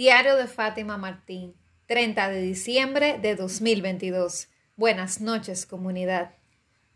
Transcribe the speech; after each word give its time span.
Diario 0.00 0.36
de 0.36 0.46
Fátima 0.46 0.96
Martín, 0.96 1.54
30 1.84 2.30
de 2.30 2.40
diciembre 2.40 3.18
de 3.20 3.36
2022. 3.36 4.48
Buenas 4.74 5.20
noches, 5.20 5.66
comunidad. 5.66 6.36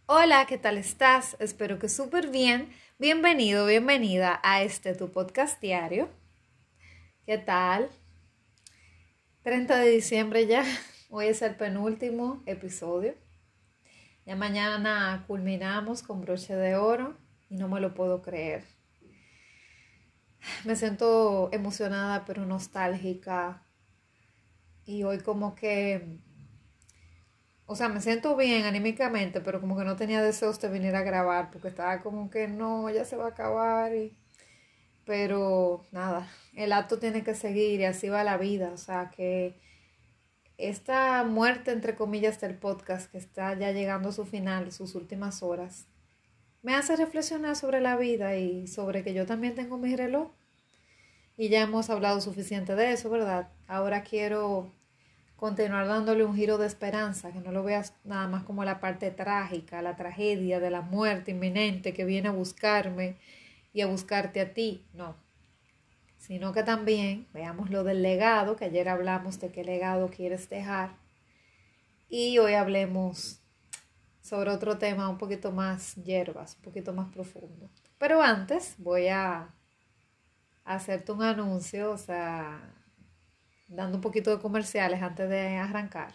Hola, 0.06 0.46
¿qué 0.48 0.56
tal 0.56 0.78
estás? 0.78 1.36
Espero 1.38 1.78
que 1.78 1.90
súper 1.90 2.28
bien. 2.28 2.70
Bienvenido, 2.98 3.66
bienvenida 3.66 4.40
a 4.42 4.62
este 4.62 4.94
tu 4.94 5.12
podcast 5.12 5.60
diario. 5.60 6.08
¿Qué 7.26 7.36
tal? 7.36 7.90
30 9.42 9.80
de 9.80 9.90
diciembre 9.90 10.46
ya. 10.46 10.64
Hoy 11.10 11.26
es 11.26 11.42
el 11.42 11.56
penúltimo 11.56 12.42
episodio. 12.46 13.14
Ya 14.24 14.34
mañana 14.34 15.24
culminamos 15.26 16.02
con 16.02 16.22
broche 16.22 16.56
de 16.56 16.76
oro 16.76 17.18
y 17.50 17.56
no 17.56 17.68
me 17.68 17.82
lo 17.82 17.92
puedo 17.92 18.22
creer 18.22 18.64
me 20.64 20.76
siento 20.76 21.48
emocionada 21.52 22.24
pero 22.24 22.44
nostálgica. 22.46 23.62
Y 24.86 25.02
hoy 25.04 25.18
como 25.20 25.54
que, 25.54 26.18
o 27.66 27.76
sea, 27.76 27.88
me 27.88 28.00
siento 28.00 28.36
bien 28.36 28.64
anímicamente, 28.66 29.40
pero 29.40 29.60
como 29.60 29.76
que 29.76 29.84
no 29.84 29.96
tenía 29.96 30.22
deseos 30.22 30.60
de 30.60 30.68
venir 30.68 30.94
a 30.94 31.02
grabar 31.02 31.50
porque 31.50 31.68
estaba 31.68 32.00
como 32.00 32.30
que 32.30 32.48
no, 32.48 32.90
ya 32.90 33.04
se 33.04 33.16
va 33.16 33.26
a 33.26 33.28
acabar. 33.28 33.94
Y... 33.94 34.16
Pero 35.06 35.84
nada, 35.92 36.28
el 36.54 36.72
acto 36.72 36.98
tiene 36.98 37.24
que 37.24 37.34
seguir 37.34 37.80
y 37.80 37.84
así 37.84 38.08
va 38.08 38.24
la 38.24 38.36
vida. 38.36 38.70
O 38.72 38.78
sea 38.78 39.10
que 39.10 39.58
esta 40.58 41.24
muerte, 41.24 41.72
entre 41.72 41.94
comillas, 41.96 42.40
del 42.40 42.56
podcast 42.56 43.10
que 43.10 43.18
está 43.18 43.54
ya 43.58 43.72
llegando 43.72 44.10
a 44.10 44.12
su 44.12 44.24
final, 44.24 44.70
sus 44.72 44.94
últimas 44.94 45.42
horas, 45.42 45.86
me 46.64 46.74
hace 46.74 46.96
reflexionar 46.96 47.56
sobre 47.56 47.82
la 47.82 47.96
vida 47.96 48.36
y 48.36 48.66
sobre 48.66 49.04
que 49.04 49.12
yo 49.12 49.26
también 49.26 49.54
tengo 49.54 49.76
mi 49.76 49.94
reloj. 49.94 50.30
Y 51.36 51.50
ya 51.50 51.60
hemos 51.60 51.90
hablado 51.90 52.22
suficiente 52.22 52.74
de 52.74 52.92
eso, 52.92 53.10
¿verdad? 53.10 53.48
Ahora 53.68 54.02
quiero 54.02 54.72
continuar 55.36 55.86
dándole 55.86 56.24
un 56.24 56.34
giro 56.34 56.56
de 56.56 56.66
esperanza, 56.66 57.32
que 57.32 57.40
no 57.40 57.52
lo 57.52 57.62
veas 57.64 57.92
nada 58.02 58.28
más 58.28 58.44
como 58.44 58.64
la 58.64 58.80
parte 58.80 59.10
trágica, 59.10 59.82
la 59.82 59.94
tragedia 59.94 60.58
de 60.58 60.70
la 60.70 60.80
muerte 60.80 61.32
inminente 61.32 61.92
que 61.92 62.06
viene 62.06 62.28
a 62.28 62.32
buscarme 62.32 63.16
y 63.74 63.82
a 63.82 63.86
buscarte 63.86 64.40
a 64.40 64.54
ti, 64.54 64.86
no. 64.94 65.16
Sino 66.16 66.54
que 66.54 66.62
también 66.62 67.26
veamos 67.34 67.68
lo 67.68 67.84
del 67.84 68.00
legado, 68.00 68.56
que 68.56 68.64
ayer 68.64 68.88
hablamos 68.88 69.38
de 69.38 69.50
qué 69.50 69.64
legado 69.64 70.08
quieres 70.08 70.48
dejar. 70.48 70.96
Y 72.08 72.38
hoy 72.38 72.54
hablemos 72.54 73.43
sobre 74.24 74.50
otro 74.50 74.78
tema 74.78 75.10
un 75.10 75.18
poquito 75.18 75.52
más 75.52 75.96
hierbas, 75.96 76.56
un 76.56 76.62
poquito 76.62 76.94
más 76.94 77.12
profundo. 77.12 77.68
Pero 77.98 78.22
antes 78.22 78.74
voy 78.78 79.08
a 79.08 79.54
hacerte 80.64 81.12
un 81.12 81.22
anuncio, 81.22 81.90
o 81.92 81.98
sea, 81.98 82.74
dando 83.68 83.98
un 83.98 84.00
poquito 84.00 84.30
de 84.34 84.40
comerciales 84.40 85.02
antes 85.02 85.28
de 85.28 85.56
arrancar. 85.58 86.14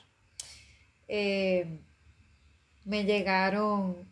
Eh, 1.07 1.81
me 2.83 3.03
llegaron 3.03 4.11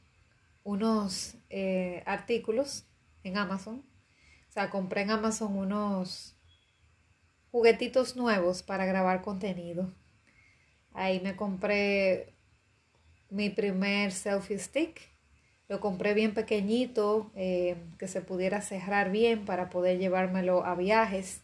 unos 0.63 1.35
eh, 1.49 2.03
artículos 2.05 2.85
en 3.23 3.37
Amazon. 3.37 3.83
O 4.47 4.51
sea, 4.51 4.69
compré 4.69 5.01
en 5.01 5.09
Amazon 5.09 5.57
unos 5.57 6.35
juguetitos 7.49 8.15
nuevos 8.15 8.61
para 8.61 8.85
grabar 8.85 9.23
contenido. 9.23 9.91
Ahí 10.93 11.19
me 11.19 11.35
compré 11.35 12.36
mi 13.29 13.49
primer 13.49 14.11
selfie 14.11 14.59
stick 14.59 15.17
lo 15.67 15.81
compré 15.81 16.13
bien 16.13 16.33
pequeñito, 16.33 17.31
eh, 17.35 17.75
que 17.99 18.07
se 18.07 18.21
pudiera 18.21 18.61
cerrar 18.61 19.11
bien 19.11 19.43
para 19.45 19.69
poder 19.69 19.99
llevármelo 19.99 20.65
a 20.65 20.75
viajes, 20.75 21.41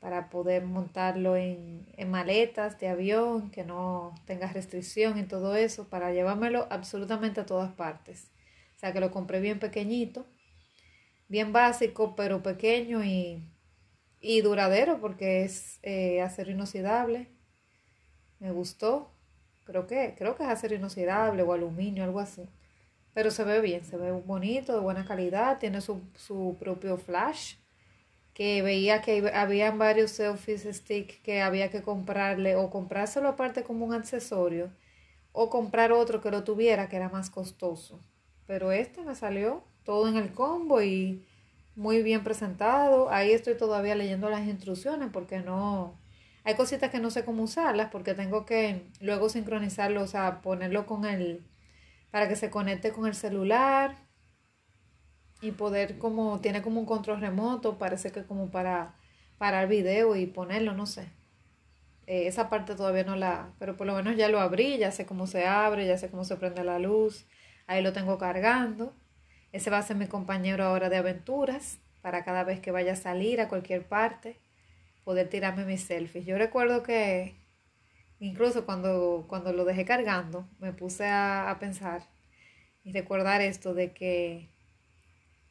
para 0.00 0.28
poder 0.28 0.64
montarlo 0.64 1.36
en, 1.36 1.86
en 1.96 2.10
maletas 2.10 2.78
de 2.78 2.88
avión, 2.88 3.50
que 3.50 3.64
no 3.64 4.14
tenga 4.26 4.52
restricción 4.52 5.18
y 5.18 5.22
todo 5.22 5.56
eso, 5.56 5.88
para 5.88 6.12
llevármelo 6.12 6.66
absolutamente 6.70 7.40
a 7.40 7.46
todas 7.46 7.72
partes. 7.72 8.30
O 8.76 8.78
sea 8.80 8.92
que 8.92 9.00
lo 9.00 9.10
compré 9.10 9.40
bien 9.40 9.58
pequeñito, 9.60 10.26
bien 11.28 11.52
básico, 11.52 12.14
pero 12.16 12.42
pequeño 12.42 13.02
y, 13.02 13.48
y 14.20 14.40
duradero 14.42 15.00
porque 15.00 15.44
es 15.44 15.78
eh, 15.82 16.20
acero 16.20 16.50
inoxidable. 16.50 17.28
Me 18.40 18.50
gustó. 18.50 19.10
Creo 19.64 19.86
que, 19.86 20.14
creo 20.16 20.36
que 20.36 20.42
es 20.42 20.48
acero 20.48 20.74
inoxidable 20.74 21.42
o 21.42 21.52
aluminio, 21.52 22.04
algo 22.04 22.20
así. 22.20 22.48
Pero 23.14 23.30
se 23.30 23.44
ve 23.44 23.60
bien, 23.60 23.84
se 23.84 23.96
ve 23.96 24.10
bonito, 24.12 24.72
de 24.74 24.80
buena 24.80 25.04
calidad, 25.04 25.58
tiene 25.58 25.80
su, 25.80 26.00
su 26.16 26.56
propio 26.58 26.96
flash. 26.96 27.56
Que 28.34 28.62
veía 28.62 29.02
que 29.02 29.30
había 29.34 29.70
varios 29.72 30.12
selfies 30.12 30.62
stick 30.64 31.22
que 31.22 31.42
había 31.42 31.70
que 31.70 31.82
comprarle 31.82 32.56
o 32.56 32.70
comprárselo 32.70 33.28
aparte 33.28 33.62
como 33.62 33.84
un 33.84 33.92
accesorio 33.92 34.70
o 35.32 35.50
comprar 35.50 35.92
otro 35.92 36.20
que 36.20 36.30
lo 36.30 36.44
tuviera 36.44 36.88
que 36.88 36.96
era 36.96 37.08
más 37.10 37.30
costoso. 37.30 38.00
Pero 38.46 38.72
este 38.72 39.02
me 39.02 39.14
salió 39.14 39.64
todo 39.84 40.08
en 40.08 40.16
el 40.16 40.32
combo 40.32 40.82
y 40.82 41.26
muy 41.74 42.02
bien 42.02 42.24
presentado. 42.24 43.10
Ahí 43.10 43.32
estoy 43.32 43.56
todavía 43.56 43.94
leyendo 43.94 44.30
las 44.30 44.46
instrucciones 44.46 45.10
porque 45.12 45.40
no... 45.40 45.98
Hay 46.44 46.54
cositas 46.54 46.90
que 46.90 46.98
no 46.98 47.10
sé 47.10 47.24
cómo 47.24 47.44
usarlas 47.44 47.90
porque 47.90 48.14
tengo 48.14 48.44
que 48.46 48.86
luego 49.00 49.28
sincronizarlo, 49.28 50.02
o 50.02 50.06
sea, 50.06 50.42
ponerlo 50.42 50.86
con 50.86 51.04
el 51.04 51.46
para 52.10 52.28
que 52.28 52.36
se 52.36 52.50
conecte 52.50 52.92
con 52.92 53.06
el 53.06 53.14
celular 53.14 53.96
y 55.40 55.52
poder 55.52 55.98
como, 55.98 56.40
tiene 56.40 56.62
como 56.62 56.80
un 56.80 56.86
control 56.86 57.20
remoto, 57.20 57.78
parece 57.78 58.12
que 58.12 58.24
como 58.24 58.50
para 58.50 58.94
parar 59.38 59.66
video 59.66 60.14
y 60.14 60.26
ponerlo, 60.26 60.74
no 60.74 60.86
sé. 60.86 61.08
Eh, 62.06 62.26
esa 62.26 62.48
parte 62.50 62.74
todavía 62.74 63.04
no 63.04 63.16
la, 63.16 63.52
pero 63.58 63.76
por 63.76 63.86
lo 63.86 63.94
menos 63.94 64.16
ya 64.16 64.28
lo 64.28 64.40
abrí, 64.40 64.78
ya 64.78 64.90
sé 64.92 65.06
cómo 65.06 65.26
se 65.26 65.46
abre, 65.46 65.86
ya 65.86 65.98
sé 65.98 66.10
cómo 66.10 66.24
se 66.24 66.36
prende 66.36 66.64
la 66.64 66.78
luz, 66.78 67.26
ahí 67.66 67.82
lo 67.82 67.92
tengo 67.92 68.18
cargando. 68.18 68.94
Ese 69.52 69.70
va 69.70 69.78
a 69.78 69.82
ser 69.82 69.96
mi 69.96 70.06
compañero 70.06 70.64
ahora 70.64 70.88
de 70.88 70.96
aventuras, 70.96 71.78
para 72.02 72.24
cada 72.24 72.44
vez 72.44 72.60
que 72.60 72.70
vaya 72.70 72.92
a 72.92 72.96
salir 72.96 73.40
a 73.40 73.48
cualquier 73.48 73.86
parte, 73.86 74.38
poder 75.04 75.28
tirarme 75.28 75.64
mis 75.64 75.82
selfies. 75.82 76.26
Yo 76.26 76.38
recuerdo 76.38 76.82
que 76.82 77.34
Incluso 78.22 78.64
cuando, 78.64 79.24
cuando 79.28 79.52
lo 79.52 79.64
dejé 79.64 79.84
cargando, 79.84 80.48
me 80.60 80.72
puse 80.72 81.08
a, 81.08 81.56
pensar 81.58 82.04
y 82.84 82.92
recordar 82.92 83.40
esto 83.40 83.74
de 83.74 83.92
que 83.92 84.48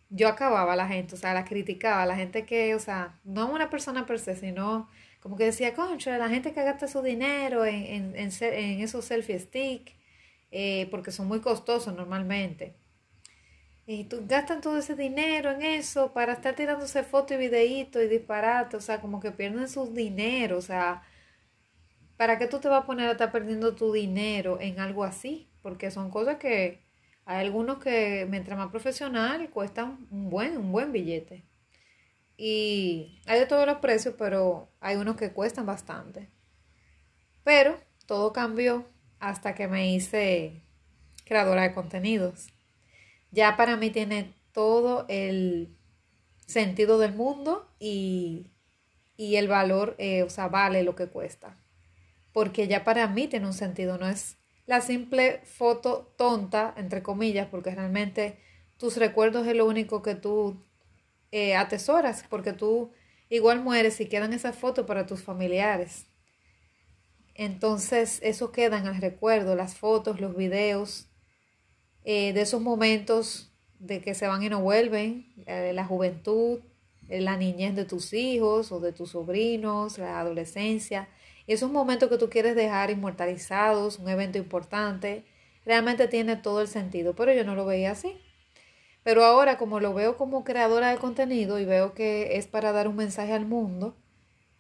yo 0.10 0.30
acababa 0.30 0.72
a 0.72 0.76
la 0.78 0.88
gente, 0.88 1.16
o 1.16 1.18
sea, 1.18 1.34
la 1.34 1.44
criticaba, 1.44 2.04
a 2.04 2.06
la 2.06 2.16
gente 2.16 2.46
que, 2.46 2.74
o 2.74 2.80
sea, 2.80 3.20
no 3.26 3.52
una 3.52 3.70
persona 3.70 4.06
per 4.06 4.20
se, 4.20 4.38
sino 4.38 4.90
como 5.20 5.36
que 5.36 5.44
decía, 5.44 5.74
concha, 5.74 6.18
la 6.18 6.30
gente 6.30 6.54
que 6.54 6.64
gasta 6.64 6.88
su 6.88 7.02
dinero 7.02 7.66
en, 7.66 8.16
en, 8.16 8.16
en, 8.16 8.32
en 8.42 8.80
esos 8.80 9.04
selfie 9.04 9.40
stick, 9.40 9.94
eh, 10.52 10.88
porque 10.92 11.12
son 11.12 11.28
muy 11.28 11.42
costosos 11.42 11.94
normalmente. 11.94 12.78
Y 13.86 14.06
tú 14.06 14.24
gastan 14.28 14.62
todo 14.62 14.78
ese 14.78 14.96
dinero 14.96 15.52
en 15.52 15.64
eso 15.64 16.14
para 16.14 16.34
estar 16.34 16.56
tirándose 16.56 17.04
fotos 17.04 17.32
y 17.32 17.40
videitos 17.40 18.02
y 18.04 18.08
disparates, 18.08 18.76
o 18.76 18.82
sea, 18.82 19.02
como 19.02 19.20
que 19.20 19.32
pierden 19.32 19.68
su 19.68 19.92
dinero, 19.92 20.58
o 20.58 20.62
sea, 20.62 21.04
¿para 22.18 22.38
qué 22.38 22.48
tú 22.48 22.60
te 22.60 22.68
vas 22.68 22.84
a 22.84 22.86
poner 22.86 23.10
a 23.10 23.14
estar 23.14 23.32
perdiendo 23.32 23.76
tu 23.76 23.92
dinero 23.92 24.60
en 24.62 24.80
algo 24.80 25.04
así? 25.04 25.50
Porque 25.62 25.92
son 25.92 26.12
cosas 26.12 26.38
que 26.38 26.84
hay 27.26 27.46
algunos 27.46 27.80
que 27.80 28.28
mientras 28.30 28.58
más 28.58 28.70
profesional 28.70 29.50
cuestan 29.50 30.08
un 30.12 30.30
buen, 30.30 30.58
un 30.58 30.72
buen 30.72 30.92
billete. 30.92 31.44
Y 32.38 33.22
hay 33.26 33.40
de 33.40 33.46
todos 33.46 33.68
los 33.68 33.78
precios, 33.78 34.16
pero 34.18 34.70
hay 34.80 34.96
unos 34.98 35.16
que 35.16 35.32
cuestan 35.32 35.66
bastante. 35.66 36.30
Pero 37.44 37.80
todo 38.06 38.34
cambió 38.34 38.86
hasta 39.20 39.56
que 39.56 39.68
me 39.68 39.94
hice 39.94 40.64
creadora 41.26 41.64
de 41.64 41.74
contenidos. 41.74 42.48
Ya 43.32 43.58
para 43.58 43.78
mí 43.78 43.90
tiene 43.90 44.34
todo 44.52 45.06
el 45.08 45.76
sentido 46.46 47.00
del 47.00 47.14
mundo 47.14 47.68
y, 47.80 48.48
el 49.18 49.48
valor, 49.48 49.96
eh, 49.98 50.24
o 50.24 50.30
sea, 50.30 50.48
vale 50.48 50.84
lo 50.84 50.96
que 50.96 51.08
cuesta 51.08 51.62
porque 52.34 52.68
ya 52.68 52.84
para 52.84 53.08
mí 53.08 53.28
tiene 53.28 53.46
un 53.46 53.54
sentido, 53.54 53.98
no 53.98 54.08
es 54.08 54.38
la 54.66 54.82
simple 54.82 55.42
foto 55.44 56.14
tonta, 56.18 56.74
entre 56.78 57.04
comillas, 57.04 57.48
porque 57.50 57.76
realmente 57.76 58.38
tus 58.78 58.98
recuerdos 58.98 59.48
es 59.48 59.56
lo 59.56 59.66
único 59.66 60.02
que 60.02 60.16
tú 60.16 60.64
eh, 61.32 61.56
atesoras, 61.56 62.26
porque 62.30 62.54
tú 62.54 62.92
igual 63.30 63.62
mueres 63.62 64.00
y 64.00 64.08
quedan 64.08 64.34
esas 64.34 64.56
fotos 64.56 64.86
para 64.86 65.06
tus 65.06 65.24
familiares. 65.24 66.06
Entonces, 67.34 68.20
eso 68.24 68.52
queda 68.52 68.78
en 68.78 68.88
el 68.88 69.02
recuerdo, 69.02 69.56
las 69.56 69.76
fotos, 69.76 70.20
los 70.22 70.36
videos, 70.36 71.10
eh, 72.06 72.34
de 72.34 72.42
esos 72.42 72.62
momentos 72.62 73.52
de 73.80 74.02
que 74.02 74.14
se 74.14 74.28
van 74.28 74.44
y 74.44 74.50
no 74.50 74.62
vuelven, 74.62 75.26
eh, 75.46 75.72
la 75.74 75.86
juventud, 75.86 76.60
la 77.10 77.36
niñez 77.36 77.76
de 77.76 77.86
tus 77.86 78.14
hijos 78.14 78.72
o 78.72 78.80
de 78.80 78.94
tus 78.94 79.12
sobrinos, 79.12 79.98
la 79.98 80.20
adolescencia, 80.20 81.10
es 81.48 81.64
un 81.64 81.74
momento 81.74 82.10
que 82.10 82.18
tú 82.18 82.30
quieres 82.30 82.56
dejar 82.56 82.92
inmortalizados, 82.92 84.00
un 84.00 84.08
evento 84.10 84.38
importante, 84.38 85.26
realmente 85.66 86.08
tiene 86.08 86.36
todo 86.38 86.62
el 86.62 86.68
sentido, 86.68 87.14
pero 87.16 87.34
yo 87.34 87.44
no 87.44 87.56
lo 87.56 87.66
veía 87.66 87.92
así. 87.92 88.18
Pero 89.04 89.26
ahora 89.26 89.58
como 89.58 89.80
lo 89.80 89.94
veo 89.94 90.16
como 90.18 90.44
creadora 90.44 90.92
de 90.92 90.98
contenido 90.98 91.60
y 91.60 91.66
veo 91.66 91.94
que 91.94 92.38
es 92.38 92.48
para 92.48 92.72
dar 92.72 92.88
un 92.88 92.96
mensaje 92.96 93.34
al 93.34 93.46
mundo, 93.46 93.96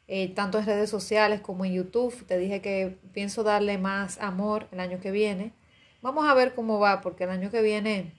eh, 0.07 0.33
tanto 0.33 0.59
en 0.59 0.65
redes 0.65 0.89
sociales 0.89 1.41
como 1.41 1.63
en 1.63 1.73
YouTube. 1.73 2.25
Te 2.25 2.37
dije 2.37 2.61
que 2.61 2.97
pienso 3.13 3.43
darle 3.43 3.77
más 3.77 4.19
amor 4.19 4.67
el 4.71 4.79
año 4.79 4.99
que 4.99 5.11
viene. 5.11 5.53
Vamos 6.01 6.27
a 6.27 6.33
ver 6.33 6.53
cómo 6.55 6.79
va, 6.79 7.01
porque 7.01 7.25
el 7.25 7.29
año 7.29 7.51
que 7.51 7.61
viene, 7.61 8.13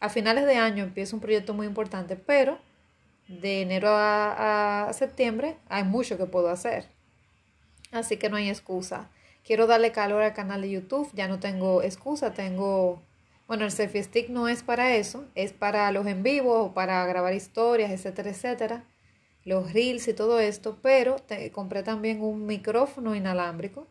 a 0.00 0.08
finales 0.08 0.44
de 0.46 0.56
año, 0.56 0.84
empieza 0.84 1.14
un 1.14 1.20
proyecto 1.20 1.54
muy 1.54 1.66
importante, 1.66 2.16
pero 2.16 2.58
de 3.28 3.62
enero 3.62 3.88
a, 3.90 4.90
septiembre 4.92 5.56
hay 5.68 5.84
mucho 5.84 6.18
que 6.18 6.26
puedo 6.26 6.48
hacer. 6.48 6.88
Así 7.92 8.16
que 8.16 8.28
no 8.28 8.36
hay 8.36 8.48
excusa. 8.48 9.10
Quiero 9.44 9.66
darle 9.66 9.92
calor 9.92 10.22
al 10.22 10.34
canal 10.34 10.62
de 10.62 10.70
YouTube, 10.70 11.10
ya 11.14 11.28
no 11.28 11.38
tengo 11.38 11.82
excusa, 11.82 12.32
tengo 12.32 13.02
bueno, 13.52 13.64
el 13.66 13.70
selfie 13.70 14.02
stick 14.02 14.28
no 14.30 14.48
es 14.48 14.62
para 14.62 14.94
eso, 14.94 15.26
es 15.34 15.52
para 15.52 15.92
los 15.92 16.06
en 16.06 16.22
vivo, 16.22 16.72
para 16.72 17.04
grabar 17.06 17.34
historias, 17.34 17.90
etcétera, 17.90 18.30
etcétera, 18.30 18.84
los 19.44 19.72
reels 19.72 20.08
y 20.08 20.14
todo 20.14 20.40
esto, 20.40 20.78
pero 20.80 21.16
compré 21.52 21.82
también 21.82 22.22
un 22.22 22.46
micrófono 22.46 23.14
inalámbrico. 23.14 23.86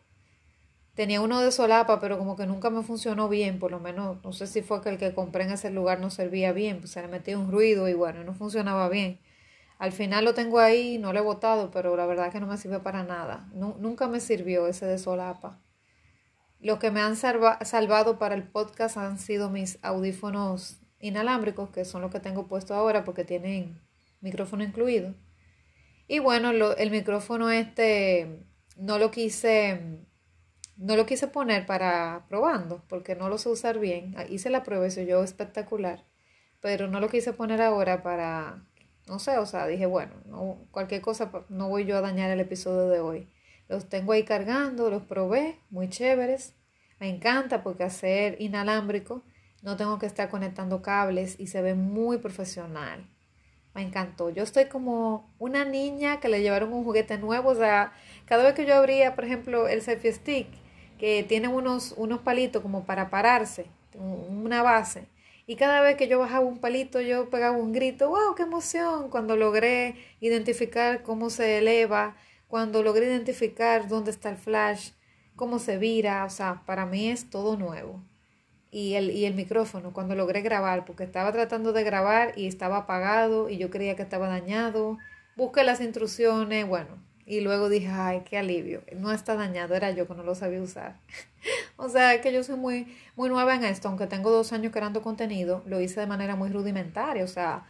Tenía 0.94 1.22
uno 1.22 1.40
de 1.40 1.50
solapa, 1.52 2.00
pero 2.00 2.18
como 2.18 2.36
que 2.36 2.46
nunca 2.46 2.68
me 2.68 2.82
funcionó 2.82 3.28
bien, 3.28 3.58
por 3.58 3.70
lo 3.70 3.80
menos 3.80 4.22
no 4.22 4.32
sé 4.32 4.46
si 4.46 4.60
fue 4.60 4.82
que 4.82 4.90
el 4.90 4.98
que 4.98 5.14
compré 5.14 5.44
en 5.44 5.52
ese 5.52 5.70
lugar 5.70 6.00
no 6.00 6.10
servía 6.10 6.52
bien, 6.52 6.80
pues 6.80 6.90
se 6.90 7.00
le 7.00 7.08
metía 7.08 7.38
un 7.38 7.50
ruido 7.50 7.88
y 7.88 7.94
bueno, 7.94 8.24
no 8.24 8.34
funcionaba 8.34 8.88
bien. 8.90 9.18
Al 9.78 9.92
final 9.92 10.24
lo 10.24 10.34
tengo 10.34 10.60
ahí, 10.60 10.98
no 10.98 11.12
lo 11.12 11.18
he 11.18 11.22
botado, 11.22 11.70
pero 11.70 11.96
la 11.96 12.06
verdad 12.06 12.26
es 12.26 12.32
que 12.32 12.40
no 12.40 12.46
me 12.46 12.56
sirve 12.58 12.80
para 12.80 13.04
nada. 13.04 13.48
nunca 13.54 14.06
me 14.06 14.20
sirvió 14.20 14.66
ese 14.66 14.86
de 14.86 14.98
solapa. 14.98 15.60
Lo 16.60 16.78
que 16.78 16.90
me 16.90 17.00
han 17.00 17.16
salvado 17.16 18.18
para 18.18 18.34
el 18.34 18.44
podcast 18.44 18.96
han 18.96 19.18
sido 19.18 19.50
mis 19.50 19.78
audífonos 19.82 20.78
inalámbricos, 21.00 21.70
que 21.70 21.84
son 21.84 22.02
los 22.02 22.12
que 22.12 22.20
tengo 22.20 22.46
puesto 22.46 22.74
ahora 22.74 23.02
porque 23.02 23.24
tienen 23.24 23.80
micrófono 24.20 24.62
incluido. 24.62 25.14
Y 26.06 26.20
bueno, 26.20 26.50
el 26.50 26.90
micrófono 26.90 27.50
este 27.50 28.46
no 28.76 28.98
lo 28.98 29.10
quise 29.10 30.04
no 30.76 30.96
lo 30.96 31.06
quise 31.06 31.28
poner 31.28 31.66
para 31.66 32.26
probando 32.28 32.82
porque 32.88 33.14
no 33.14 33.28
lo 33.28 33.38
sé 33.38 33.48
usar 33.48 33.78
bien. 33.78 34.14
Ah, 34.16 34.24
hice 34.28 34.50
la 34.50 34.62
prueba 34.62 34.86
y 34.86 34.90
soy 34.90 35.06
yo 35.06 35.22
espectacular, 35.22 36.04
pero 36.60 36.88
no 36.88 37.00
lo 37.00 37.08
quise 37.08 37.32
poner 37.32 37.62
ahora 37.62 38.02
para 38.02 38.64
no 39.06 39.18
sé, 39.18 39.38
o 39.38 39.46
sea, 39.46 39.66
dije, 39.66 39.86
bueno, 39.86 40.12
no, 40.26 40.58
cualquier 40.70 41.00
cosa 41.02 41.30
no 41.48 41.68
voy 41.68 41.84
yo 41.84 41.96
a 41.96 42.00
dañar 42.00 42.30
el 42.30 42.40
episodio 42.40 42.88
de 42.88 43.00
hoy. 43.00 43.28
Los 43.68 43.88
tengo 43.88 44.12
ahí 44.12 44.24
cargando, 44.24 44.90
los 44.90 45.02
probé, 45.02 45.58
muy 45.70 45.88
chéveres. 45.88 46.54
Me 47.00 47.08
encanta 47.08 47.62
porque 47.62 47.84
hacer 47.84 48.40
inalámbrico 48.40 49.24
no 49.62 49.76
tengo 49.76 49.98
que 49.98 50.06
estar 50.06 50.28
conectando 50.28 50.82
cables 50.82 51.38
y 51.38 51.48
se 51.48 51.62
ve 51.62 51.74
muy 51.74 52.18
profesional. 52.18 53.08
Me 53.74 53.82
encantó. 53.82 54.30
Yo 54.30 54.42
estoy 54.42 54.66
como 54.66 55.34
una 55.38 55.64
niña 55.64 56.20
que 56.20 56.28
le 56.28 56.42
llevaron 56.42 56.72
un 56.72 56.84
juguete 56.84 57.16
nuevo. 57.18 57.50
O 57.50 57.54
sea, 57.54 57.92
cada 58.26 58.44
vez 58.44 58.54
que 58.54 58.66
yo 58.66 58.74
abría, 58.74 59.14
por 59.14 59.24
ejemplo, 59.24 59.66
el 59.68 59.82
selfie 59.82 60.12
stick, 60.12 60.46
que 61.02 61.24
tiene 61.24 61.48
unos, 61.48 61.94
unos 61.96 62.20
palitos 62.20 62.62
como 62.62 62.84
para 62.84 63.10
pararse, 63.10 63.66
una 63.98 64.62
base. 64.62 65.08
Y 65.48 65.56
cada 65.56 65.80
vez 65.80 65.96
que 65.96 66.06
yo 66.06 66.20
bajaba 66.20 66.46
un 66.46 66.58
palito, 66.58 67.00
yo 67.00 67.28
pegaba 67.28 67.56
un 67.56 67.72
grito, 67.72 68.10
wow, 68.10 68.36
qué 68.36 68.44
emoción, 68.44 69.10
cuando 69.10 69.34
logré 69.34 69.96
identificar 70.20 71.02
cómo 71.02 71.28
se 71.28 71.58
eleva 71.58 72.14
cuando 72.46 72.84
logré 72.84 73.06
identificar 73.06 73.88
dónde 73.88 74.12
está 74.12 74.28
el 74.28 74.36
flash, 74.36 74.90
cómo 75.34 75.58
se 75.58 75.76
vira, 75.76 76.24
o 76.24 76.30
sea, 76.30 76.62
para 76.66 76.86
mí 76.86 77.08
es 77.08 77.30
todo 77.30 77.56
nuevo. 77.56 78.00
Y 78.70 78.92
el, 78.92 79.10
y 79.10 79.24
el 79.24 79.34
micrófono, 79.34 79.92
cuando 79.92 80.14
logré 80.14 80.42
grabar, 80.42 80.84
porque 80.84 81.02
estaba 81.02 81.32
tratando 81.32 81.72
de 81.72 81.82
grabar 81.82 82.34
y 82.36 82.46
estaba 82.46 82.76
apagado 82.76 83.50
y 83.50 83.56
yo 83.56 83.70
creía 83.70 83.96
que 83.96 84.02
estaba 84.02 84.28
dañado, 84.28 84.98
busqué 85.34 85.64
las 85.64 85.80
instrucciones, 85.80 86.68
bueno, 86.68 87.02
y 87.32 87.40
luego 87.40 87.70
dije, 87.70 87.88
ay, 87.88 88.24
qué 88.28 88.36
alivio, 88.36 88.82
no 88.94 89.10
está 89.10 89.36
dañado, 89.36 89.74
era 89.74 89.90
yo 89.90 90.06
que 90.06 90.12
no 90.12 90.22
lo 90.22 90.34
sabía 90.34 90.60
usar. 90.60 90.98
o 91.78 91.88
sea, 91.88 92.20
que 92.20 92.30
yo 92.30 92.44
soy 92.44 92.56
muy, 92.56 92.94
muy 93.16 93.30
nueva 93.30 93.54
en 93.54 93.64
esto, 93.64 93.88
aunque 93.88 94.06
tengo 94.06 94.30
dos 94.30 94.52
años 94.52 94.70
creando 94.70 95.00
contenido, 95.00 95.62
lo 95.64 95.80
hice 95.80 96.00
de 96.00 96.06
manera 96.06 96.36
muy 96.36 96.50
rudimentaria, 96.50 97.24
o 97.24 97.28
sea, 97.28 97.64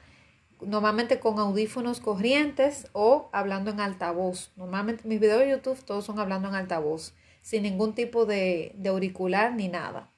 normalmente 0.60 1.20
con 1.20 1.38
audífonos 1.38 2.00
corrientes 2.00 2.88
o 2.92 3.30
hablando 3.32 3.70
en 3.70 3.78
altavoz. 3.78 4.50
Normalmente 4.56 5.06
mis 5.06 5.20
videos 5.20 5.38
de 5.38 5.50
YouTube 5.50 5.78
todos 5.84 6.04
son 6.04 6.18
hablando 6.18 6.48
en 6.48 6.56
altavoz, 6.56 7.14
sin 7.40 7.62
ningún 7.62 7.94
tipo 7.94 8.26
de, 8.26 8.74
auricular 8.88 9.54
ni 9.54 9.68
nada. 9.68 10.10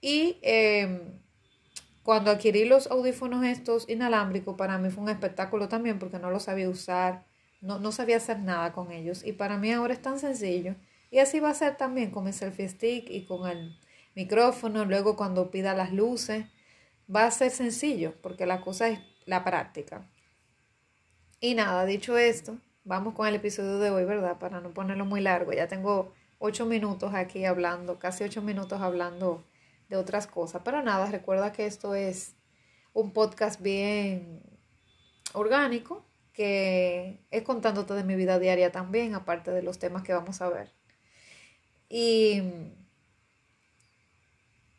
Y 0.00 0.38
em, 0.40 0.98
cuando 2.04 2.30
adquirí 2.30 2.64
los 2.64 2.86
audífonos 2.86 3.44
estos 3.44 3.86
inalámbricos, 3.86 4.56
para 4.56 4.78
mí 4.78 4.88
fue 4.88 5.04
un 5.04 5.10
espectáculo 5.10 5.68
también 5.68 5.98
porque 5.98 6.18
no 6.18 6.30
los 6.30 6.44
sabía 6.44 6.70
usar, 6.70 7.30
no, 7.62 7.78
no 7.78 7.92
sabía 7.92 8.18
hacer 8.18 8.40
nada 8.40 8.72
con 8.72 8.92
ellos. 8.92 9.24
Y 9.24 9.32
para 9.32 9.56
mí 9.56 9.72
ahora 9.72 9.94
es 9.94 10.02
tan 10.02 10.18
sencillo. 10.18 10.74
Y 11.10 11.18
así 11.18 11.40
va 11.40 11.50
a 11.50 11.54
ser 11.54 11.76
también 11.76 12.10
con 12.10 12.24
mi 12.24 12.32
selfie 12.32 12.68
stick 12.68 13.08
y 13.08 13.24
con 13.24 13.48
el 13.48 13.78
micrófono. 14.14 14.84
Luego 14.84 15.16
cuando 15.16 15.50
pida 15.50 15.74
las 15.74 15.92
luces, 15.92 16.44
va 17.14 17.24
a 17.24 17.30
ser 17.30 17.50
sencillo 17.50 18.14
porque 18.22 18.46
la 18.46 18.60
cosa 18.60 18.88
es 18.88 19.00
la 19.24 19.44
práctica. 19.44 20.06
Y 21.40 21.54
nada, 21.54 21.84
dicho 21.86 22.18
esto, 22.18 22.58
vamos 22.84 23.14
con 23.14 23.26
el 23.26 23.34
episodio 23.36 23.78
de 23.78 23.90
hoy, 23.90 24.04
¿verdad? 24.04 24.38
Para 24.38 24.60
no 24.60 24.70
ponerlo 24.70 25.04
muy 25.04 25.20
largo. 25.20 25.52
Ya 25.52 25.68
tengo 25.68 26.12
ocho 26.38 26.66
minutos 26.66 27.14
aquí 27.14 27.44
hablando, 27.44 27.98
casi 27.98 28.24
ocho 28.24 28.42
minutos 28.42 28.80
hablando 28.80 29.44
de 29.88 29.96
otras 29.96 30.26
cosas. 30.26 30.62
Pero 30.64 30.82
nada, 30.82 31.10
recuerda 31.10 31.52
que 31.52 31.66
esto 31.66 31.94
es 31.94 32.34
un 32.92 33.12
podcast 33.12 33.60
bien 33.60 34.42
orgánico, 35.32 36.04
que 36.32 37.24
es 37.30 37.42
contándote 37.42 37.94
de 37.94 38.04
mi 38.04 38.14
vida 38.14 38.38
diaria 38.38 38.72
también, 38.72 39.14
aparte 39.14 39.50
de 39.50 39.62
los 39.62 39.78
temas 39.78 40.02
que 40.02 40.14
vamos 40.14 40.40
a 40.40 40.48
ver. 40.48 40.72
Y 41.88 42.42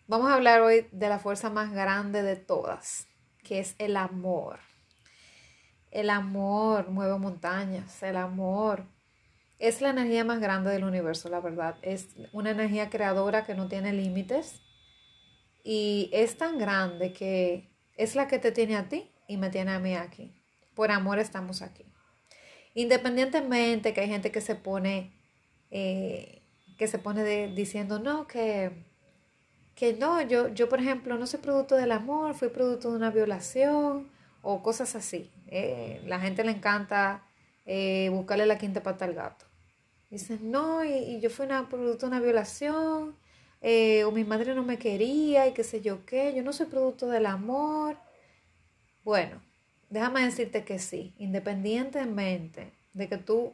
vamos 0.07 0.31
a 0.31 0.35
hablar 0.35 0.61
hoy 0.61 0.87
de 0.91 1.09
la 1.09 1.19
fuerza 1.19 1.49
más 1.49 1.71
grande 1.71 2.23
de 2.23 2.35
todas, 2.35 3.07
que 3.43 3.59
es 3.59 3.75
el 3.77 3.97
amor. 3.97 4.59
El 5.91 6.09
amor 6.09 6.89
mueve 6.89 7.17
montañas, 7.19 8.01
el 8.01 8.17
amor 8.17 8.85
es 9.59 9.79
la 9.79 9.91
energía 9.91 10.25
más 10.25 10.41
grande 10.41 10.71
del 10.71 10.83
universo, 10.83 11.29
la 11.29 11.39
verdad. 11.39 11.77
Es 11.83 12.09
una 12.31 12.51
energía 12.51 12.89
creadora 12.89 13.45
que 13.45 13.53
no 13.53 13.67
tiene 13.67 13.93
límites 13.93 14.59
y 15.63 16.09
es 16.11 16.37
tan 16.37 16.57
grande 16.57 17.13
que 17.13 17.69
es 17.95 18.15
la 18.15 18.27
que 18.27 18.39
te 18.39 18.51
tiene 18.51 18.75
a 18.75 18.89
ti 18.89 19.11
y 19.27 19.37
me 19.37 19.49
tiene 19.49 19.71
a 19.71 19.79
mí 19.79 19.95
aquí. 19.95 20.42
Por 20.75 20.91
amor 20.91 21.19
estamos 21.19 21.61
aquí. 21.61 21.85
Independientemente 22.73 23.93
que 23.93 24.01
hay 24.01 24.07
gente 24.07 24.31
que 24.31 24.41
se 24.41 24.55
pone, 24.55 25.11
eh, 25.71 26.41
que 26.77 26.87
se 26.87 26.97
pone 26.99 27.23
diciendo, 27.49 27.99
no, 27.99 28.27
que 28.27 28.71
que 29.75 29.93
no, 29.93 30.21
yo, 30.21 30.49
yo 30.49 30.69
por 30.69 30.79
ejemplo 30.79 31.17
no 31.17 31.25
soy 31.25 31.39
producto 31.39 31.75
del 31.75 31.91
amor, 31.91 32.35
fui 32.35 32.49
producto 32.49 32.91
de 32.91 32.97
una 32.97 33.09
violación 33.09 34.07
o 34.43 34.61
cosas 34.61 34.95
así. 34.95 35.31
Eh, 35.47 36.01
la 36.05 36.19
gente 36.19 36.43
le 36.43 36.51
encanta 36.51 37.23
eh, 37.65 38.09
buscarle 38.11 38.45
la 38.45 38.57
quinta 38.59 38.83
pata 38.83 39.05
al 39.05 39.15
gato. 39.15 39.45
Dicen, 40.11 40.51
no, 40.51 40.85
y, 40.85 41.19
yo 41.21 41.29
fui 41.31 41.45
una, 41.47 41.67
producto 41.69 42.05
de 42.05 42.11
una 42.11 42.19
violación, 42.23 43.15
o 44.05 44.11
mi 44.11 44.23
madre 44.25 44.53
no 44.53 44.63
me 44.63 44.77
quería 44.77 45.47
y 45.47 45.53
qué 45.53 45.63
sé 45.63 45.81
yo 45.81 46.05
qué, 46.05 46.33
yo 46.35 46.43
no 46.43 46.53
soy 46.53 46.67
producto 46.67 47.07
del 47.07 47.25
amor. 47.25 47.97
Bueno, 49.03 49.41
déjame 49.93 50.25
decirte 50.25 50.65
que 50.65 50.79
sí, 50.79 51.13
independientemente 51.19 52.73
de 52.93 53.07
que 53.07 53.17
tú, 53.17 53.53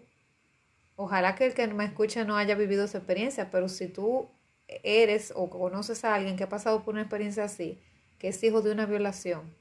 ojalá 0.95 1.35
que 1.35 1.47
el 1.47 1.53
que 1.53 1.67
me 1.67 1.83
escuche 1.83 2.23
no 2.23 2.37
haya 2.37 2.55
vivido 2.55 2.85
esa 2.85 2.99
experiencia, 2.99 3.51
pero 3.51 3.67
si 3.67 3.89
tú 3.89 4.29
eres 4.67 5.33
o 5.35 5.49
conoces 5.49 6.05
a 6.05 6.15
alguien 6.15 6.37
que 6.37 6.45
ha 6.45 6.49
pasado 6.49 6.81
por 6.83 6.93
una 6.93 7.01
experiencia 7.01 7.43
así, 7.43 7.77
que 8.17 8.29
es 8.29 8.41
hijo 8.41 8.61
de 8.61 8.71
una 8.71 8.85
violación, 8.85 9.53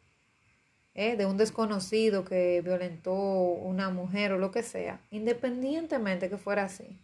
¿eh? 0.95 1.17
de 1.17 1.27
un 1.27 1.37
desconocido 1.37 2.25
que 2.25 2.61
violentó 2.61 3.13
una 3.13 3.91
mujer 3.91 4.31
o 4.31 4.39
lo 4.39 4.53
que 4.53 4.63
sea, 4.63 5.01
independientemente 5.11 6.31
que 6.31 6.39
fuera 6.39 6.63
así, 6.65 7.01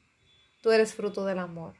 tú 0.62 0.71
eres 0.71 0.95
fruto 0.95 1.25
del 1.25 1.40
amor. 1.40 1.75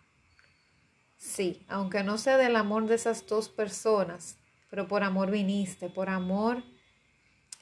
Sí, 1.17 1.65
aunque 1.69 2.03
no 2.03 2.19
sea 2.19 2.39
del 2.39 2.57
amor 2.57 2.89
de 2.89 2.97
esas 2.97 3.25
dos 3.25 3.49
personas, 3.49 4.37
pero 4.69 4.89
por 4.89 5.05
amor 5.05 5.31
viniste, 5.31 5.89
por 5.89 6.09
amor 6.09 6.65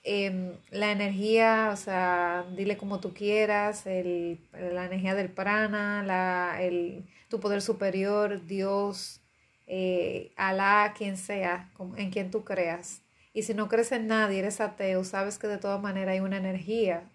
Em, 0.04 0.56
la 0.71 0.90
energía, 0.90 1.71
o 1.73 1.76
sea, 1.76 2.44
dile 2.56 2.76
como 2.76 2.99
tú 2.99 3.14
quieras, 3.14 3.87
el, 3.87 4.40
la 4.52 4.87
energía 4.87 5.14
del 5.14 5.30
prana, 5.30 6.02
la, 6.02 6.61
el, 6.61 7.06
tu 7.28 7.38
poder 7.38 7.62
superior, 7.62 8.44
Dios, 8.44 9.21
eh, 9.66 10.32
Alá, 10.37 10.92
quien 10.97 11.16
sea, 11.16 11.71
en 11.97 12.11
quien 12.11 12.30
tú 12.32 12.44
creas. 12.44 13.02
Y 13.32 13.44
si 13.44 13.54
no 13.54 13.68
crees 13.68 13.92
en 13.92 14.09
nadie, 14.09 14.40
eres 14.40 14.61
ateo, 14.61 15.04
sabes 15.04 15.38
que 15.38 15.47
de 15.47 15.59
todas 15.59 15.80
maneras 15.80 16.14
hay 16.14 16.21
una 16.21 16.37
energía 16.37 17.09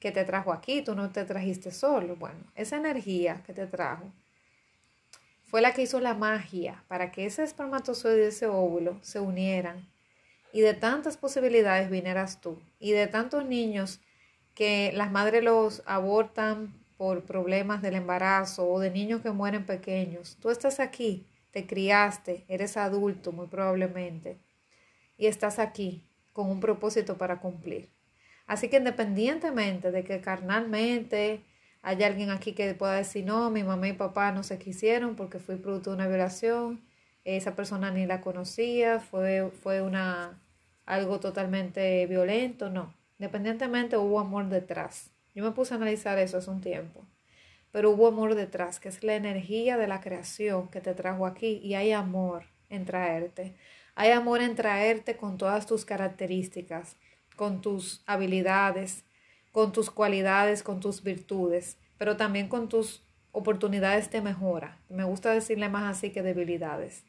que 0.00 0.10
te 0.10 0.24
trajo 0.24 0.52
aquí, 0.52 0.82
tú 0.82 0.94
no 0.94 1.10
te 1.10 1.24
trajiste 1.24 1.70
solo. 1.72 2.16
Bueno, 2.16 2.40
esa 2.54 2.76
energía 2.76 3.42
que 3.46 3.52
te 3.52 3.66
trajo 3.66 4.12
fue 5.42 5.60
la 5.60 5.74
que 5.74 5.82
hizo 5.82 6.00
la 6.00 6.14
magia 6.14 6.84
para 6.88 7.12
que 7.12 7.26
ese 7.26 7.42
espermatozoide 7.44 8.24
y 8.24 8.28
ese 8.28 8.46
óvulo 8.46 8.98
se 9.02 9.20
unieran 9.20 9.93
y 10.54 10.60
de 10.60 10.72
tantas 10.72 11.16
posibilidades 11.16 11.90
vinieras 11.90 12.40
tú, 12.40 12.62
y 12.78 12.92
de 12.92 13.08
tantos 13.08 13.44
niños 13.44 14.00
que 14.54 14.92
las 14.94 15.10
madres 15.10 15.42
los 15.42 15.82
abortan 15.84 16.72
por 16.96 17.24
problemas 17.24 17.82
del 17.82 17.96
embarazo 17.96 18.70
o 18.70 18.78
de 18.78 18.92
niños 18.92 19.20
que 19.20 19.32
mueren 19.32 19.66
pequeños. 19.66 20.38
Tú 20.40 20.50
estás 20.50 20.78
aquí, 20.78 21.26
te 21.50 21.66
criaste, 21.66 22.44
eres 22.46 22.76
adulto 22.76 23.32
muy 23.32 23.48
probablemente, 23.48 24.38
y 25.18 25.26
estás 25.26 25.58
aquí 25.58 26.06
con 26.32 26.48
un 26.48 26.60
propósito 26.60 27.18
para 27.18 27.40
cumplir. 27.40 27.90
Así 28.46 28.68
que 28.68 28.76
independientemente 28.76 29.90
de 29.90 30.04
que 30.04 30.20
carnalmente 30.20 31.42
haya 31.82 32.06
alguien 32.06 32.30
aquí 32.30 32.52
que 32.52 32.74
pueda 32.74 32.92
decir, 32.92 33.24
no, 33.24 33.50
mi 33.50 33.64
mamá 33.64 33.88
y 33.88 33.94
papá 33.94 34.30
no 34.30 34.44
se 34.44 34.60
quisieron 34.60 35.16
porque 35.16 35.40
fui 35.40 35.56
producto 35.56 35.90
de 35.90 35.96
una 35.96 36.06
violación, 36.06 36.80
esa 37.24 37.56
persona 37.56 37.90
ni 37.90 38.06
la 38.06 38.20
conocía, 38.20 39.00
fue, 39.00 39.50
fue 39.50 39.82
una, 39.82 40.40
algo 40.86 41.20
totalmente 41.20 42.06
violento, 42.06 42.70
no. 42.70 42.94
Independientemente 43.18 43.96
hubo 43.96 44.20
amor 44.20 44.48
detrás. 44.48 45.10
Yo 45.34 45.44
me 45.44 45.52
puse 45.52 45.74
a 45.74 45.76
analizar 45.76 46.18
eso 46.18 46.38
hace 46.38 46.50
un 46.50 46.60
tiempo. 46.60 47.04
Pero 47.72 47.90
hubo 47.90 48.06
amor 48.06 48.34
detrás, 48.34 48.78
que 48.78 48.88
es 48.88 49.02
la 49.02 49.14
energía 49.14 49.76
de 49.76 49.88
la 49.88 50.00
creación 50.00 50.68
que 50.68 50.80
te 50.80 50.94
trajo 50.94 51.26
aquí 51.26 51.60
y 51.62 51.74
hay 51.74 51.92
amor 51.92 52.44
en 52.68 52.84
traerte. 52.84 53.54
Hay 53.96 54.10
amor 54.10 54.42
en 54.42 54.54
traerte 54.54 55.16
con 55.16 55.38
todas 55.38 55.66
tus 55.66 55.84
características, 55.84 56.96
con 57.36 57.60
tus 57.60 58.02
habilidades, 58.06 59.04
con 59.52 59.72
tus 59.72 59.90
cualidades, 59.90 60.62
con 60.62 60.80
tus 60.80 61.02
virtudes, 61.02 61.78
pero 61.96 62.16
también 62.16 62.48
con 62.48 62.68
tus 62.68 63.02
oportunidades 63.32 64.10
de 64.10 64.20
mejora. 64.20 64.78
Me 64.88 65.04
gusta 65.04 65.30
decirle 65.32 65.68
más 65.68 65.96
así 65.96 66.10
que 66.10 66.22
debilidades. 66.22 67.04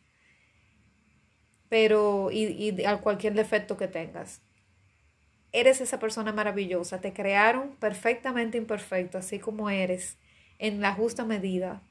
Pero, 1.69 2.29
y, 2.31 2.43
y 2.45 2.86
a 2.86 2.98
cualquier 2.98 3.34
defecto 3.34 3.77
que 3.77 3.88
tengas. 3.88 4.41
Eres 5.51 5.81
esa 5.81 6.00
persona 6.00 6.31
maravillosa. 6.34 7.01
Te 7.01 7.13
crearon 7.13 7.75
perfectamente 7.79 8.57
imperfecto, 8.57 9.17
así 9.17 9.39
como 9.39 9.69
eres, 9.69 10.17
en 10.60 10.81
la 10.81 10.93
justa 10.93 11.25
medida. 11.25 11.81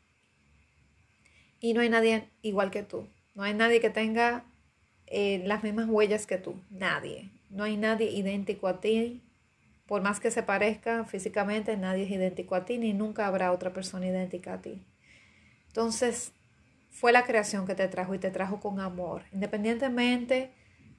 Y 1.61 1.73
no 1.73 1.81
hay 1.81 1.89
nadie 1.89 2.29
igual 2.43 2.71
que 2.71 2.83
tú. 2.83 3.09
No 3.35 3.43
hay 3.43 3.55
nadie 3.55 3.81
que 3.81 3.91
tenga 3.91 4.45
eh, 5.07 5.43
las 5.47 5.63
mismas 5.63 5.89
huellas 5.89 6.27
que 6.27 6.39
tú. 6.39 6.61
Nadie. 6.71 7.31
No 7.51 7.65
hay 7.65 7.77
nadie 7.77 8.11
idéntico 8.11 8.69
a 8.69 8.81
ti. 8.81 9.23
Por 9.87 10.03
más 10.03 10.21
que 10.21 10.31
se 10.31 10.43
parezca 10.43 11.05
físicamente, 11.05 11.77
nadie 11.77 12.05
es 12.05 12.11
idéntico 12.11 12.55
a 12.55 12.65
ti, 12.65 12.79
ni 12.79 12.93
nunca 12.93 13.27
habrá 13.27 13.53
otra 13.53 13.73
persona 13.73 14.07
idéntica 14.07 14.55
a 14.55 14.63
ti. 14.63 14.83
Entonces, 15.69 16.33
fue 16.95 17.11
la 17.11 17.25
creación 17.25 17.67
que 17.67 17.75
te 17.75 17.89
trajo 17.89 18.15
y 18.15 18.19
te 18.19 18.31
trajo 18.31 18.61
con 18.61 18.79
amor, 18.79 19.25
independientemente 19.33 20.53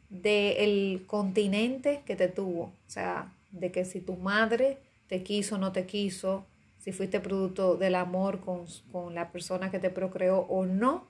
del 0.09 1.05
continente 1.07 2.03
que 2.05 2.17
te 2.17 2.27
tuvo. 2.27 2.63
O 2.63 2.89
sea, 2.89 3.33
de 3.51 3.71
que 3.71 3.85
si 3.85 4.01
tu 4.01 4.17
madre 4.17 4.77
te 5.07 5.23
quiso 5.23 5.55
o 5.55 5.57
no 5.57 5.71
te 5.71 5.85
quiso, 5.85 6.45
si 6.79 6.91
fuiste 6.91 7.21
producto 7.21 7.77
del 7.77 7.95
amor 7.95 8.41
con, 8.41 8.65
con 8.91 9.15
la 9.15 9.31
persona 9.31 9.71
que 9.71 9.79
te 9.79 9.89
procreó 9.89 10.39
o 10.39 10.65
no, 10.65 11.07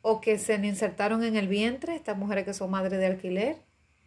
o 0.00 0.22
que 0.22 0.38
se 0.38 0.54
insertaron 0.54 1.22
en 1.22 1.36
el 1.36 1.46
vientre, 1.46 1.94
estas 1.94 2.16
mujeres 2.16 2.46
que 2.46 2.54
son 2.54 2.70
madres 2.70 2.98
de 2.98 3.06
alquiler, 3.06 3.58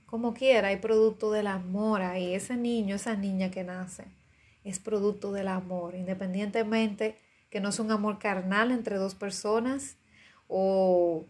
como 0.07 0.33
quiera, 0.33 0.69
hay 0.69 0.77
producto 0.77 1.31
del 1.31 1.45
amor 1.45 2.01
ahí. 2.01 2.33
Ese 2.33 2.57
niño, 2.57 2.95
esa 2.95 3.15
niña 3.15 3.51
que 3.51 3.63
nace, 3.63 4.05
es 4.63 4.79
producto 4.79 5.31
del 5.31 5.49
amor, 5.49 5.93
independientemente 5.93 7.15
que 7.51 7.59
no 7.59 7.69
es 7.69 7.79
un 7.79 7.91
amor 7.91 8.17
carnal 8.17 8.71
entre 8.71 8.97
dos 8.97 9.13
personas 9.13 9.98
o 10.49 11.25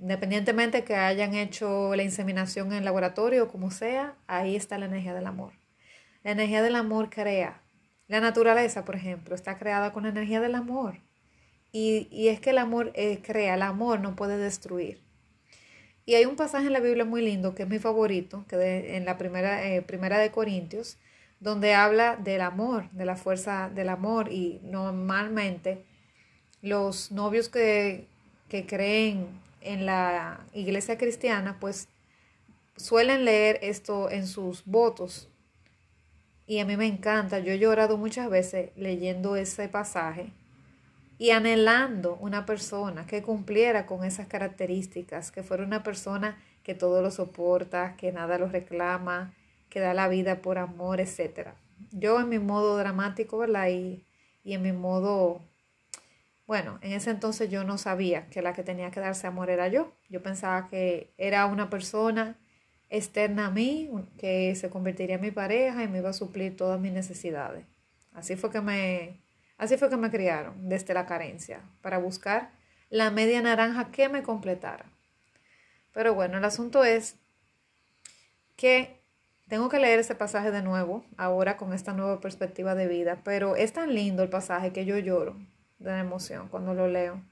independientemente 0.00 0.82
que 0.82 0.96
hayan 0.96 1.34
hecho 1.34 1.94
la 1.94 2.02
inseminación 2.02 2.68
en 2.68 2.78
el 2.78 2.84
laboratorio 2.84 3.44
o 3.44 3.48
como 3.48 3.70
sea, 3.70 4.16
ahí 4.26 4.56
está 4.56 4.78
la 4.78 4.86
energía 4.86 5.14
del 5.14 5.26
amor. 5.26 5.52
La 6.24 6.32
energía 6.32 6.62
del 6.62 6.74
amor 6.74 7.10
crea. 7.10 7.62
La 8.08 8.20
naturaleza, 8.20 8.84
por 8.84 8.96
ejemplo, 8.96 9.34
está 9.34 9.58
creada 9.58 9.92
con 9.92 10.04
la 10.04 10.08
energía 10.08 10.40
del 10.40 10.54
amor. 10.54 10.98
Y, 11.70 12.28
es 12.28 12.40
que 12.40 12.50
el 12.50 12.58
amor 12.58 12.90
eh, 12.94 13.20
crea, 13.22 13.54
el 13.54 13.62
amor 13.62 14.00
no 14.00 14.16
puede 14.16 14.38
destruir. 14.38 15.02
Y 16.06 16.14
hay 16.14 16.24
un 16.24 16.36
pasaje 16.36 16.66
en 16.66 16.72
la 16.72 16.80
Biblia 16.80 17.04
muy 17.04 17.20
lindo, 17.20 17.54
que 17.54 17.64
es 17.64 17.68
mi 17.68 17.78
favorito, 17.78 18.46
que 18.48 18.96
en 18.96 19.04
la 19.04 19.18
primera, 19.18 19.62
eh, 19.66 19.82
primera 19.82 20.18
de 20.18 20.30
Corintios, 20.30 20.96
donde 21.38 21.74
habla 21.74 22.16
del 22.16 22.40
amor, 22.40 22.90
de 22.92 23.04
la 23.04 23.14
fuerza 23.14 23.68
del 23.68 23.90
amor. 23.90 24.32
Y 24.32 24.60
normalmente 24.64 25.84
los 26.62 27.12
novios 27.12 27.50
que, 27.50 28.08
que 28.48 28.66
creen 28.66 29.28
en 29.60 29.86
la 29.86 30.40
iglesia 30.52 30.98
cristiana, 30.98 31.58
pues 31.60 31.88
suelen 32.76 33.24
leer 33.24 33.58
esto 33.62 34.10
en 34.10 34.26
sus 34.26 34.64
votos. 34.64 35.28
Y 36.46 36.60
a 36.60 36.64
mí 36.64 36.76
me 36.76 36.86
encanta, 36.86 37.40
yo 37.40 37.52
he 37.52 37.58
llorado 37.58 37.98
muchas 37.98 38.30
veces 38.30 38.70
leyendo 38.76 39.36
ese 39.36 39.68
pasaje 39.68 40.32
y 41.18 41.30
anhelando 41.30 42.16
una 42.20 42.46
persona 42.46 43.06
que 43.06 43.22
cumpliera 43.22 43.84
con 43.86 44.04
esas 44.04 44.28
características, 44.28 45.30
que 45.30 45.42
fuera 45.42 45.64
una 45.64 45.82
persona 45.82 46.38
que 46.62 46.74
todo 46.74 47.02
lo 47.02 47.10
soporta, 47.10 47.96
que 47.96 48.12
nada 48.12 48.38
lo 48.38 48.48
reclama, 48.48 49.34
que 49.68 49.80
da 49.80 49.94
la 49.94 50.08
vida 50.08 50.40
por 50.40 50.58
amor, 50.58 51.00
etc. 51.00 51.50
Yo 51.90 52.20
en 52.20 52.28
mi 52.28 52.38
modo 52.38 52.76
dramático, 52.78 53.36
¿verdad? 53.36 53.68
Y, 53.68 54.04
y 54.44 54.54
en 54.54 54.62
mi 54.62 54.72
modo, 54.72 55.42
bueno, 56.48 56.78
en 56.80 56.92
ese 56.92 57.10
entonces 57.10 57.50
yo 57.50 57.62
no 57.62 57.76
sabía 57.76 58.30
que 58.30 58.40
la 58.40 58.54
que 58.54 58.62
tenía 58.62 58.90
que 58.90 59.00
darse 59.00 59.26
amor 59.26 59.50
era 59.50 59.68
yo. 59.68 59.92
Yo 60.08 60.22
pensaba 60.22 60.66
que 60.70 61.12
era 61.18 61.44
una 61.44 61.68
persona 61.68 62.38
externa 62.88 63.48
a 63.48 63.50
mí, 63.50 63.90
que 64.16 64.54
se 64.54 64.70
convertiría 64.70 65.16
en 65.16 65.20
mi 65.20 65.30
pareja 65.30 65.82
y 65.82 65.88
me 65.88 65.98
iba 65.98 66.08
a 66.08 66.14
suplir 66.14 66.56
todas 66.56 66.80
mis 66.80 66.90
necesidades. 66.90 67.66
Así 68.14 68.34
fue 68.34 68.50
que 68.50 68.62
me, 68.62 69.20
Así 69.58 69.76
fue 69.76 69.90
que 69.90 69.98
me 69.98 70.10
criaron 70.10 70.70
desde 70.70 70.94
la 70.94 71.04
carencia, 71.04 71.60
para 71.82 71.98
buscar 71.98 72.52
la 72.88 73.10
media 73.10 73.42
naranja 73.42 73.90
que 73.90 74.08
me 74.08 74.22
completara. 74.22 74.86
Pero 75.92 76.14
bueno, 76.14 76.38
el 76.38 76.44
asunto 76.46 76.82
es 76.82 77.16
que 78.56 79.02
tengo 79.48 79.68
que 79.68 79.80
leer 79.80 79.98
ese 79.98 80.14
pasaje 80.14 80.50
de 80.50 80.62
nuevo, 80.62 81.04
ahora 81.18 81.58
con 81.58 81.74
esta 81.74 81.92
nueva 81.92 82.20
perspectiva 82.20 82.74
de 82.74 82.88
vida, 82.88 83.20
pero 83.22 83.54
es 83.54 83.74
tan 83.74 83.94
lindo 83.94 84.22
el 84.22 84.30
pasaje 84.30 84.72
que 84.72 84.86
yo 84.86 84.96
lloro 84.96 85.36
de 85.78 85.90
la 85.90 86.00
emoción 86.00 86.48
cuando 86.48 86.74
lo 86.74 86.88
leo. 86.88 87.22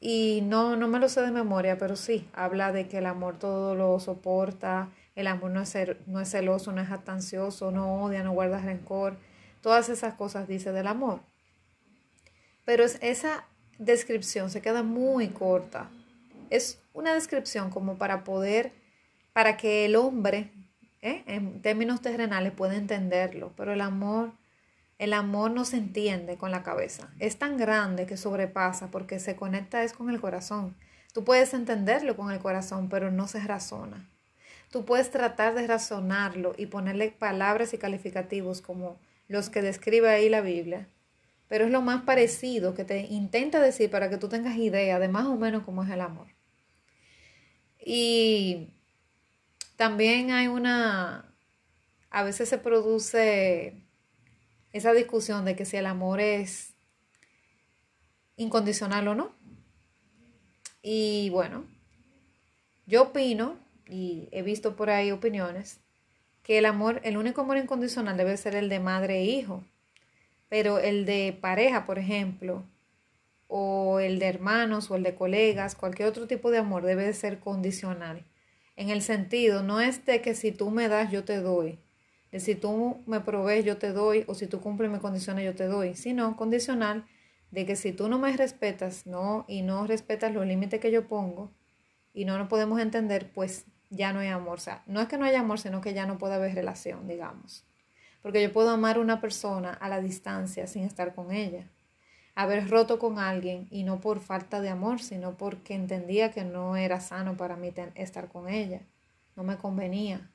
Y 0.00 0.40
no, 0.42 0.76
no 0.76 0.88
me 0.88 0.98
lo 0.98 1.08
sé 1.08 1.20
de 1.22 1.30
memoria, 1.30 1.78
pero 1.78 1.94
sí, 1.94 2.28
habla 2.32 2.72
de 2.72 2.88
que 2.88 2.98
el 2.98 3.06
amor 3.06 3.38
todo 3.38 3.74
lo 3.74 4.00
soporta, 4.00 4.90
el 5.14 5.26
amor 5.26 5.50
no 5.52 5.60
es, 5.60 5.76
no 6.06 6.20
es 6.20 6.30
celoso, 6.30 6.72
no 6.72 6.80
es 6.80 6.88
jactancioso, 6.88 7.70
no 7.70 8.02
odia, 8.02 8.22
no 8.22 8.32
guarda 8.32 8.58
rencor 8.58 9.16
Todas 9.62 9.88
esas 9.88 10.14
cosas 10.14 10.48
dice 10.48 10.72
del 10.72 10.88
amor. 10.88 11.20
Pero 12.64 12.84
esa 12.84 13.46
descripción 13.78 14.50
se 14.50 14.60
queda 14.60 14.82
muy 14.82 15.28
corta. 15.28 15.88
Es 16.50 16.80
una 16.92 17.14
descripción 17.14 17.70
como 17.70 17.96
para 17.96 18.24
poder, 18.24 18.72
para 19.32 19.56
que 19.56 19.84
el 19.84 19.94
hombre, 19.94 20.50
¿eh? 21.00 21.22
en 21.26 21.62
términos 21.62 22.02
terrenales, 22.02 22.52
pueda 22.52 22.74
entenderlo. 22.74 23.52
Pero 23.56 23.72
el 23.72 23.80
amor, 23.80 24.32
el 25.02 25.14
amor 25.14 25.50
no 25.50 25.64
se 25.64 25.78
entiende 25.78 26.36
con 26.36 26.52
la 26.52 26.62
cabeza. 26.62 27.10
Es 27.18 27.36
tan 27.36 27.56
grande 27.56 28.06
que 28.06 28.16
sobrepasa 28.16 28.92
porque 28.92 29.18
se 29.18 29.34
conecta 29.34 29.82
es 29.82 29.94
con 29.94 30.10
el 30.10 30.20
corazón. 30.20 30.76
Tú 31.12 31.24
puedes 31.24 31.54
entenderlo 31.54 32.14
con 32.14 32.30
el 32.30 32.38
corazón, 32.38 32.88
pero 32.88 33.10
no 33.10 33.26
se 33.26 33.40
razona. 33.40 34.08
Tú 34.70 34.84
puedes 34.84 35.10
tratar 35.10 35.56
de 35.56 35.66
razonarlo 35.66 36.54
y 36.56 36.66
ponerle 36.66 37.10
palabras 37.10 37.74
y 37.74 37.78
calificativos 37.78 38.62
como 38.62 38.96
los 39.26 39.50
que 39.50 39.60
describe 39.60 40.08
ahí 40.08 40.28
la 40.28 40.40
Biblia, 40.40 40.86
pero 41.48 41.64
es 41.64 41.72
lo 41.72 41.82
más 41.82 42.02
parecido 42.02 42.74
que 42.74 42.84
te 42.84 43.00
intenta 43.00 43.58
decir 43.58 43.90
para 43.90 44.08
que 44.08 44.18
tú 44.18 44.28
tengas 44.28 44.56
idea 44.56 45.00
de 45.00 45.08
más 45.08 45.26
o 45.26 45.34
menos 45.34 45.64
cómo 45.64 45.82
es 45.82 45.90
el 45.90 46.00
amor. 46.00 46.28
Y 47.84 48.68
también 49.74 50.30
hay 50.30 50.46
una, 50.46 51.34
a 52.08 52.22
veces 52.22 52.48
se 52.48 52.58
produce 52.58 53.82
esa 54.72 54.92
discusión 54.92 55.44
de 55.44 55.56
que 55.56 55.64
si 55.64 55.76
el 55.76 55.86
amor 55.86 56.20
es 56.20 56.74
incondicional 58.36 59.08
o 59.08 59.14
no. 59.14 59.32
Y 60.82 61.30
bueno, 61.30 61.64
yo 62.86 63.02
opino, 63.02 63.56
y 63.86 64.28
he 64.32 64.42
visto 64.42 64.74
por 64.74 64.90
ahí 64.90 65.10
opiniones, 65.10 65.80
que 66.42 66.58
el 66.58 66.66
amor, 66.66 67.00
el 67.04 67.16
único 67.16 67.42
amor 67.42 67.56
incondicional 67.56 68.16
debe 68.16 68.36
ser 68.36 68.56
el 68.56 68.68
de 68.68 68.80
madre 68.80 69.18
e 69.20 69.24
hijo, 69.24 69.64
pero 70.48 70.78
el 70.78 71.06
de 71.06 71.36
pareja, 71.40 71.86
por 71.86 71.98
ejemplo, 71.98 72.64
o 73.46 74.00
el 74.00 74.18
de 74.18 74.26
hermanos 74.26 74.90
o 74.90 74.96
el 74.96 75.02
de 75.02 75.14
colegas, 75.14 75.74
cualquier 75.74 76.08
otro 76.08 76.26
tipo 76.26 76.50
de 76.50 76.58
amor 76.58 76.84
debe 76.84 77.12
ser 77.12 77.38
condicional. 77.38 78.24
En 78.76 78.90
el 78.90 79.02
sentido, 79.02 79.62
no 79.62 79.80
es 79.80 80.04
de 80.06 80.22
que 80.22 80.34
si 80.34 80.50
tú 80.50 80.70
me 80.70 80.88
das, 80.88 81.12
yo 81.12 81.24
te 81.24 81.36
doy, 81.36 81.78
si 82.40 82.54
tú 82.54 83.02
me 83.06 83.20
provees, 83.20 83.64
yo 83.64 83.76
te 83.78 83.92
doy, 83.92 84.24
o 84.26 84.34
si 84.34 84.46
tú 84.46 84.60
cumples 84.60 84.90
mis 84.90 85.00
condiciones, 85.00 85.44
yo 85.44 85.54
te 85.54 85.66
doy, 85.66 85.94
sino 85.94 86.36
condicional 86.36 87.04
de 87.50 87.66
que 87.66 87.76
si 87.76 87.92
tú 87.92 88.08
no 88.08 88.18
me 88.18 88.34
respetas, 88.36 89.06
no, 89.06 89.44
y 89.48 89.62
no 89.62 89.86
respetas 89.86 90.32
los 90.32 90.46
límites 90.46 90.80
que 90.80 90.90
yo 90.90 91.06
pongo, 91.06 91.52
y 92.14 92.24
no 92.24 92.38
nos 92.38 92.48
podemos 92.48 92.80
entender, 92.80 93.30
pues 93.32 93.66
ya 93.90 94.12
no 94.12 94.20
hay 94.20 94.28
amor. 94.28 94.58
O 94.58 94.60
sea, 94.60 94.82
no 94.86 95.00
es 95.00 95.08
que 95.08 95.18
no 95.18 95.24
haya 95.24 95.40
amor, 95.40 95.60
sino 95.60 95.80
que 95.80 95.94
ya 95.94 96.06
no 96.06 96.18
puede 96.18 96.34
haber 96.34 96.54
relación, 96.54 97.06
digamos. 97.06 97.64
Porque 98.22 98.42
yo 98.42 98.52
puedo 98.52 98.70
amar 98.70 98.96
a 98.96 99.00
una 99.00 99.20
persona 99.20 99.72
a 99.72 99.88
la 99.88 100.00
distancia 100.00 100.66
sin 100.66 100.84
estar 100.84 101.14
con 101.14 101.32
ella. 101.32 101.68
Haber 102.34 102.70
roto 102.70 102.98
con 102.98 103.18
alguien 103.18 103.68
y 103.70 103.84
no 103.84 104.00
por 104.00 104.20
falta 104.20 104.60
de 104.60 104.70
amor, 104.70 105.00
sino 105.00 105.36
porque 105.36 105.74
entendía 105.74 106.30
que 106.30 106.44
no 106.44 106.76
era 106.76 107.00
sano 107.00 107.36
para 107.36 107.56
mí 107.56 107.72
estar 107.94 108.28
con 108.28 108.48
ella. 108.48 108.80
No 109.36 109.44
me 109.44 109.58
convenía. 109.58 110.31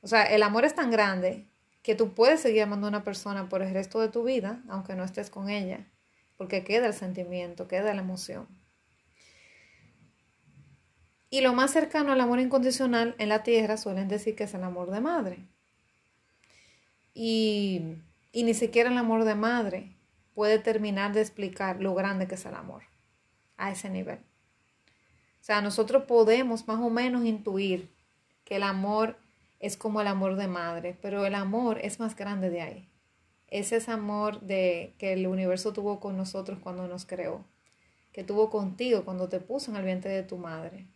O 0.00 0.08
sea, 0.08 0.24
el 0.24 0.42
amor 0.42 0.64
es 0.64 0.74
tan 0.74 0.90
grande 0.90 1.48
que 1.82 1.94
tú 1.94 2.14
puedes 2.14 2.40
seguir 2.40 2.62
amando 2.62 2.86
a 2.86 2.90
una 2.90 3.04
persona 3.04 3.48
por 3.48 3.62
el 3.62 3.72
resto 3.72 4.00
de 4.00 4.08
tu 4.08 4.24
vida, 4.24 4.62
aunque 4.68 4.94
no 4.94 5.04
estés 5.04 5.30
con 5.30 5.48
ella, 5.48 5.86
porque 6.36 6.64
queda 6.64 6.88
el 6.88 6.94
sentimiento, 6.94 7.68
queda 7.68 7.94
la 7.94 8.02
emoción. 8.02 8.48
Y 11.30 11.40
lo 11.40 11.52
más 11.52 11.72
cercano 11.72 12.12
al 12.12 12.20
amor 12.20 12.40
incondicional 12.40 13.14
en 13.18 13.28
la 13.28 13.42
tierra 13.42 13.76
suelen 13.76 14.08
decir 14.08 14.34
que 14.36 14.44
es 14.44 14.54
el 14.54 14.64
amor 14.64 14.90
de 14.90 15.00
madre. 15.00 15.48
Y, 17.14 17.98
y 18.32 18.44
ni 18.44 18.54
siquiera 18.54 18.90
el 18.90 18.98
amor 18.98 19.24
de 19.24 19.34
madre 19.34 19.96
puede 20.34 20.58
terminar 20.58 21.12
de 21.12 21.20
explicar 21.22 21.80
lo 21.80 21.94
grande 21.94 22.26
que 22.26 22.34
es 22.34 22.46
el 22.46 22.54
amor 22.54 22.82
a 23.56 23.70
ese 23.70 23.90
nivel. 23.90 24.18
O 24.18 25.44
sea, 25.46 25.60
nosotros 25.62 26.04
podemos 26.04 26.66
más 26.66 26.80
o 26.80 26.90
menos 26.90 27.24
intuir 27.24 27.94
que 28.44 28.56
el 28.56 28.62
amor 28.62 29.16
es 29.60 29.76
como 29.76 30.00
el 30.00 30.06
amor 30.06 30.36
de 30.36 30.48
madre, 30.48 30.96
pero 31.00 31.26
el 31.26 31.34
amor 31.34 31.78
es 31.82 32.00
más 32.00 32.16
grande 32.16 32.50
de 32.50 32.60
ahí. 32.60 32.88
Es 33.48 33.72
ese 33.72 33.90
amor 33.90 34.40
de 34.40 34.94
que 34.98 35.12
el 35.12 35.26
universo 35.26 35.72
tuvo 35.72 36.00
con 36.00 36.16
nosotros 36.16 36.58
cuando 36.58 36.88
nos 36.88 37.06
creó, 37.06 37.44
que 38.12 38.24
tuvo 38.24 38.50
contigo 38.50 39.04
cuando 39.04 39.28
te 39.28 39.40
puso 39.40 39.70
en 39.70 39.76
el 39.76 39.84
vientre 39.84 40.10
de 40.10 40.22
tu 40.22 40.36
madre. 40.36 40.86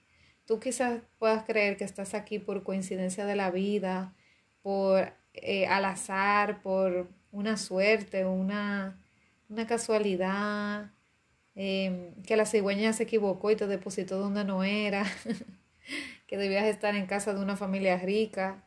Tú 0.47 0.59
quizás 0.59 1.01
puedas 1.19 1.45
creer 1.45 1.77
que 1.77 1.85
estás 1.85 2.15
aquí 2.15 2.39
por 2.39 2.65
coincidencia 2.65 3.25
de 3.25 3.37
la 3.37 3.51
vida, 3.51 4.15
por 4.63 5.13
eh, 5.35 5.67
al 5.67 5.85
azar, 5.85 6.61
por 6.63 7.09
una 7.31 7.57
suerte, 7.57 8.25
una, 8.25 9.01
una 9.49 9.67
casualidad, 9.67 10.91
em, 11.55 12.15
que 12.23 12.37
la 12.37 12.47
cigüeña 12.47 12.93
se 12.93 13.05
equivocó 13.05 13.51
y 13.51 13.57
te 13.57 13.67
depositó 13.67 14.19
donde 14.19 14.45
no 14.45 14.65
era, 14.65 15.05
que 16.31 16.37
debías 16.37 16.67
estar 16.67 16.95
en 16.95 17.07
casa 17.07 17.35
de 17.35 17.43
una 17.43 17.57
familia 17.57 17.99
rica 17.99 18.63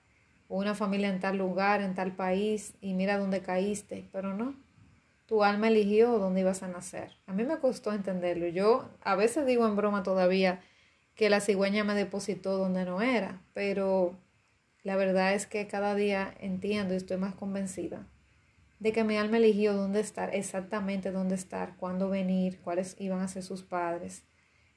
o 0.49 0.57
una 0.57 0.75
familia 0.75 1.07
en 1.07 1.21
tal 1.21 1.37
lugar, 1.37 1.79
en 1.79 1.95
tal 1.95 2.13
país, 2.13 2.73
y 2.81 2.93
mira 2.93 3.17
dónde 3.17 3.39
caíste, 3.39 4.09
pero 4.11 4.33
no. 4.33 4.53
Tu 5.27 5.45
alma 5.45 5.69
eligió 5.69 6.19
dónde 6.19 6.41
ibas 6.41 6.61
a 6.61 6.67
nacer. 6.67 7.13
A 7.25 7.31
mí 7.31 7.45
me 7.45 7.59
costó 7.59 7.93
entenderlo. 7.93 8.47
Yo 8.47 8.89
a 9.01 9.15
veces 9.15 9.45
digo 9.45 9.65
en 9.65 9.77
broma 9.77 10.03
todavía 10.03 10.59
que 11.15 11.29
la 11.29 11.39
cigüeña 11.39 11.85
me 11.85 11.95
depositó 11.95 12.57
donde 12.57 12.83
no 12.83 13.01
era, 13.01 13.41
pero 13.53 14.19
la 14.83 14.97
verdad 14.97 15.33
es 15.33 15.47
que 15.47 15.65
cada 15.65 15.95
día 15.95 16.35
entiendo 16.41 16.93
y 16.93 16.97
estoy 16.97 17.15
más 17.15 17.33
convencida 17.33 18.05
de 18.79 18.91
que 18.91 19.05
mi 19.05 19.15
alma 19.15 19.37
eligió 19.37 19.73
dónde 19.73 20.01
estar, 20.01 20.35
exactamente 20.35 21.11
dónde 21.11 21.35
estar, 21.35 21.77
cuándo 21.77 22.09
venir, 22.09 22.59
cuáles 22.59 22.97
iban 22.99 23.21
a 23.21 23.29
ser 23.29 23.41
sus 23.41 23.63
padres, 23.63 24.25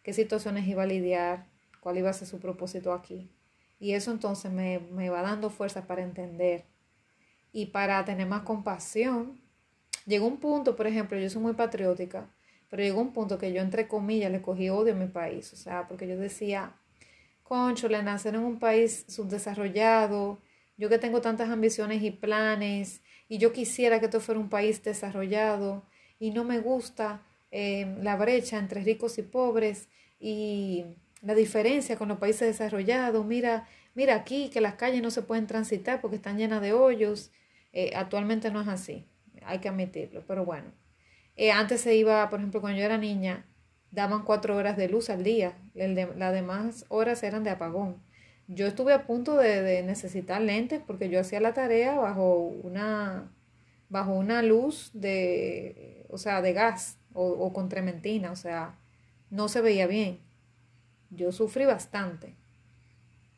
qué 0.05 0.13
situaciones 0.13 0.69
iba 0.69 0.85
a 0.85 0.87
lidiar, 0.87 1.56
cuál 1.87 1.99
iba 1.99 2.11
a 2.11 2.13
ser 2.13 2.27
su 2.27 2.41
propósito 2.41 2.93
aquí. 2.93 3.31
Y 3.79 3.93
eso 3.93 4.11
entonces 4.11 4.51
me, 4.51 4.81
me 4.91 5.09
va 5.09 5.23
dando 5.23 5.51
fuerza 5.51 5.87
para 5.87 6.03
entender 6.03 6.65
y 7.53 7.67
para 7.67 8.05
tener 8.05 8.27
más 8.27 8.43
compasión. 8.43 9.41
Llegó 10.05 10.27
un 10.27 10.39
punto, 10.39 10.75
por 10.75 10.89
ejemplo, 10.89 11.17
yo 11.17 11.31
soy 11.31 11.43
muy 11.43 11.53
patriótica, 11.53 12.29
pero 12.69 12.83
llegó 12.83 13.01
un 13.01 13.13
punto 13.13 13.39
que 13.39 13.53
yo, 13.53 13.63
entre 13.63 13.87
comillas, 13.87 14.33
le 14.33 14.43
cogí 14.43 14.69
odio 14.69 14.95
a 14.95 14.97
mi 14.97 15.07
país. 15.07 15.53
O 15.53 15.57
sea, 15.57 15.87
porque 15.87 16.09
yo 16.09 16.17
decía, 16.17 16.75
concho, 17.45 17.89
le 17.89 18.03
nacer 18.03 18.35
en 18.35 18.41
un 18.41 18.59
país 18.59 19.05
subdesarrollado, 19.07 20.41
yo 20.77 20.89
que 20.89 20.99
tengo 20.99 21.21
tantas 21.21 21.51
ambiciones 21.51 22.03
y 22.03 22.11
planes, 22.11 23.01
y 23.29 23.39
yo 23.39 23.53
quisiera 23.53 24.01
que 24.01 24.07
esto 24.07 24.19
fuera 24.19 24.41
un 24.41 24.49
país 24.49 24.83
desarrollado, 24.83 25.85
y 26.19 26.33
no 26.33 26.43
me 26.43 26.59
gusta 26.59 27.23
eh, 27.53 27.97
la 28.03 28.17
brecha 28.17 28.59
entre 28.59 28.83
ricos 28.83 29.19
y 29.19 29.23
pobres, 29.23 29.89
y 30.19 30.85
la 31.27 31.35
diferencia 31.35 31.97
con 31.97 32.09
los 32.09 32.19
países 32.19 32.47
desarrollados. 32.47 33.27
Mira, 33.27 33.67
mira 33.95 34.15
aquí 34.15 34.49
que 34.49 34.61
las 34.61 34.75
calles 34.75 35.03
no 35.03 35.11
se 35.11 35.23
pueden 35.23 35.49
transitar 35.49 36.01
porque 36.01 36.17
están 36.17 36.39
llenas 36.39 36.63
de 36.63 36.73
hoyos. 36.73 37.33
Eh, 37.73 37.93
actualmente 37.97 38.51
no 38.53 38.61
es 38.61 38.69
así, 38.69 39.09
hay 39.45 39.59
que 39.59 39.69
admitirlo, 39.69 40.25
pero 40.27 40.45
bueno. 40.45 40.73
Eh, 41.37 41.51
antes 41.51 41.81
se 41.81 41.97
iba, 41.97 42.31
por 42.31 42.39
ejemplo, 42.39 42.61
cuando 42.61 42.79
yo 42.79 42.85
era 42.85 42.97
niña, 42.97 43.45
daban 43.91 44.23
cuatro 44.25 44.57
horas 44.57 44.77
de 44.77 44.89
luz 44.89 45.11
al 45.11 45.25
día, 45.25 45.59
las 45.75 46.33
demás 46.33 46.87
horas 46.89 47.23
eran 47.25 47.43
de 47.43 47.51
apagón. 47.51 48.01
Yo 48.47 48.69
estuve 48.69 48.93
a 48.93 49.07
punto 49.07 49.37
de, 49.37 49.83
necesitar 49.83 50.41
lentes 50.41 50.81
porque 50.87 51.09
yo 51.09 51.19
hacía 51.21 51.41
la 51.41 51.55
tarea 51.55 51.97
bajo 51.97 52.37
una, 52.63 53.33
bajo 53.89 54.13
una 54.15 54.43
luz 54.43 54.91
de, 54.95 56.07
o 56.09 56.19
sea, 56.19 56.41
de 56.41 56.53
gas 56.53 56.99
o, 57.13 57.27
o 57.27 57.53
con 57.53 57.69
trementina, 57.69 58.31
o 58.31 58.37
sea, 58.37 58.79
no 59.31 59.49
se 59.49 59.61
veía 59.61 59.89
bien. 59.89 60.26
Yo 61.11 61.33
sufrí 61.33 61.65
bastante. 61.65 62.37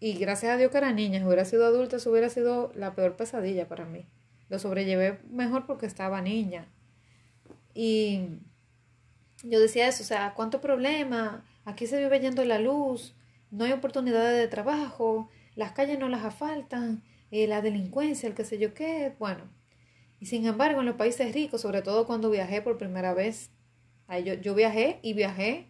Y 0.01 0.15
gracias 0.15 0.53
a 0.53 0.57
Dios 0.57 0.71
que 0.71 0.79
era 0.79 0.93
niña, 0.93 1.19
si 1.19 1.27
hubiera 1.27 1.45
sido 1.45 1.67
adulta, 1.67 1.97
eso 1.97 2.11
hubiera 2.11 2.29
sido 2.31 2.73
la 2.75 2.95
peor 2.95 3.17
pesadilla 3.17 3.69
para 3.69 3.85
mí. 3.85 4.07
Lo 4.49 4.59
sobrellevé 4.59 5.21
mejor 5.31 5.67
porque 5.67 5.87
estaba 5.87 6.23
niña. 6.23 6.69
Y 7.75 8.41
yo 9.43 9.61
decía 9.61 9.89
eso, 9.89 10.03
o 10.03 10.07
sea, 10.07 10.35
¿cuánto 10.35 10.61
problema? 10.61 11.45
Aquí 11.65 11.87
se 11.87 11.99
vive 11.99 12.21
yendo 12.21 12.45
la 12.45 12.59
luz, 12.59 13.15
no 13.51 13.65
hay 13.65 13.73
oportunidades 13.73 14.39
de 14.39 14.49
trabajo, 14.49 15.29
las 15.55 15.73
calles 15.73 15.99
no 15.99 16.09
las 16.09 16.25
asfaltan, 16.25 17.03
eh, 17.31 17.47
la 17.47 17.61
delincuencia, 17.61 18.29
el 18.29 18.35
qué 18.35 18.45
sé 18.45 18.59
yo 18.59 18.75
qué, 18.75 19.15
bueno. 19.19 19.45
Y 20.21 20.27
sin 20.27 20.47
embargo, 20.47 20.81
en 20.81 20.87
los 20.87 20.97
países 20.97 21.33
ricos, 21.35 21.61
sobre 21.61 21.83
todo 21.83 22.07
cuando 22.07 22.31
viajé 22.31 22.63
por 22.63 22.79
primera 22.79 23.15
vez, 23.15 23.51
yo, 24.25 24.35
yo 24.35 24.55
viajé 24.55 24.99
y 25.03 25.13
viajé, 25.13 25.68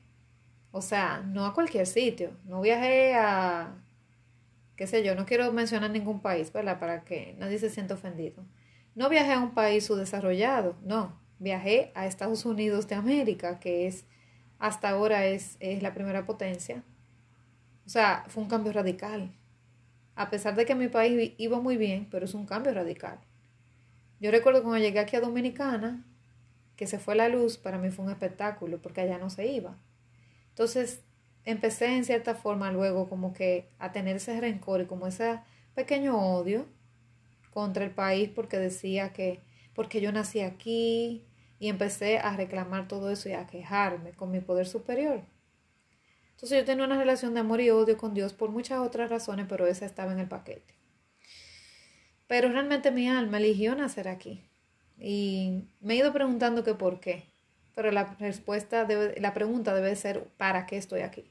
o 0.79 0.83
sea, 0.83 1.25
no 1.27 1.45
a 1.45 1.55
cualquier 1.55 1.87
sitio, 1.87 2.31
no 2.45 2.61
viajé 2.61 3.15
a, 3.17 3.75
qué 4.77 4.87
sé 4.87 5.03
yo, 5.03 5.17
no 5.17 5.27
quiero 5.27 5.53
mencionar 5.53 5.91
ningún 5.91 6.21
país, 6.21 6.53
¿verdad? 6.53 6.79
Para 6.79 7.05
que 7.05 7.35
nadie 7.39 7.59
se 7.59 7.69
sienta 7.69 7.95
ofendido. 7.95 8.45
No 8.95 9.09
viajé 9.09 9.33
a 9.33 9.41
un 9.41 9.55
país 9.55 9.85
subdesarrollado, 9.85 10.77
no, 10.85 11.21
viajé 11.41 11.91
a 11.97 12.07
Estados 12.07 12.45
Unidos 12.45 12.87
de 12.87 12.95
América, 12.95 13.59
que 13.59 13.89
es 13.89 14.05
hasta 14.61 14.91
ahora 14.91 15.27
es, 15.27 15.57
es 15.59 15.83
la 15.83 15.95
primera 15.95 16.25
potencia. 16.27 16.85
O 17.85 17.89
sea, 17.89 18.25
fue 18.29 18.45
un 18.45 18.49
cambio 18.49 18.73
radical. 18.73 19.33
A 20.15 20.31
pesar 20.31 20.55
de 20.55 20.65
que 20.65 20.77
mi 20.77 20.87
país 20.87 21.33
iba 21.39 21.61
muy 21.61 21.77
bien, 21.77 22.07
pero 22.09 22.25
es 22.25 22.35
un 22.35 22.47
cambio 22.47 22.73
radical. 22.73 23.19
Yo 24.21 24.31
recuerdo 24.31 24.63
cuando 24.63 24.79
llegué 24.79 25.01
aquí 25.01 25.17
a 25.17 25.21
Dominicana, 25.21 26.05
que 26.77 26.87
se 26.87 27.01
fue 27.01 27.17
la 27.17 27.29
luz, 27.29 27.59
para 27.59 27.79
mí 27.79 27.91
fue 27.91 28.05
un 28.05 28.13
espectáculo, 28.13 28.81
porque 28.81 29.01
allá 29.01 29.19
no 29.19 29.29
se 29.29 29.47
iba. 29.47 29.77
Entonces, 30.59 31.05
empecé 31.45 31.87
en 31.97 32.05
cierta 32.05 32.35
forma 32.35 32.73
luego 32.73 33.09
como 33.09 33.33
que 33.33 33.71
a 33.79 33.93
tener 33.93 34.17
ese 34.17 34.41
rencor 34.41 34.81
y 34.81 34.87
como 34.87 35.07
ese 35.07 35.39
pequeño 35.77 36.19
odio 36.19 36.67
contra 37.53 37.85
el 37.85 37.93
país 37.93 38.29
porque 38.35 38.59
decía 38.59 39.13
que 39.13 39.41
porque 39.73 40.01
yo 40.01 40.11
nací 40.11 40.41
aquí, 40.41 41.25
y 41.61 41.69
empecé 41.69 42.19
a 42.19 42.37
reclamar 42.37 42.89
todo 42.89 43.11
eso 43.11 43.29
y 43.29 43.33
a 43.33 43.47
quejarme 43.47 44.13
con 44.13 44.33
mi 44.33 44.41
poder 44.41 44.67
superior. 44.67 45.23
Entonces 46.31 46.59
yo 46.59 46.65
tenía 46.65 46.85
una 46.85 46.99
relación 46.99 47.35
de 47.35 47.41
amor 47.41 47.61
y 47.61 47.71
odio 47.71 47.97
con 47.97 48.13
Dios 48.13 48.33
por 48.33 48.51
muchas 48.51 48.81
otras 48.81 49.09
razones, 49.09 49.47
pero 49.49 49.69
esa 49.69 49.87
estaba 49.87 50.13
en 50.13 50.19
el 50.19 50.29
paquete. 50.29 50.75
Pero 52.27 52.49
realmente 52.49 52.91
mi 52.91 53.09
alma 53.09 53.39
eligió 53.39 53.77
nacer 53.77 54.09
aquí. 54.09 54.45
Y 54.99 55.69
me 55.81 55.95
he 55.95 55.97
ido 55.99 56.13
preguntando 56.13 56.65
que 56.65 56.75
por 56.75 56.99
qué. 56.99 57.38
Pero 57.79 57.93
la 57.93 58.17
respuesta 58.19 58.85
debe, 58.87 59.21
la 59.21 59.33
pregunta 59.35 59.73
debe 59.73 59.95
ser 59.95 60.25
¿para 60.37 60.67
qué 60.67 60.77
estoy 60.77 61.03
aquí? 61.03 61.31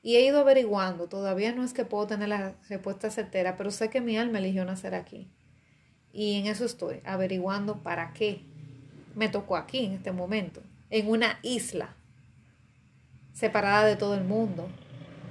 Y 0.00 0.16
he 0.16 0.24
ido 0.24 0.40
averiguando, 0.40 1.06
todavía 1.06 1.52
no 1.52 1.62
es 1.62 1.74
que 1.74 1.84
puedo 1.84 2.06
tener 2.06 2.30
la 2.30 2.54
respuesta 2.70 3.10
certera, 3.10 3.58
pero 3.58 3.70
sé 3.70 3.90
que 3.90 4.00
mi 4.00 4.16
alma 4.16 4.38
eligió 4.38 4.64
nacer 4.64 4.94
aquí. 4.94 5.30
Y 6.14 6.38
en 6.38 6.46
eso 6.46 6.64
estoy, 6.64 7.02
averiguando 7.04 7.82
para 7.82 8.14
qué 8.14 8.40
me 9.14 9.28
tocó 9.28 9.54
aquí 9.54 9.84
en 9.84 9.92
este 9.92 10.12
momento, 10.12 10.62
en 10.88 11.10
una 11.10 11.38
isla, 11.42 11.94
separada 13.34 13.84
de 13.84 13.96
todo 13.96 14.14
el 14.14 14.24
mundo. 14.24 14.66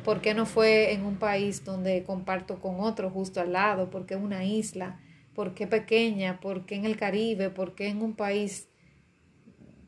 ¿Por 0.06 0.22
qué 0.22 0.36
no 0.36 0.46
fue 0.46 0.94
en 0.94 1.06
un 1.06 1.18
país 1.18 1.66
donde 1.66 2.04
comparto 2.04 2.60
con 2.60 2.82
otro 2.82 3.10
justo 3.10 3.42
al 3.42 3.54
lado? 3.54 3.90
¿Por 3.90 4.06
qué 4.06 4.16
una 4.16 4.46
isla? 4.46 5.00
¿Por 5.34 5.56
qué 5.56 5.66
pequeña? 5.66 6.40
¿Por 6.40 6.68
qué 6.68 6.76
en 6.76 6.86
el 6.86 6.98
Caribe? 6.98 7.50
¿Por 7.50 7.74
qué 7.74 7.88
en 7.88 8.04
un 8.04 8.14
país 8.14 8.70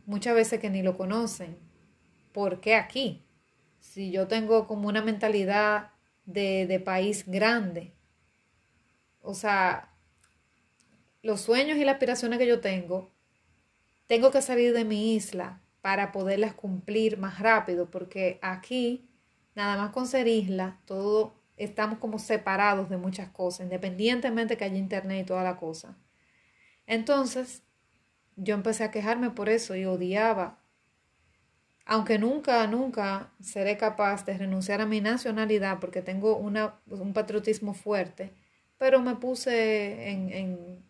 muchas 0.06 0.36
veces 0.36 0.60
que 0.60 0.70
ni 0.70 0.82
lo 0.82 0.98
conocen? 0.98 1.58
¿Por 2.32 2.62
qué 2.62 2.76
aquí? 2.76 3.24
Si 3.80 4.12
yo 4.12 4.28
tengo 4.28 4.68
como 4.68 4.88
una 4.88 5.02
mentalidad 5.02 5.92
de, 6.26 6.68
de 6.68 6.80
país 6.80 7.26
grande, 7.28 7.94
o 9.22 9.34
sea, 9.34 9.94
los 11.22 11.42
sueños 11.42 11.78
y 11.78 11.84
las 11.84 11.94
aspiraciones 11.94 12.40
que 12.40 12.48
yo 12.48 12.60
tengo 12.62 13.12
tengo 14.08 14.30
que 14.30 14.42
salir 14.42 14.74
de 14.74 14.84
mi 14.84 15.16
isla 15.16 15.62
para 15.82 16.12
poderlas 16.12 16.54
cumplir 16.54 17.18
más 17.18 17.40
rápido, 17.40 17.90
porque 17.90 18.40
aquí, 18.42 19.10
nada 19.56 19.78
más 19.78 19.92
con 19.92 20.06
ser 20.06 20.28
isla, 20.28 20.82
todo 20.86 21.34
estamos 21.56 22.00
como 22.00 22.20
separados 22.20 22.90
de 22.90 22.98
muchas 22.98 23.30
cosas, 23.30 23.62
independientemente 23.62 24.58
que 24.58 24.66
haya 24.66 24.76
internet 24.76 25.22
y 25.22 25.26
toda 25.28 25.44
la 25.44 25.56
cosa. 25.56 25.98
Entonces, 26.88 27.64
yo 28.42 28.56
empecé 28.56 28.84
a 28.84 28.92
quejarme 28.92 29.30
por 29.30 29.50
eso 29.50 29.76
y 29.76 29.86
odiaba. 29.86 30.58
Aunque 31.86 32.18
nunca, 32.18 32.66
nunca 32.66 33.32
seré 33.40 33.78
capaz 33.78 34.26
de 34.26 34.36
renunciar 34.38 34.82
a 34.82 34.88
mi 34.88 35.00
nacionalidad 35.00 35.80
porque 35.80 36.02
tengo 36.02 36.38
una, 36.38 36.80
un 36.88 37.14
patriotismo 37.14 37.76
fuerte, 37.76 38.34
pero 38.80 39.00
me 39.02 39.16
puse 39.16 40.10
en, 40.10 40.34
en 40.34 40.84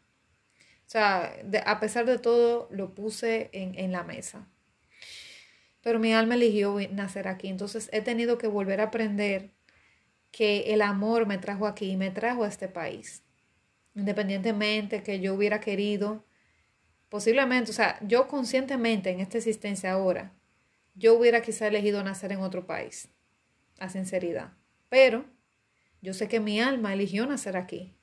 o 0.87 0.89
sea, 0.91 1.33
a 1.65 1.79
pesar 1.79 2.05
de 2.05 2.19
todo, 2.19 2.69
lo 2.71 2.95
puse 2.95 3.49
en, 3.51 3.77
en 3.77 3.91
la 3.91 4.03
mesa. 4.03 4.47
Pero 5.81 5.99
mi 5.99 6.13
alma 6.13 6.35
eligió 6.35 6.77
nacer 6.91 7.27
aquí, 7.27 7.49
entonces 7.49 7.89
he 7.91 8.01
tenido 8.01 8.37
que 8.37 8.47
volver 8.47 8.79
a 8.79 8.85
aprender 8.85 9.51
que 10.31 10.73
el 10.73 10.81
amor 10.81 11.25
me 11.25 11.37
trajo 11.37 11.67
aquí, 11.67 11.97
me 11.97 12.11
trajo 12.11 12.43
a 12.43 12.47
este 12.47 12.69
país. 12.69 13.23
Independientemente 13.93 15.03
que 15.03 15.19
yo 15.19 15.33
hubiera 15.33 15.59
querido, 15.59 16.23
posiblemente, 17.11 17.71
o 17.71 17.73
sea, 17.73 17.99
yo 18.01 18.29
conscientemente 18.29 19.11
en 19.11 19.19
esta 19.19 19.37
existencia 19.37 19.91
ahora, 19.91 20.33
yo 20.95 21.13
hubiera 21.13 21.41
quizá 21.41 21.67
elegido 21.67 22.01
nacer 22.03 22.31
en 22.31 22.39
otro 22.39 22.65
país, 22.65 23.09
a 23.79 23.89
sinceridad. 23.89 24.53
Pero 24.87 25.25
yo 26.01 26.13
sé 26.13 26.29
que 26.29 26.39
mi 26.39 26.61
alma 26.61 26.93
eligió 26.93 27.27
nacer 27.27 27.57
aquí. 27.57 27.93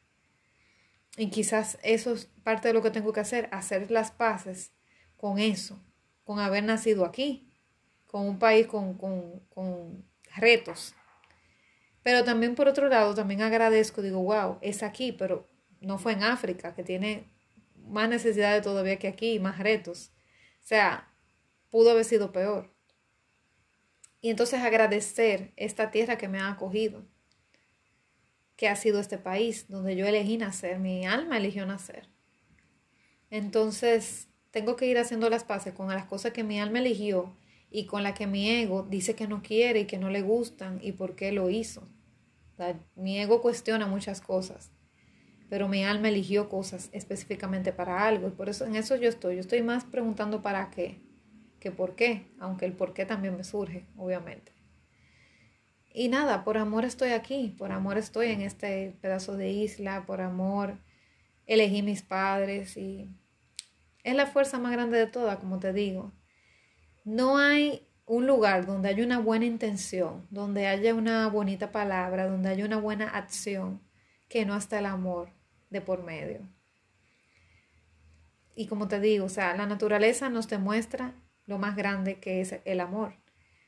Y 1.17 1.31
quizás 1.31 1.79
eso 1.83 2.13
es 2.13 2.27
parte 2.45 2.69
de 2.69 2.75
lo 2.75 2.83
que 2.83 2.91
tengo 2.91 3.15
que 3.15 3.21
hacer, 3.21 3.49
hacer 3.51 3.91
las 3.91 4.11
paces 4.11 4.73
con 5.17 5.39
eso, 5.39 5.83
con 6.25 6.39
haber 6.39 6.65
nacido 6.65 7.07
aquí, 7.07 7.51
con 8.07 8.27
un 8.27 8.39
país 8.39 8.67
con, 8.67 8.99
con, 8.99 9.41
con 9.49 10.05
retos, 10.37 10.95
pero 12.03 12.25
también 12.25 12.55
por 12.55 12.69
otro 12.69 12.89
lado, 12.89 13.15
también 13.15 13.43
agradezco, 13.43 14.03
digo, 14.03 14.23
wow, 14.23 14.59
es 14.63 14.83
aquí, 14.83 15.13
pero 15.13 15.47
no 15.81 15.99
fue 15.99 16.13
en 16.13 16.23
África, 16.23 16.75
que 16.75 16.83
tiene 16.83 17.25
más 17.89 18.09
necesidades 18.09 18.63
todavía 18.63 18.99
que 18.99 19.09
aquí, 19.09 19.39
más 19.39 19.59
retos. 19.59 20.13
O 20.63 20.67
sea, 20.67 21.13
pudo 21.71 21.91
haber 21.91 22.05
sido 22.05 22.33
peor. 22.33 22.75
Y 24.21 24.31
entonces 24.31 24.61
agradecer 24.61 25.53
esta 25.57 25.91
tierra 25.91 26.19
que 26.19 26.29
me 26.29 26.39
ha 26.39 26.49
acogido, 26.49 27.07
que 28.57 28.69
ha 28.69 28.77
sido 28.77 29.01
este 29.01 29.19
país 29.19 29.67
donde 29.69 29.95
yo 29.97 30.07
elegí 30.07 30.37
nacer, 30.37 30.79
mi 30.79 31.07
alma 31.07 31.39
eligió 31.39 31.65
nacer. 31.67 32.09
Entonces, 33.31 34.29
tengo 34.51 34.77
que 34.77 34.87
ir 34.87 34.99
haciendo 34.99 35.31
las 35.31 35.45
paces 35.45 35.75
con 35.75 35.89
las 35.89 36.07
cosas 36.07 36.33
que 36.33 36.43
mi 36.43 36.59
alma 36.59 36.81
eligió 36.81 37.37
y 37.71 37.87
con 37.87 38.03
las 38.03 38.15
que 38.15 38.27
mi 38.27 38.51
ego 38.51 38.83
dice 38.89 39.15
que 39.15 39.29
no 39.29 39.43
quiere 39.43 39.81
y 39.81 39.85
que 39.87 39.99
no 39.99 40.11
le 40.11 40.23
gustan 40.23 40.81
y 40.83 40.93
por 40.93 41.15
qué 41.15 41.31
lo 41.33 41.51
hizo 41.51 41.89
mi 42.97 43.19
ego 43.19 43.41
cuestiona 43.41 43.87
muchas 43.87 44.21
cosas, 44.21 44.71
pero 45.49 45.69
mi 45.69 45.85
alma 45.85 46.09
eligió 46.09 46.49
cosas 46.49 46.91
específicamente 46.93 47.73
para 47.73 48.07
algo 48.07 48.29
y 48.29 48.33
por 48.33 48.49
eso 48.49 48.65
en 48.67 48.77
eso 48.77 48.97
yo 48.97 49.09
estoy. 49.09 49.37
Yo 49.37 49.41
estoy 49.41 49.63
más 49.63 49.85
preguntando 49.85 50.43
para 50.43 50.71
qué 50.71 51.01
que 51.61 51.71
por 51.73 51.95
qué, 51.95 52.27
aunque 52.39 52.67
el 52.67 52.73
por 52.73 52.95
qué 52.95 53.05
también 53.05 53.37
me 53.37 53.45
surge, 53.45 53.87
obviamente. 53.97 54.53
Y 55.93 56.09
nada, 56.09 56.45
por 56.45 56.59
amor 56.59 56.85
estoy 56.85 57.11
aquí, 57.11 57.55
por 57.59 57.73
amor 57.73 57.99
estoy 57.99 58.29
en 58.29 58.43
este 58.43 58.97
pedazo 59.01 59.37
de 59.37 59.51
isla, 59.51 60.07
por 60.07 60.21
amor 60.21 60.79
elegí 61.47 61.83
mis 61.83 62.03
padres 62.03 62.77
y 62.77 63.09
es 64.05 64.15
la 64.15 64.27
fuerza 64.27 64.59
más 64.59 64.73
grande 64.73 64.99
de 64.99 65.07
todas, 65.07 65.39
como 65.39 65.59
te 65.59 65.73
digo. 65.73 66.13
No 67.05 67.39
hay 67.39 67.89
un 68.07 68.27
lugar 68.27 68.67
donde 68.67 68.91
haya 68.91 69.05
una 69.05 69.19
buena 69.19 69.47
intención, 69.47 70.27
donde 70.31 70.67
haya 70.67 70.95
una 70.95 71.27
bonita 71.29 71.73
palabra, 71.73 72.29
donde 72.29 72.51
haya 72.51 72.65
una 72.65 72.79
buena 72.79 73.09
acción, 73.09 73.83
que 74.29 74.45
no 74.45 74.55
hasta 74.55 74.79
el 74.79 74.87
amor 74.87 75.38
de 75.71 75.81
por 75.81 76.03
medio. 76.03 76.41
Y 78.55 78.67
como 78.67 78.89
te 78.89 78.99
digo, 79.01 79.27
o 79.27 79.29
sea, 79.29 79.57
la 79.57 79.67
naturaleza 79.67 80.31
nos 80.31 80.49
demuestra 80.49 81.15
lo 81.47 81.59
más 81.59 81.77
grande 81.77 82.19
que 82.19 82.41
es 82.41 82.57
el 82.65 82.81
amor. 82.81 83.15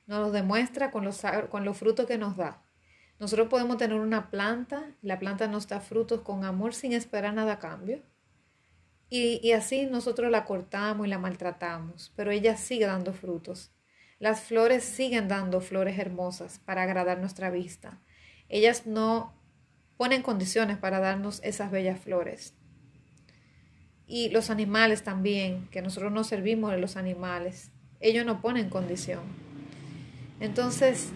Nos 0.06 0.18
lo 0.18 0.32
demuestra 0.32 0.90
con 0.90 1.04
los, 1.04 1.22
con 1.48 1.64
los 1.64 1.76
frutos 1.78 2.06
que 2.06 2.18
nos 2.18 2.36
da. 2.36 2.62
Nosotros 3.20 3.48
podemos 3.48 3.76
tener 3.76 3.98
una 3.98 4.30
planta, 4.30 4.96
la 5.02 5.18
planta 5.18 5.46
nos 5.46 5.68
da 5.68 5.80
frutos 5.80 6.22
con 6.22 6.44
amor 6.44 6.74
sin 6.74 6.92
esperar 6.92 7.34
nada 7.34 7.52
a 7.52 7.58
cambio. 7.58 8.02
Y, 9.08 9.40
y 9.42 9.52
así 9.52 9.86
nosotros 9.86 10.30
la 10.30 10.44
cortamos 10.44 11.06
y 11.06 11.10
la 11.10 11.18
maltratamos, 11.18 12.12
pero 12.16 12.30
ella 12.30 12.56
sigue 12.56 12.86
dando 12.86 13.12
frutos. 13.12 13.72
Las 14.18 14.40
flores 14.40 14.84
siguen 14.84 15.28
dando 15.28 15.60
flores 15.60 15.98
hermosas 15.98 16.58
para 16.58 16.82
agradar 16.82 17.18
nuestra 17.18 17.50
vista. 17.50 18.00
Ellas 18.48 18.86
no 18.86 19.39
ponen 20.00 20.22
condiciones 20.22 20.78
para 20.78 20.98
darnos 20.98 21.42
esas 21.44 21.70
bellas 21.70 22.00
flores. 22.00 22.54
Y 24.06 24.30
los 24.30 24.48
animales 24.48 25.02
también, 25.02 25.68
que 25.70 25.82
nosotros 25.82 26.10
nos 26.10 26.26
servimos 26.26 26.70
de 26.70 26.78
los 26.78 26.96
animales, 26.96 27.70
ellos 28.00 28.24
no 28.24 28.40
ponen 28.40 28.70
condición. 28.70 29.20
Entonces, 30.40 31.10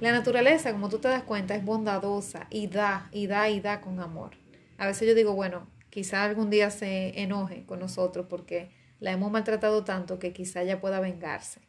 la 0.00 0.10
naturaleza, 0.10 0.72
como 0.72 0.88
tú 0.88 1.00
te 1.00 1.08
das 1.08 1.24
cuenta, 1.24 1.54
es 1.54 1.62
bondadosa 1.66 2.46
y 2.48 2.66
da, 2.66 3.10
y 3.12 3.26
da, 3.26 3.50
y 3.50 3.60
da 3.60 3.82
con 3.82 4.00
amor. 4.00 4.38
A 4.78 4.86
veces 4.86 5.06
yo 5.06 5.14
digo, 5.14 5.34
bueno, 5.34 5.68
quizá 5.90 6.24
algún 6.24 6.48
día 6.48 6.70
se 6.70 7.20
enoje 7.20 7.66
con 7.66 7.78
nosotros 7.78 8.24
porque 8.26 8.70
la 9.00 9.12
hemos 9.12 9.30
maltratado 9.30 9.84
tanto 9.84 10.18
que 10.18 10.32
quizá 10.32 10.62
ella 10.62 10.80
pueda 10.80 10.98
vengarse. 10.98 11.60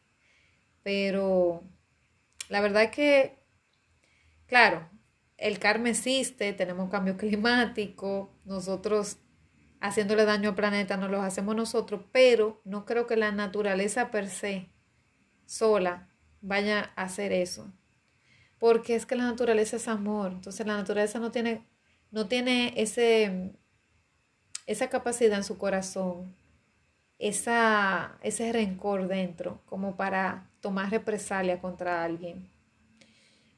Pero 0.83 1.63
la 2.47 2.61
verdad 2.61 2.83
es 2.83 2.91
que, 2.91 3.43
claro, 4.47 4.89
el 5.43 5.59
karma 5.59 5.89
existe, 5.89 6.53
tenemos 6.53 6.89
cambio 6.89 7.17
climático, 7.17 8.33
nosotros 8.45 9.17
haciéndole 9.81 10.23
daño 10.23 10.49
al 10.49 10.55
planeta 10.55 10.95
no 10.95 11.09
lo 11.09 11.21
hacemos 11.21 11.53
nosotros, 11.53 12.01
pero 12.13 12.61
no 12.63 12.85
creo 12.85 13.07
que 13.07 13.17
la 13.17 13.33
naturaleza 13.33 14.09
per 14.09 14.29
se 14.29 14.69
sola 15.45 16.07
vaya 16.39 16.93
a 16.95 17.03
hacer 17.03 17.33
eso. 17.33 17.69
Porque 18.57 18.95
es 18.95 19.05
que 19.05 19.17
la 19.17 19.25
naturaleza 19.25 19.75
es 19.75 19.89
amor, 19.89 20.31
entonces 20.31 20.65
la 20.65 20.77
naturaleza 20.77 21.19
no 21.19 21.29
tiene, 21.29 21.67
no 22.09 22.29
tiene 22.29 22.73
ese, 22.77 23.51
esa 24.65 24.87
capacidad 24.89 25.37
en 25.37 25.43
su 25.43 25.57
corazón, 25.57 26.33
esa, 27.19 28.17
ese 28.21 28.49
rencor 28.53 29.09
dentro, 29.09 29.61
como 29.65 29.97
para 29.97 30.49
tomar 30.61 30.89
represalia 30.89 31.59
contra 31.59 32.05
alguien. 32.05 32.52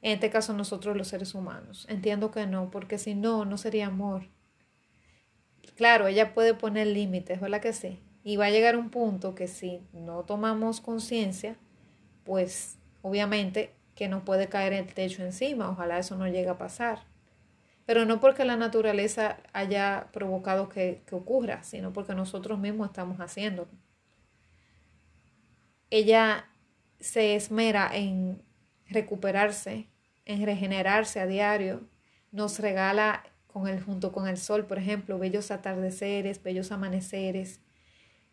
En 0.06 0.12
este 0.12 0.30
caso 0.30 0.52
nosotros 0.52 0.96
los 0.96 1.08
seres 1.08 1.34
humanos. 1.34 1.84
Entiendo 1.90 2.30
que 2.30 2.46
no, 2.46 2.70
porque 2.70 2.96
si 2.96 3.16
no, 3.16 3.44
no 3.44 3.58
sería 3.58 3.88
amor. 3.88 4.28
Claro, 5.74 6.06
ella 6.06 6.32
puede 6.32 6.54
poner 6.54 6.86
límites, 6.86 7.40
¿verdad 7.40 7.60
que 7.60 7.72
sí? 7.72 7.98
Y 8.22 8.36
va 8.36 8.46
a 8.46 8.50
llegar 8.50 8.76
un 8.76 8.90
punto 8.90 9.34
que 9.34 9.48
si 9.48 9.80
no 9.92 10.22
tomamos 10.22 10.80
conciencia, 10.80 11.56
pues 12.22 12.78
obviamente 13.02 13.74
que 13.96 14.06
nos 14.06 14.22
puede 14.22 14.48
caer 14.48 14.74
el 14.74 14.86
techo 14.86 15.24
encima. 15.24 15.70
Ojalá 15.70 15.98
eso 15.98 16.16
no 16.16 16.28
llegue 16.28 16.50
a 16.50 16.56
pasar. 16.56 17.00
Pero 17.84 18.04
no 18.04 18.20
porque 18.20 18.44
la 18.44 18.56
naturaleza 18.56 19.38
haya 19.52 20.06
provocado 20.12 20.68
que, 20.68 21.02
que 21.04 21.16
ocurra, 21.16 21.64
sino 21.64 21.92
porque 21.92 22.14
nosotros 22.14 22.60
mismos 22.60 22.90
estamos 22.90 23.18
haciéndolo. 23.18 23.72
Ella 25.90 26.48
se 27.00 27.34
esmera 27.34 27.90
en 27.92 28.40
recuperarse, 28.88 29.88
en 30.26 30.44
regenerarse 30.44 31.20
a 31.20 31.26
diario, 31.26 31.88
nos 32.32 32.58
regala 32.58 33.24
con 33.46 33.68
el, 33.68 33.82
junto 33.82 34.12
con 34.12 34.28
el 34.28 34.36
sol, 34.36 34.66
por 34.66 34.76
ejemplo, 34.78 35.18
bellos 35.18 35.50
atardeceres, 35.50 36.42
bellos 36.42 36.72
amaneceres, 36.72 37.60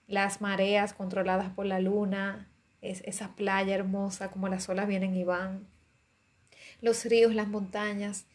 las 0.07 0.41
mareas 0.41 0.93
controladas 0.93 1.49
por 1.51 1.65
la 1.65 1.79
luna, 1.79 2.49
es, 2.81 3.01
esa 3.05 3.35
playa 3.35 3.73
hermosa 3.73 4.29
como 4.31 4.49
las 4.49 4.67
olas 4.67 4.87
vienen 4.87 5.15
y 5.15 5.23
van, 5.23 5.65
los 6.81 7.05
ríos, 7.05 7.33
las 7.33 7.47
montañas, 7.47 8.25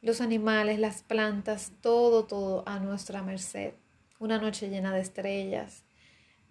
los 0.00 0.20
animales, 0.20 0.78
las 0.78 1.02
plantas, 1.02 1.72
todo, 1.80 2.24
todo 2.24 2.64
a 2.66 2.78
nuestra 2.78 3.22
merced. 3.22 3.74
Una 4.18 4.38
noche 4.38 4.70
llena 4.70 4.94
de 4.94 5.00
estrellas, 5.00 5.84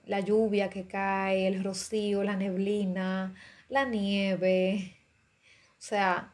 la 0.05 0.19
lluvia 0.19 0.69
que 0.69 0.85
cae, 0.85 1.47
el 1.47 1.63
rocío, 1.63 2.23
la 2.23 2.35
neblina, 2.35 3.33
la 3.69 3.85
nieve. 3.85 4.95
O 5.71 5.81
sea, 5.83 6.33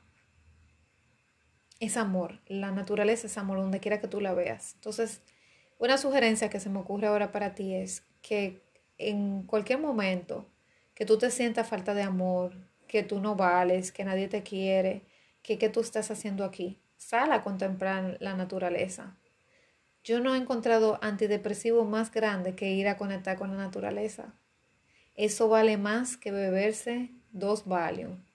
es 1.80 1.98
amor. 1.98 2.40
La 2.48 2.72
naturaleza 2.72 3.28
es 3.28 3.38
amor 3.38 3.60
donde 3.60 3.80
quiera 3.80 4.00
que 4.02 4.08
tú 4.08 4.22
la 4.22 4.34
veas. 4.34 4.74
Entonces, 4.76 5.22
una 5.80 5.98
sugerencia 5.98 6.50
que 6.50 6.60
se 6.60 6.70
me 6.70 6.80
ocurre 6.80 7.08
ahora 7.08 7.32
para 7.32 7.56
ti 7.56 7.74
es 7.74 8.04
que 8.22 8.62
en 8.98 9.44
cualquier 9.44 9.80
momento 9.80 10.48
que 10.96 11.06
tú 11.06 11.18
te 11.18 11.30
sientas 11.30 11.68
falta 11.68 11.94
de 11.94 12.02
amor, 12.02 12.54
que 12.88 13.04
tú 13.04 13.20
no 13.20 13.36
vales, 13.36 13.92
que 13.92 14.04
nadie 14.04 14.28
te 14.28 14.44
quiere, 14.44 15.04
que 15.44 15.58
qué 15.58 15.70
tú 15.70 15.82
estás 15.82 16.10
haciendo 16.10 16.44
aquí, 16.44 16.80
sal 16.98 17.32
a 17.32 17.44
contemplar 17.44 18.18
la 18.20 18.34
naturaleza. 18.34 19.16
Yo 20.04 20.20
no 20.20 20.34
he 20.34 20.38
encontrado 20.38 21.00
antidepresivo 21.02 21.86
más 21.86 22.12
grande 22.12 22.56
que 22.56 22.72
ir 22.72 22.88
a 22.88 22.98
conectar 22.98 23.38
con 23.38 23.52
la 23.52 23.58
naturaleza. 23.58 24.34
Eso 25.16 25.50
vale 25.50 25.78
más 25.78 26.18
que 26.18 26.32
beberse 26.32 27.12
dos 27.32 27.66
Valium. 27.66 28.27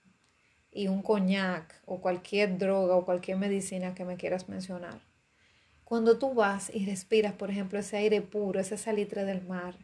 Y 0.73 0.87
un 0.87 1.01
coñac 1.01 1.81
o 1.85 2.01
cualquier 2.01 2.57
droga 2.57 2.95
o 2.95 3.05
cualquier 3.05 3.37
medicina 3.37 3.93
que 3.93 4.05
me 4.05 4.17
quieras 4.17 4.49
mencionar. 4.49 5.01
Cuando 5.83 6.17
tú 6.17 6.33
vas 6.33 6.71
y 6.73 6.85
respiras, 6.85 7.33
por 7.33 7.51
ejemplo, 7.51 7.77
ese 7.77 7.97
aire 7.97 8.21
puro, 8.21 8.59
ese 8.59 8.77
salitre 8.77 9.25
del 9.25 9.45
mar, 9.45 9.77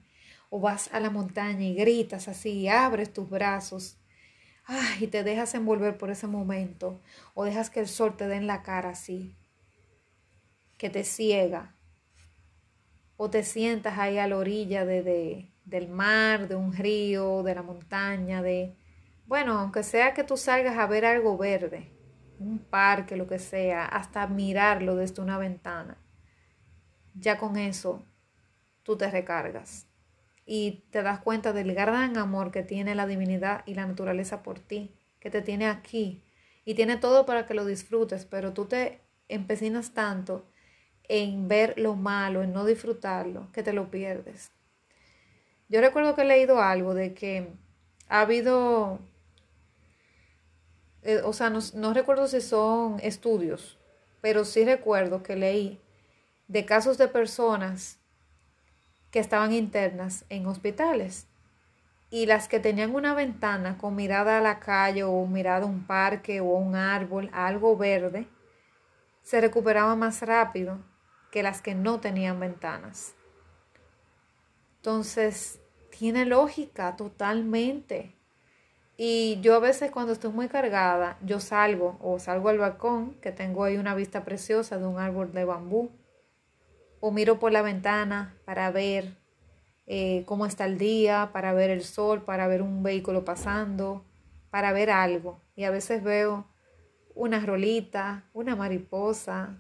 o 0.50 0.60
vas 0.60 0.90
a 0.94 1.00
la 1.00 1.10
montaña 1.10 1.64
y 1.64 1.76
gritas 1.76 2.28
así, 2.28 2.52
y 2.52 2.68
abres 2.68 3.14
tus 3.14 3.30
brazos, 3.30 3.98
ay, 4.66 5.04
y 5.04 5.08
te 5.08 5.24
dejas 5.24 5.54
envolver 5.54 5.98
por 5.98 6.10
ese 6.10 6.26
momento, 6.26 7.00
o 7.36 7.46
dejas 7.46 7.70
que 7.70 7.82
el 7.82 7.88
sol 7.88 8.18
te 8.18 8.28
dé 8.28 8.38
en 8.38 8.48
la 8.48 8.64
cara 8.64 8.90
así, 8.90 9.36
que 10.78 10.90
te 10.90 11.04
ciega, 11.04 11.76
o 13.18 13.30
te 13.30 13.44
sientas 13.44 14.00
ahí 14.00 14.18
a 14.18 14.28
la 14.28 14.38
orilla 14.38 14.86
de, 14.86 15.52
del 15.66 15.90
mar, 15.90 16.48
de 16.48 16.56
un 16.56 16.74
río, 16.74 17.44
de 17.44 17.54
la 17.54 17.62
montaña, 17.62 18.42
de, 18.42 18.79
bueno, 19.30 19.60
aunque 19.60 19.84
sea 19.84 20.16
que 20.16 20.24
tú 20.24 20.38
salgas 20.38 20.80
a 20.80 20.88
ver 20.88 21.06
algo 21.06 21.38
verde, 21.38 21.92
un 22.40 22.58
parque, 22.58 23.16
lo 23.16 23.28
que 23.28 23.38
sea, 23.38 23.86
hasta 23.86 24.26
mirarlo 24.26 24.96
desde 24.96 25.22
una 25.22 25.38
ventana, 25.38 26.00
ya 27.14 27.38
con 27.38 27.56
eso 27.56 28.04
tú 28.82 28.98
te 28.98 29.12
recargas 29.12 29.86
y 30.48 30.84
te 30.90 31.04
das 31.04 31.20
cuenta 31.20 31.54
del 31.54 31.76
gran 31.76 32.18
amor 32.18 32.50
que 32.50 32.64
tiene 32.64 32.96
la 32.96 33.06
divinidad 33.06 33.62
y 33.68 33.76
la 33.76 33.86
naturaleza 33.86 34.42
por 34.42 34.60
ti, 34.60 34.96
que 35.20 35.30
te 35.30 35.44
tiene 35.44 35.68
aquí 35.68 36.24
y 36.66 36.74
tiene 36.74 36.98
todo 36.98 37.28
para 37.28 37.46
que 37.46 37.54
lo 37.54 37.66
disfrutes, 37.68 38.26
pero 38.26 38.54
tú 38.54 38.66
te 38.66 39.00
empecinas 39.28 39.94
tanto 39.94 40.50
en 41.04 41.48
ver 41.48 41.76
lo 41.78 41.96
malo, 41.96 42.42
en 42.42 42.52
no 42.52 42.66
disfrutarlo, 42.66 43.52
que 43.52 43.62
te 43.62 43.74
lo 43.74 43.92
pierdes. 43.92 44.52
Yo 45.68 45.82
recuerdo 45.82 46.16
que 46.16 46.24
he 46.24 46.26
leído 46.26 46.64
algo 46.64 46.96
de 46.96 47.14
que 47.14 47.54
ha 48.08 48.22
habido, 48.22 49.00
eh, 51.04 51.22
o 51.24 51.34
sea, 51.34 51.50
no, 51.50 51.94
recuerdo 51.94 52.28
si 52.28 52.42
son 52.42 53.00
estudios, 53.02 53.78
pero 54.22 54.46
sí 54.46 54.66
recuerdo 54.66 55.24
que 55.24 55.36
leí 55.36 55.80
de 56.48 56.66
casos 56.66 56.98
de 56.98 57.08
personas 57.08 58.00
que 59.12 59.20
estaban 59.20 59.54
internas 59.54 60.26
en 60.30 60.46
hospitales 60.46 61.28
y 62.10 62.26
las 62.26 62.48
que 62.48 62.60
tenían 62.60 62.96
una 62.96 63.14
ventana 63.14 63.78
con 63.78 63.96
mirada 63.96 64.40
a 64.40 64.42
la 64.42 64.60
calle 64.60 65.04
o 65.04 65.26
mirada 65.26 65.66
a 65.66 65.70
un 65.70 65.86
parque 65.86 66.42
o 66.42 66.46
un 66.46 66.76
árbol, 66.76 67.30
algo 67.34 67.78
verde, 67.78 68.28
se 69.22 69.42
recuperaban 69.42 70.00
más 70.00 70.22
rápido 70.22 70.80
que 71.32 71.44
las 71.44 71.62
que 71.62 71.76
no 71.76 72.00
tenían 72.00 72.40
ventanas. 72.40 73.14
Entonces, 74.78 75.60
tiene 75.98 76.26
lógica 76.26 76.96
totalmente. 76.96 78.16
Y 79.02 79.40
yo 79.40 79.56
a 79.56 79.60
veces 79.60 79.92
cuando 79.92 80.12
estoy 80.12 80.34
muy 80.34 80.50
cargada, 80.50 81.18
yo 81.22 81.40
salgo 81.40 81.98
o 82.02 82.20
salgo 82.20 82.50
al 82.50 82.58
balcón, 82.58 83.14
que 83.22 83.32
tengo 83.32 83.64
ahí 83.64 83.78
una 83.78 83.96
vista 83.96 84.26
preciosa 84.26 84.78
de 84.78 84.86
un 84.86 85.00
árbol 85.00 85.32
de 85.32 85.46
bambú, 85.46 85.90
o 87.00 87.10
miro 87.10 87.40
por 87.40 87.54
la 87.54 87.62
ventana 87.62 88.36
para 88.44 88.70
ver 88.72 89.16
eh, 89.88 90.24
cómo 90.26 90.46
está 90.46 90.66
el 90.66 90.78
día, 90.78 91.30
para 91.32 91.54
ver 91.54 91.70
el 91.70 91.86
sol, 91.86 92.24
para 92.26 92.48
ver 92.48 92.62
un 92.62 92.84
vehículo 92.84 93.24
pasando, 93.24 94.04
para 94.50 94.74
ver 94.74 94.90
algo. 94.90 95.40
Y 95.56 95.64
a 95.64 95.72
veces 95.72 96.04
veo 96.04 96.46
una 97.16 97.40
rolita, 97.40 98.26
una 98.34 98.58
mariposa, 98.58 99.60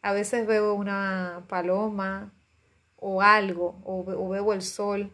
a 0.00 0.12
veces 0.14 0.46
veo 0.46 0.72
una 0.72 1.44
paloma 1.46 2.32
o 2.96 3.20
algo, 3.20 3.78
o, 3.84 4.30
veo 4.30 4.54
el 4.54 4.62
sol. 4.62 5.12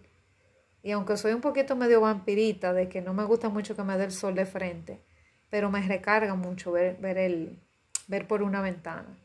Y 0.82 0.90
aunque 0.90 1.16
soy 1.16 1.32
un 1.32 1.40
poquito 1.40 1.76
medio 1.76 2.00
vampirita, 2.00 2.72
de 2.72 2.88
que 2.88 3.00
no 3.00 3.14
me 3.14 3.24
gusta 3.24 3.48
mucho 3.48 3.76
que 3.76 3.84
me 3.84 3.96
dé 3.96 4.04
el 4.04 4.12
sol 4.12 4.34
de 4.34 4.46
frente, 4.46 5.00
pero 5.48 5.70
me 5.70 5.80
recarga 5.80 6.34
mucho 6.34 6.72
ver, 6.72 6.96
ver, 6.98 7.18
el, 7.18 7.60
ver 8.08 8.26
por 8.26 8.42
una 8.42 8.60
ventana. 8.60 9.16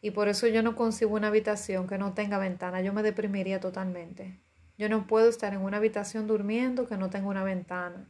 Y 0.00 0.12
por 0.12 0.28
eso 0.28 0.46
yo 0.46 0.62
no 0.62 0.76
consigo 0.76 1.14
una 1.14 1.28
habitación 1.28 1.88
que 1.88 1.98
no 1.98 2.14
tenga 2.14 2.38
ventana, 2.38 2.80
yo 2.80 2.92
me 2.92 3.02
deprimiría 3.02 3.58
totalmente. 3.58 4.40
Yo 4.78 4.88
no 4.88 5.06
puedo 5.06 5.28
estar 5.28 5.52
en 5.52 5.60
una 5.60 5.78
habitación 5.78 6.26
durmiendo 6.26 6.86
que 6.86 6.96
no 6.96 7.10
tenga 7.10 7.28
una 7.28 7.44
ventana, 7.44 8.08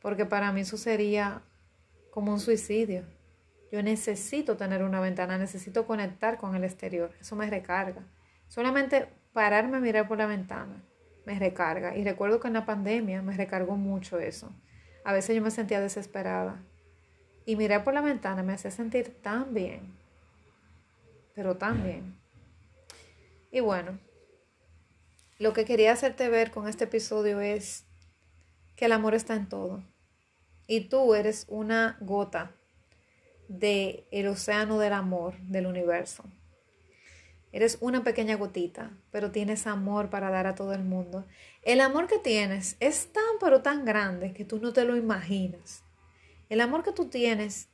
porque 0.00 0.24
para 0.24 0.52
mí 0.52 0.62
eso 0.62 0.76
sería 0.76 1.42
como 2.10 2.32
un 2.32 2.40
suicidio. 2.40 3.04
Yo 3.70 3.82
necesito 3.82 4.56
tener 4.56 4.82
una 4.82 5.00
ventana, 5.00 5.38
necesito 5.38 5.86
conectar 5.86 6.38
con 6.38 6.54
el 6.54 6.64
exterior. 6.64 7.10
Eso 7.20 7.36
me 7.36 7.48
recarga. 7.48 8.02
Solamente 8.48 9.08
pararme 9.32 9.78
a 9.78 9.80
mirar 9.80 10.08
por 10.08 10.18
la 10.18 10.26
ventana 10.26 10.82
me 11.24 11.38
recarga. 11.38 11.96
Y 11.96 12.04
recuerdo 12.04 12.40
que 12.40 12.48
en 12.48 12.54
la 12.54 12.66
pandemia 12.66 13.22
me 13.22 13.36
recargó 13.36 13.76
mucho 13.76 14.18
eso. 14.18 14.52
A 15.04 15.12
veces 15.12 15.36
yo 15.36 15.42
me 15.42 15.50
sentía 15.50 15.80
desesperada. 15.80 16.62
Y 17.44 17.56
mirar 17.56 17.84
por 17.84 17.94
la 17.94 18.00
ventana 18.00 18.42
me 18.42 18.52
hacía 18.52 18.70
sentir 18.70 19.20
tan 19.22 19.54
bien. 19.54 19.94
Pero 21.34 21.56
tan 21.56 21.82
bien. 21.82 22.16
Y 23.50 23.60
bueno, 23.60 23.98
lo 25.38 25.52
que 25.52 25.64
quería 25.64 25.92
hacerte 25.92 26.28
ver 26.28 26.50
con 26.50 26.68
este 26.68 26.84
episodio 26.84 27.40
es 27.40 27.84
que 28.76 28.86
el 28.86 28.92
amor 28.92 29.14
está 29.14 29.34
en 29.34 29.48
todo. 29.48 29.82
Y 30.66 30.88
tú 30.88 31.14
eres 31.14 31.46
una 31.48 31.96
gota 32.00 32.52
del 33.48 34.04
el 34.10 34.28
océano 34.28 34.78
del 34.78 34.92
amor 34.92 35.36
del 35.40 35.66
universo. 35.66 36.24
Eres 37.52 37.76
una 37.82 38.02
pequeña 38.02 38.36
gotita, 38.36 38.90
pero 39.10 39.30
tienes 39.30 39.66
amor 39.66 40.08
para 40.08 40.30
dar 40.30 40.46
a 40.46 40.54
todo 40.54 40.72
el 40.72 40.82
mundo. 40.82 41.26
El 41.62 41.82
amor 41.82 42.06
que 42.06 42.18
tienes 42.18 42.76
es 42.80 43.12
tan 43.12 43.22
pero 43.40 43.60
tan 43.60 43.84
grande 43.84 44.32
que 44.32 44.46
tú 44.46 44.58
no 44.58 44.72
te 44.72 44.86
lo 44.86 44.96
imaginas. 44.96 45.84
El 46.48 46.62
amor 46.62 46.82
que 46.82 46.92
tú 46.92 47.10
tienes 47.10 47.68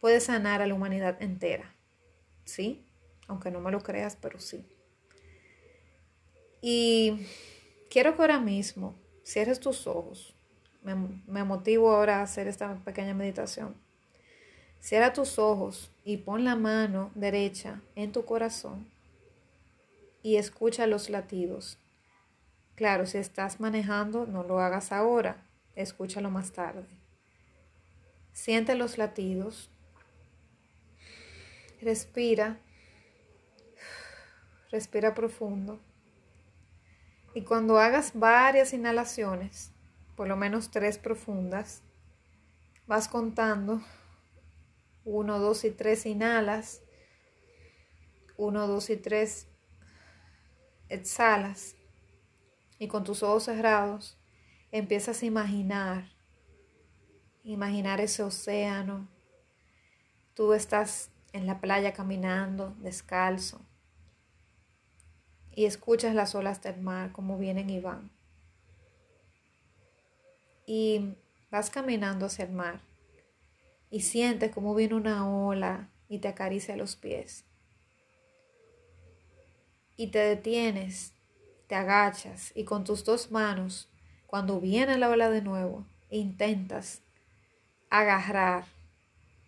puede 0.00 0.20
sanar 0.20 0.60
a 0.60 0.66
la 0.66 0.74
humanidad 0.74 1.22
entera. 1.22 1.76
¿Sí? 2.44 2.84
Aunque 3.28 3.52
no 3.52 3.60
me 3.60 3.70
lo 3.70 3.80
creas, 3.80 4.16
pero 4.20 4.40
sí. 4.40 4.66
Y 6.60 7.26
quiero 7.90 8.16
que 8.16 8.22
ahora 8.22 8.40
mismo 8.40 8.98
cierres 9.24 9.60
tus 9.60 9.86
ojos. 9.86 10.34
Me, 10.82 10.96
me 11.28 11.44
motivo 11.44 11.94
ahora 11.94 12.18
a 12.18 12.22
hacer 12.22 12.48
esta 12.48 12.82
pequeña 12.84 13.14
meditación 13.14 13.76
Cierra 14.80 15.12
tus 15.12 15.38
ojos 15.38 15.90
y 16.04 16.16
pon 16.16 16.44
la 16.44 16.56
mano 16.56 17.10
derecha 17.14 17.82
en 17.94 18.12
tu 18.12 18.24
corazón 18.24 18.90
y 20.22 20.36
escucha 20.36 20.86
los 20.86 21.10
latidos. 21.10 21.78
Claro, 22.76 23.04
si 23.04 23.18
estás 23.18 23.60
manejando, 23.60 24.26
no 24.26 24.42
lo 24.42 24.58
hagas 24.58 24.90
ahora, 24.90 25.46
escúchalo 25.76 26.30
más 26.30 26.52
tarde. 26.52 26.86
Siente 28.32 28.74
los 28.74 28.96
latidos. 28.96 29.70
Respira. 31.82 32.58
Respira 34.70 35.14
profundo. 35.14 35.78
Y 37.34 37.42
cuando 37.42 37.78
hagas 37.78 38.12
varias 38.14 38.72
inhalaciones, 38.72 39.72
por 40.16 40.26
lo 40.26 40.36
menos 40.36 40.70
tres 40.70 40.96
profundas, 40.96 41.82
vas 42.86 43.08
contando 43.08 43.82
1, 45.04 45.38
2 45.38 45.64
y 45.64 45.70
3 45.70 46.06
inhalas. 46.06 46.82
1, 48.36 48.66
2 48.66 48.90
y 48.90 48.96
3 48.96 49.48
exhalas. 50.88 51.76
Y 52.78 52.88
con 52.88 53.04
tus 53.04 53.22
ojos 53.22 53.44
cerrados 53.44 54.18
empiezas 54.72 55.22
a 55.22 55.26
imaginar, 55.26 56.10
imaginar 57.44 58.00
ese 58.00 58.22
océano. 58.22 59.08
Tú 60.34 60.52
estás 60.52 61.10
en 61.32 61.46
la 61.46 61.60
playa 61.60 61.92
caminando 61.92 62.74
descalzo 62.78 63.60
y 65.54 65.66
escuchas 65.66 66.14
las 66.14 66.34
olas 66.34 66.62
del 66.62 66.80
mar 66.80 67.12
como 67.12 67.38
vienen 67.38 67.70
y 67.70 67.80
van. 67.80 68.10
Y 70.66 71.16
vas 71.50 71.70
caminando 71.70 72.26
hacia 72.26 72.44
el 72.44 72.52
mar 72.52 72.89
y 73.90 74.00
sientes 74.00 74.52
cómo 74.52 74.74
viene 74.74 74.94
una 74.94 75.28
ola 75.28 75.90
y 76.08 76.18
te 76.18 76.28
acaricia 76.28 76.76
los 76.76 76.96
pies. 76.96 77.44
Y 79.96 80.08
te 80.08 80.18
detienes, 80.18 81.12
te 81.66 81.74
agachas 81.74 82.52
y 82.54 82.64
con 82.64 82.84
tus 82.84 83.04
dos 83.04 83.30
manos, 83.30 83.88
cuando 84.26 84.60
viene 84.60 84.96
la 84.96 85.08
ola 85.08 85.28
de 85.28 85.42
nuevo, 85.42 85.84
intentas 86.08 87.02
agarrar 87.90 88.64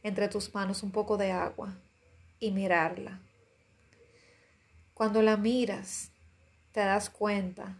entre 0.03 0.29
tus 0.29 0.53
manos 0.55 0.83
un 0.83 0.91
poco 0.91 1.17
de 1.17 1.31
agua 1.31 1.77
y 2.41 2.51
mirarla. 2.51 3.21
Cuando 4.95 5.23
la 5.23 5.37
miras, 5.37 6.11
te 6.73 6.81
das 6.81 7.09
cuenta 7.09 7.77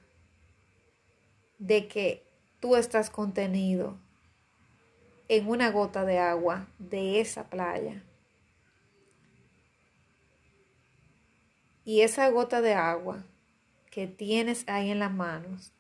de 1.59 1.89
que 1.89 2.25
tú 2.61 2.77
estás 2.77 3.11
contenido 3.11 3.99
en 5.35 5.49
una 5.49 5.71
gota 5.71 6.05
de 6.05 6.19
agua 6.19 6.69
de 6.79 7.19
esa 7.19 7.49
playa. 7.49 8.05
Y 11.87 12.03
esa 12.03 12.29
gota 12.29 12.61
de 12.61 12.75
agua 12.75 13.25
que 13.91 14.07
tienes 14.07 14.69
ahí 14.69 14.91
en 14.91 14.99
las 14.99 15.11
manos 15.11 15.73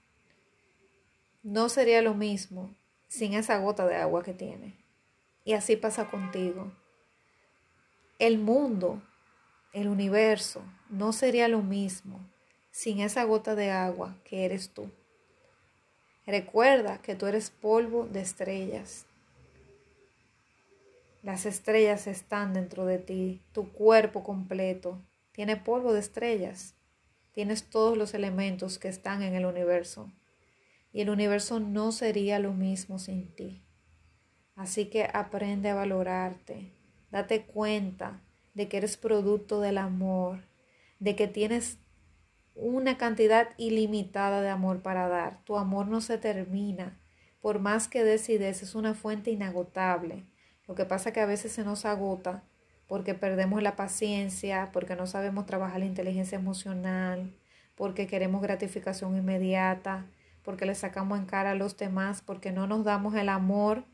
no 1.42 1.68
sería 1.68 2.00
lo 2.00 2.14
mismo 2.14 2.74
sin 3.08 3.34
esa 3.34 3.58
gota 3.58 3.86
de 3.86 3.96
agua 3.96 4.22
que 4.22 4.32
tiene. 4.32 4.74
Y 5.44 5.52
así 5.52 5.76
pasa 5.76 6.08
contigo. 6.08 6.72
El 8.18 8.38
mundo, 8.38 9.02
el 9.74 9.88
universo, 9.88 10.62
no 10.88 11.12
sería 11.12 11.46
lo 11.48 11.60
mismo 11.60 12.26
sin 12.70 13.00
esa 13.00 13.24
gota 13.24 13.54
de 13.54 13.70
agua 13.70 14.16
que 14.24 14.46
eres 14.46 14.72
tú. 14.72 14.90
Recuerda 16.26 17.02
que 17.02 17.14
tú 17.14 17.26
eres 17.26 17.50
polvo 17.50 18.06
de 18.06 18.22
estrellas. 18.22 19.04
Las 21.22 21.46
estrellas 21.46 22.06
están 22.06 22.52
dentro 22.52 22.84
de 22.84 22.98
ti, 22.98 23.42
tu 23.52 23.72
cuerpo 23.72 24.22
completo 24.22 25.00
tiene 25.32 25.56
polvo 25.56 25.94
de 25.94 26.00
estrellas. 26.00 26.76
Tienes 27.32 27.70
todos 27.70 27.96
los 27.96 28.12
elementos 28.12 28.78
que 28.78 28.88
están 28.88 29.22
en 29.22 29.34
el 29.34 29.46
universo. 29.46 30.12
Y 30.92 31.00
el 31.00 31.08
universo 31.08 31.58
no 31.58 31.90
sería 31.90 32.38
lo 32.38 32.52
mismo 32.52 32.98
sin 32.98 33.34
ti. 33.34 33.64
Así 34.54 34.86
que 34.90 35.08
aprende 35.12 35.70
a 35.70 35.74
valorarte. 35.74 36.74
Date 37.10 37.46
cuenta 37.46 38.20
de 38.52 38.68
que 38.68 38.76
eres 38.76 38.98
producto 38.98 39.60
del 39.60 39.78
amor, 39.78 40.44
de 40.98 41.16
que 41.16 41.26
tienes 41.26 41.78
una 42.54 42.98
cantidad 42.98 43.48
ilimitada 43.56 44.42
de 44.42 44.50
amor 44.50 44.82
para 44.82 45.08
dar. 45.08 45.42
Tu 45.44 45.56
amor 45.56 45.88
no 45.88 46.02
se 46.02 46.18
termina. 46.18 47.00
Por 47.40 47.58
más 47.58 47.88
que 47.88 48.04
decides, 48.04 48.62
es 48.62 48.74
una 48.74 48.92
fuente 48.92 49.30
inagotable. 49.30 50.26
Lo 50.66 50.74
que 50.74 50.84
pasa 50.84 51.08
es 51.08 51.14
que 51.14 51.20
a 51.20 51.26
veces 51.26 51.52
se 51.52 51.64
nos 51.64 51.84
agota 51.84 52.42
porque 52.86 53.14
perdemos 53.14 53.62
la 53.62 53.76
paciencia, 53.76 54.70
porque 54.72 54.96
no 54.96 55.06
sabemos 55.06 55.46
trabajar 55.46 55.80
la 55.80 55.86
inteligencia 55.86 56.36
emocional, 56.36 57.32
porque 57.74 58.06
queremos 58.06 58.42
gratificación 58.42 59.16
inmediata, 59.16 60.06
porque 60.42 60.66
le 60.66 60.74
sacamos 60.74 61.18
en 61.18 61.26
cara 61.26 61.52
a 61.52 61.54
los 61.54 61.76
demás, 61.76 62.22
porque 62.22 62.52
no 62.52 62.66
nos 62.66 62.84
damos 62.84 63.14
el 63.14 63.28
amor 63.28 63.84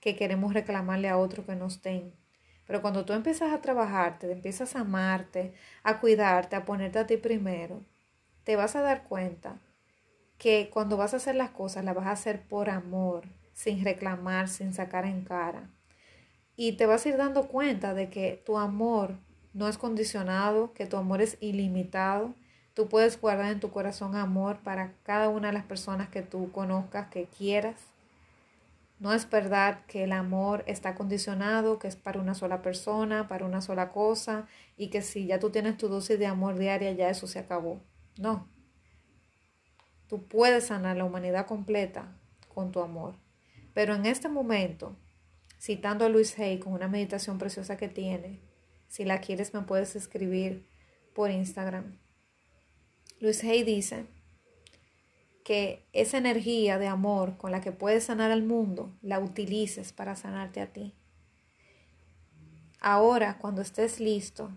que 0.00 0.16
queremos 0.16 0.52
reclamarle 0.52 1.08
a 1.08 1.16
otro 1.16 1.46
que 1.46 1.56
nos 1.56 1.80
den. 1.82 2.12
Pero 2.66 2.82
cuando 2.82 3.04
tú 3.04 3.12
empiezas 3.12 3.52
a 3.52 3.60
trabajarte, 3.60 4.30
empiezas 4.30 4.76
a 4.76 4.80
amarte, 4.80 5.54
a 5.82 6.00
cuidarte, 6.00 6.56
a 6.56 6.64
ponerte 6.64 6.98
a 6.98 7.06
ti 7.06 7.16
primero, 7.16 7.82
te 8.44 8.56
vas 8.56 8.76
a 8.76 8.82
dar 8.82 9.04
cuenta 9.04 9.58
que 10.38 10.70
cuando 10.72 10.96
vas 10.96 11.14
a 11.14 11.18
hacer 11.18 11.36
las 11.36 11.50
cosas, 11.50 11.84
las 11.84 11.94
vas 11.94 12.06
a 12.06 12.12
hacer 12.12 12.42
por 12.48 12.68
amor, 12.68 13.28
sin 13.52 13.84
reclamar, 13.84 14.48
sin 14.48 14.74
sacar 14.74 15.04
en 15.04 15.22
cara. 15.22 15.70
Y 16.62 16.74
te 16.74 16.86
vas 16.86 17.04
a 17.04 17.08
ir 17.08 17.16
dando 17.16 17.48
cuenta 17.48 17.92
de 17.92 18.08
que 18.08 18.40
tu 18.46 18.56
amor 18.56 19.18
no 19.52 19.66
es 19.66 19.78
condicionado, 19.78 20.72
que 20.74 20.86
tu 20.86 20.96
amor 20.96 21.20
es 21.20 21.36
ilimitado. 21.40 22.36
Tú 22.72 22.88
puedes 22.88 23.20
guardar 23.20 23.50
en 23.50 23.58
tu 23.58 23.72
corazón 23.72 24.14
amor 24.14 24.60
para 24.60 24.92
cada 25.02 25.28
una 25.28 25.48
de 25.48 25.54
las 25.54 25.64
personas 25.64 26.08
que 26.08 26.22
tú 26.22 26.52
conozcas, 26.52 27.08
que 27.08 27.26
quieras. 27.26 27.80
No 29.00 29.12
es 29.12 29.28
verdad 29.28 29.80
que 29.88 30.04
el 30.04 30.12
amor 30.12 30.62
está 30.68 30.94
condicionado, 30.94 31.80
que 31.80 31.88
es 31.88 31.96
para 31.96 32.20
una 32.20 32.36
sola 32.36 32.62
persona, 32.62 33.26
para 33.26 33.44
una 33.44 33.60
sola 33.60 33.90
cosa, 33.90 34.46
y 34.76 34.86
que 34.86 35.02
si 35.02 35.26
ya 35.26 35.40
tú 35.40 35.50
tienes 35.50 35.76
tu 35.76 35.88
dosis 35.88 36.16
de 36.16 36.26
amor 36.26 36.56
diaria, 36.56 36.92
ya 36.92 37.10
eso 37.10 37.26
se 37.26 37.40
acabó. 37.40 37.80
No. 38.16 38.46
Tú 40.06 40.28
puedes 40.28 40.66
sanar 40.68 40.96
la 40.96 41.06
humanidad 41.06 41.44
completa 41.44 42.16
con 42.54 42.70
tu 42.70 42.78
amor. 42.78 43.16
Pero 43.74 43.96
en 43.96 44.06
este 44.06 44.28
momento, 44.28 44.94
citando 45.62 46.04
a 46.04 46.08
Luis 46.08 46.36
Hay 46.40 46.58
con 46.58 46.72
una 46.72 46.88
meditación 46.88 47.38
preciosa 47.38 47.76
que 47.76 47.88
tiene, 47.88 48.40
si 48.88 49.04
la 49.04 49.20
quieres 49.20 49.54
me 49.54 49.60
puedes 49.60 49.94
escribir 49.94 50.66
por 51.14 51.30
Instagram. 51.30 52.00
Luis 53.20 53.44
Hay 53.44 53.62
dice, 53.62 54.06
que 55.44 55.86
esa 55.92 56.18
energía 56.18 56.78
de 56.78 56.88
amor 56.88 57.36
con 57.36 57.52
la 57.52 57.60
que 57.60 57.70
puedes 57.70 58.04
sanar 58.04 58.32
al 58.32 58.42
mundo, 58.42 58.92
la 59.02 59.20
utilices 59.20 59.92
para 59.92 60.16
sanarte 60.16 60.60
a 60.60 60.72
ti. 60.72 60.96
Ahora, 62.80 63.38
cuando 63.38 63.62
estés 63.62 64.00
listo, 64.00 64.50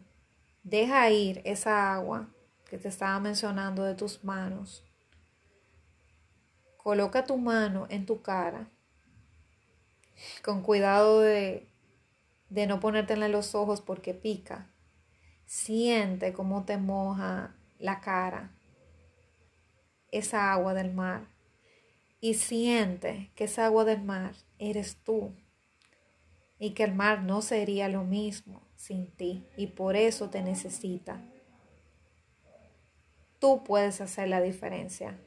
deja 0.64 1.12
ir 1.12 1.40
esa 1.46 1.94
agua 1.94 2.34
que 2.68 2.80
te 2.80 2.88
estaba 2.88 3.20
mencionando 3.20 3.84
de 3.84 3.94
tus 3.94 4.24
manos. 4.24 4.84
Coloca 6.78 7.26
tu 7.26 7.38
mano 7.38 7.86
en 7.92 8.08
tu 8.08 8.24
cara, 8.24 8.72
con 10.44 10.62
cuidado 10.62 11.22
de, 11.22 11.68
de 12.50 12.68
no 12.68 12.80
ponértela 12.80 13.26
en 13.26 13.32
los 13.32 13.56
ojos 13.56 13.82
porque 13.82 14.14
pica. 14.14 14.72
Siente 15.46 16.34
cómo 16.34 16.66
te 16.66 16.78
moja 16.78 17.56
la 17.80 18.02
cara 18.02 18.52
esa 20.12 20.54
agua 20.54 20.74
del 20.74 20.94
mar 20.94 21.28
y 22.22 22.36
siente 22.36 23.32
que 23.36 23.44
esa 23.44 23.66
agua 23.66 23.84
del 23.84 24.02
mar 24.02 24.34
eres 24.60 24.98
tú 25.04 25.36
y 26.58 26.72
que 26.72 26.84
el 26.84 26.96
mar 26.96 27.24
no 27.24 27.42
sería 27.42 27.90
lo 27.90 28.04
mismo 28.04 28.62
sin 28.76 29.12
ti 29.12 29.46
y 29.58 29.68
por 29.68 29.96
eso 29.96 30.30
te 30.30 30.42
necesita. 30.42 31.22
Tú 33.40 33.64
puedes 33.64 34.00
hacer 34.02 34.30
la 34.30 34.42
diferencia. 34.42 35.20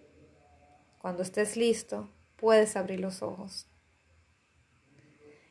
Cuando 0.98 1.22
estés 1.22 1.56
listo, 1.56 2.08
puedes 2.36 2.74
abrir 2.74 3.00
los 3.00 3.22
ojos. 3.22 3.68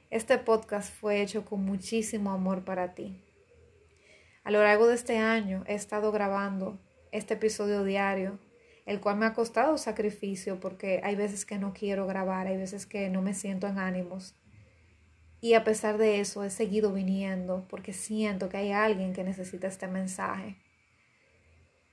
Este 0.10 0.38
podcast 0.38 0.94
fue 0.94 1.22
hecho 1.22 1.44
con 1.44 1.66
muchísimo 1.66 2.32
amor 2.32 2.64
para 2.64 2.94
ti. 2.94 3.22
A 4.44 4.52
lo 4.52 4.64
largo 4.64 4.88
de 4.88 4.96
este 4.96 5.18
año 5.18 5.64
he 5.68 5.76
estado 5.76 6.12
grabando 6.12 6.80
este 7.12 7.34
episodio 7.34 7.84
diario 7.84 8.40
el 8.88 9.02
cual 9.02 9.18
me 9.18 9.26
ha 9.26 9.34
costado 9.34 9.78
sacrificio 9.78 10.62
porque 10.62 11.02
hay 11.04 11.18
veces 11.18 11.46
que 11.46 11.60
no 11.60 11.74
quiero 11.74 12.08
grabar, 12.08 12.48
hay 12.48 12.56
veces 12.56 12.86
que 12.86 13.10
no 13.10 13.22
me 13.22 13.34
siento 13.34 13.68
en 13.68 13.80
ánimos. 13.80 14.34
Y 15.42 15.56
a 15.56 15.66
pesar 15.66 15.98
de 15.98 16.22
eso 16.22 16.46
he 16.46 16.50
seguido 16.50 16.94
viniendo 16.94 17.68
porque 17.70 17.92
siento 17.92 18.48
que 18.48 18.56
hay 18.56 18.72
alguien 18.72 19.12
que 19.12 19.26
necesita 19.26 19.68
este 19.68 19.88
mensaje. 19.88 20.56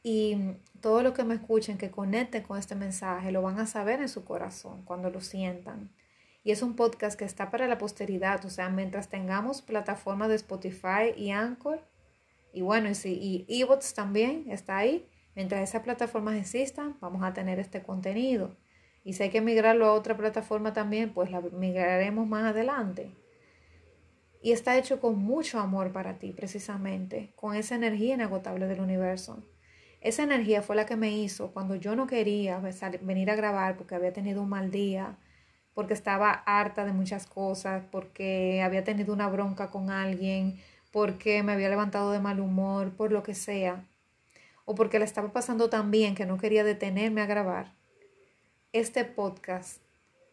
Y 0.05 0.37
todo 0.81 1.03
lo 1.03 1.15
que 1.15 1.25
me 1.25 1.35
escuchen, 1.35 1.79
que 1.79 1.91
conecten 1.91 2.45
con 2.45 2.61
este 2.61 2.77
mensaje, 2.77 3.33
lo 3.33 3.43
van 3.43 3.59
a 3.59 3.67
saber 3.67 4.01
en 4.01 4.09
su 4.09 4.25
corazón 4.25 4.85
cuando 4.85 5.11
lo 5.11 5.21
sientan. 5.21 5.91
Y 6.45 6.53
es 6.53 6.63
un 6.63 6.77
podcast 6.77 7.19
que 7.19 7.25
está 7.25 7.51
para 7.51 7.67
la 7.67 7.79
posteridad, 7.79 8.45
o 8.45 8.51
sea, 8.51 8.69
mientras 8.69 9.09
tengamos 9.09 9.63
plataformas 9.63 10.29
de 10.29 10.37
Spotify 10.37 11.13
y 11.17 11.31
Anchor, 11.31 11.81
y 12.53 12.61
bueno, 12.61 12.89
y, 12.89 12.95
sí, 12.95 13.45
y 13.49 13.67
también 13.95 14.45
está 14.49 14.77
ahí, 14.77 15.09
Mientras 15.35 15.69
esas 15.69 15.83
plataformas 15.83 16.37
existan, 16.37 16.97
vamos 17.01 17.25
a 17.25 17.33
tener 17.33 17.59
este 17.59 17.83
contenido. 17.83 18.57
Y 19.03 19.15
si 19.15 19.25
hay 19.25 19.31
que 19.31 19.41
migrarlo 19.41 19.87
a 19.87 19.93
otra 19.93 20.17
plataforma 20.17 20.73
también, 20.73 21.13
pues 21.13 21.31
la 21.31 21.41
migraremos 21.41 22.27
más 22.27 22.45
adelante. 22.45 23.11
Y 24.41 24.53
está 24.53 24.79
hecho 24.79 25.01
con 25.01 25.19
mucho 25.19 25.59
amor 25.59 25.93
para 25.93 26.19
ti, 26.19 26.33
precisamente, 26.33 27.33
con 27.35 27.57
esa 27.57 27.75
energía 27.75 28.15
inagotable 28.15 28.67
del 28.67 28.81
universo. 28.81 29.43
Esa 30.01 30.23
energía 30.23 30.63
fue 30.63 30.77
la 30.77 30.87
que 30.87 30.97
me 30.97 31.11
hizo 31.11 31.53
cuando 31.53 31.75
yo 31.75 31.97
no 31.97 32.07
quería 32.07 32.61
venir 33.03 33.31
a 33.31 33.37
grabar 33.37 33.77
porque 33.77 33.95
había 33.95 34.13
tenido 34.13 34.43
un 34.43 34.51
mal 34.51 34.71
día, 34.71 35.19
porque 35.75 35.95
estaba 35.95 36.31
harta 36.31 36.85
de 36.85 36.93
muchas 36.93 37.27
cosas, 37.27 37.83
porque 37.91 38.63
había 38.63 38.85
tenido 38.85 39.13
una 39.13 39.29
bronca 39.29 39.71
con 39.71 39.91
alguien, 39.91 40.61
porque 40.93 41.43
me 41.43 41.53
había 41.53 41.69
levantado 41.69 42.13
de 42.13 42.21
mal 42.21 42.41
humor, 42.41 42.93
por 42.93 43.13
lo 43.13 43.23
que 43.23 43.35
sea 43.35 43.85
o 44.65 44.75
porque 44.75 44.99
le 44.99 45.05
estaba 45.05 45.33
pasando 45.33 45.69
tan 45.69 45.91
bien 45.91 46.15
que 46.15 46.27
no 46.27 46.39
quería 46.39 46.65
detenerme 46.65 47.21
a 47.21 47.27
grabar, 47.27 47.75
este 48.73 49.05
podcast 49.05 49.83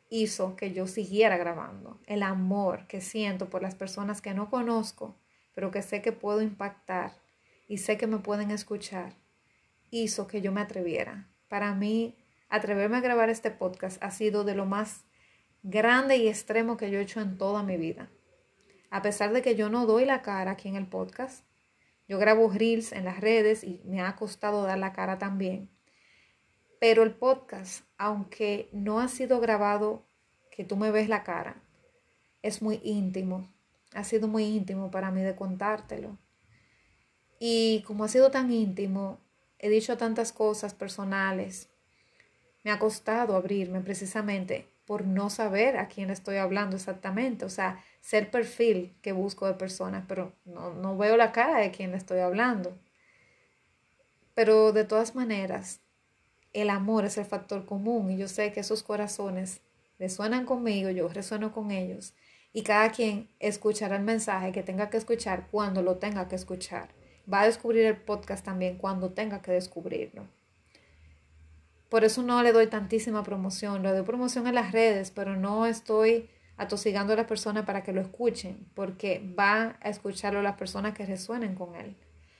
hizo 0.10 0.56
que 0.56 0.74
yo 0.74 0.88
siguiera 0.88 1.38
grabando. 1.38 2.00
El 2.06 2.24
amor 2.24 2.88
que 2.88 3.02
siento 3.02 3.50
por 3.50 3.62
las 3.62 3.76
personas 3.76 4.22
que 4.22 4.34
no 4.34 4.50
conozco, 4.50 5.16
pero 5.54 5.72
que 5.72 5.82
sé 5.82 6.02
que 6.02 6.12
puedo 6.12 6.42
impactar 6.42 7.14
y 7.68 7.78
sé 7.78 7.98
que 7.98 8.08
me 8.08 8.18
pueden 8.18 8.52
escuchar, 8.52 9.14
hizo 9.90 10.28
que 10.28 10.42
yo 10.42 10.52
me 10.52 10.62
atreviera. 10.62 11.30
Para 11.48 11.74
mí, 11.76 12.18
atreverme 12.50 12.98
a 12.98 13.02
grabar 13.02 13.30
este 13.30 13.52
podcast 13.52 14.02
ha 14.02 14.12
sido 14.12 14.44
de 14.44 14.56
lo 14.56 14.66
más 14.66 15.04
grande 15.64 16.18
y 16.18 16.28
extremo 16.28 16.78
que 16.78 16.90
yo 16.90 17.00
he 17.00 17.04
hecho 17.04 17.22
en 17.22 17.38
toda 17.38 17.64
mi 17.64 17.78
vida. 17.78 18.10
A 18.90 19.02
pesar 19.02 19.32
de 19.32 19.42
que 19.42 19.56
yo 19.56 19.70
no 19.70 19.86
doy 19.86 20.06
la 20.06 20.22
cara 20.22 20.52
aquí 20.52 20.68
en 20.68 20.76
el 20.76 20.88
podcast, 20.88 21.46
yo 22.08 22.18
grabo 22.18 22.50
reels 22.52 22.92
en 22.92 23.06
las 23.06 23.20
redes 23.22 23.64
y 23.64 23.82
me 23.86 24.02
ha 24.02 24.16
costado 24.16 24.64
dar 24.64 24.78
la 24.78 24.92
cara 24.92 25.18
también. 25.18 25.70
Pero 26.80 27.04
el 27.04 27.14
podcast, 27.14 27.86
aunque 27.98 28.70
no 28.74 29.00
ha 29.00 29.08
sido 29.08 29.40
grabado 29.40 30.04
que 30.50 30.66
tú 30.66 30.76
me 30.76 30.92
ves 30.92 31.08
la 31.08 31.24
cara, 31.24 31.62
es 32.42 32.62
muy 32.62 32.82
íntimo. 32.84 33.48
Ha 33.94 34.04
sido 34.04 34.28
muy 34.28 34.44
íntimo 34.44 34.90
para 34.90 35.12
mí 35.12 35.22
de 35.22 35.36
contártelo. 35.36 36.18
Y 37.40 37.84
como 37.84 38.04
ha 38.04 38.08
sido 38.08 38.32
tan 38.32 38.52
íntimo, 38.52 39.20
he 39.60 39.70
dicho 39.70 39.98
tantas 39.98 40.34
cosas 40.34 40.74
personales. 40.74 41.70
Me 42.64 42.72
ha 42.72 42.80
costado 42.80 43.36
abrirme 43.36 43.82
precisamente 43.82 44.71
por 44.86 45.06
no 45.06 45.30
saber 45.30 45.78
a 45.78 45.88
quién 45.88 46.10
estoy 46.10 46.38
hablando 46.38 46.76
exactamente. 46.76 47.46
O 47.46 47.50
sea, 47.50 47.84
ser 48.02 48.32
perfil 48.32 48.96
que 49.02 49.12
busco 49.12 49.48
de 49.48 49.54
personas, 49.54 50.06
pero 50.08 50.34
no, 50.46 50.74
no 50.74 50.98
veo 50.98 51.18
la 51.18 51.32
cara 51.32 51.60
de 51.60 51.72
quien 51.72 51.92
le 51.92 51.98
estoy 51.98 52.20
hablando. 52.20 52.78
Pero 54.34 54.72
de 54.72 54.86
todas 54.86 55.16
maneras, 55.16 55.82
el 56.54 56.70
amor 56.70 57.06
es 57.06 57.18
el 57.18 57.26
factor 57.26 57.66
común 57.66 58.12
y 58.12 58.18
yo 58.18 58.28
sé 58.28 58.52
que 58.52 58.60
esos 58.62 58.84
corazones 58.84 59.62
resuenan 60.00 60.46
conmigo, 60.46 60.90
yo 60.90 61.08
resueno 61.08 61.52
con 61.52 61.72
ellos 61.72 62.14
y 62.54 62.64
cada 62.64 62.92
quien 62.92 63.30
escuchará 63.40 63.96
el 63.96 64.04
mensaje 64.04 64.52
que 64.52 64.64
tenga 64.64 64.90
que 64.90 64.98
escuchar 64.98 65.48
cuando 65.52 65.82
lo 65.82 65.98
tenga 65.98 66.28
que 66.28 66.36
escuchar. 66.36 66.90
Va 67.32 67.42
a 67.42 67.46
descubrir 67.46 67.86
el 67.86 67.98
podcast 67.98 68.44
también 68.44 68.78
cuando 68.78 69.12
tenga 69.12 69.42
que 69.42 69.52
descubrirlo. 69.52 70.28
Por 71.92 72.06
eso 72.06 72.24
no 72.24 72.42
le 72.42 72.54
doy 72.54 72.68
tantísima 72.68 73.22
promoción. 73.22 73.84
Le 73.84 73.92
doy 73.92 74.04
promoción 74.04 74.48
en 74.48 74.56
las 74.56 74.72
redes, 74.72 75.12
pero 75.12 75.36
no 75.36 75.66
estoy 75.66 76.30
atosigando 76.56 77.12
a 77.12 77.18
las 77.18 77.26
personas 77.26 77.66
para 77.66 77.84
que 77.84 77.92
lo 77.92 78.00
escuchen, 78.00 78.66
porque 78.76 79.22
va 79.38 79.78
a 79.82 79.90
escucharlo 79.90 80.42
las 80.42 80.56
personas 80.56 80.94
que 80.94 81.06
resuenen 81.06 81.54
con 81.54 81.76
él. 81.76 81.98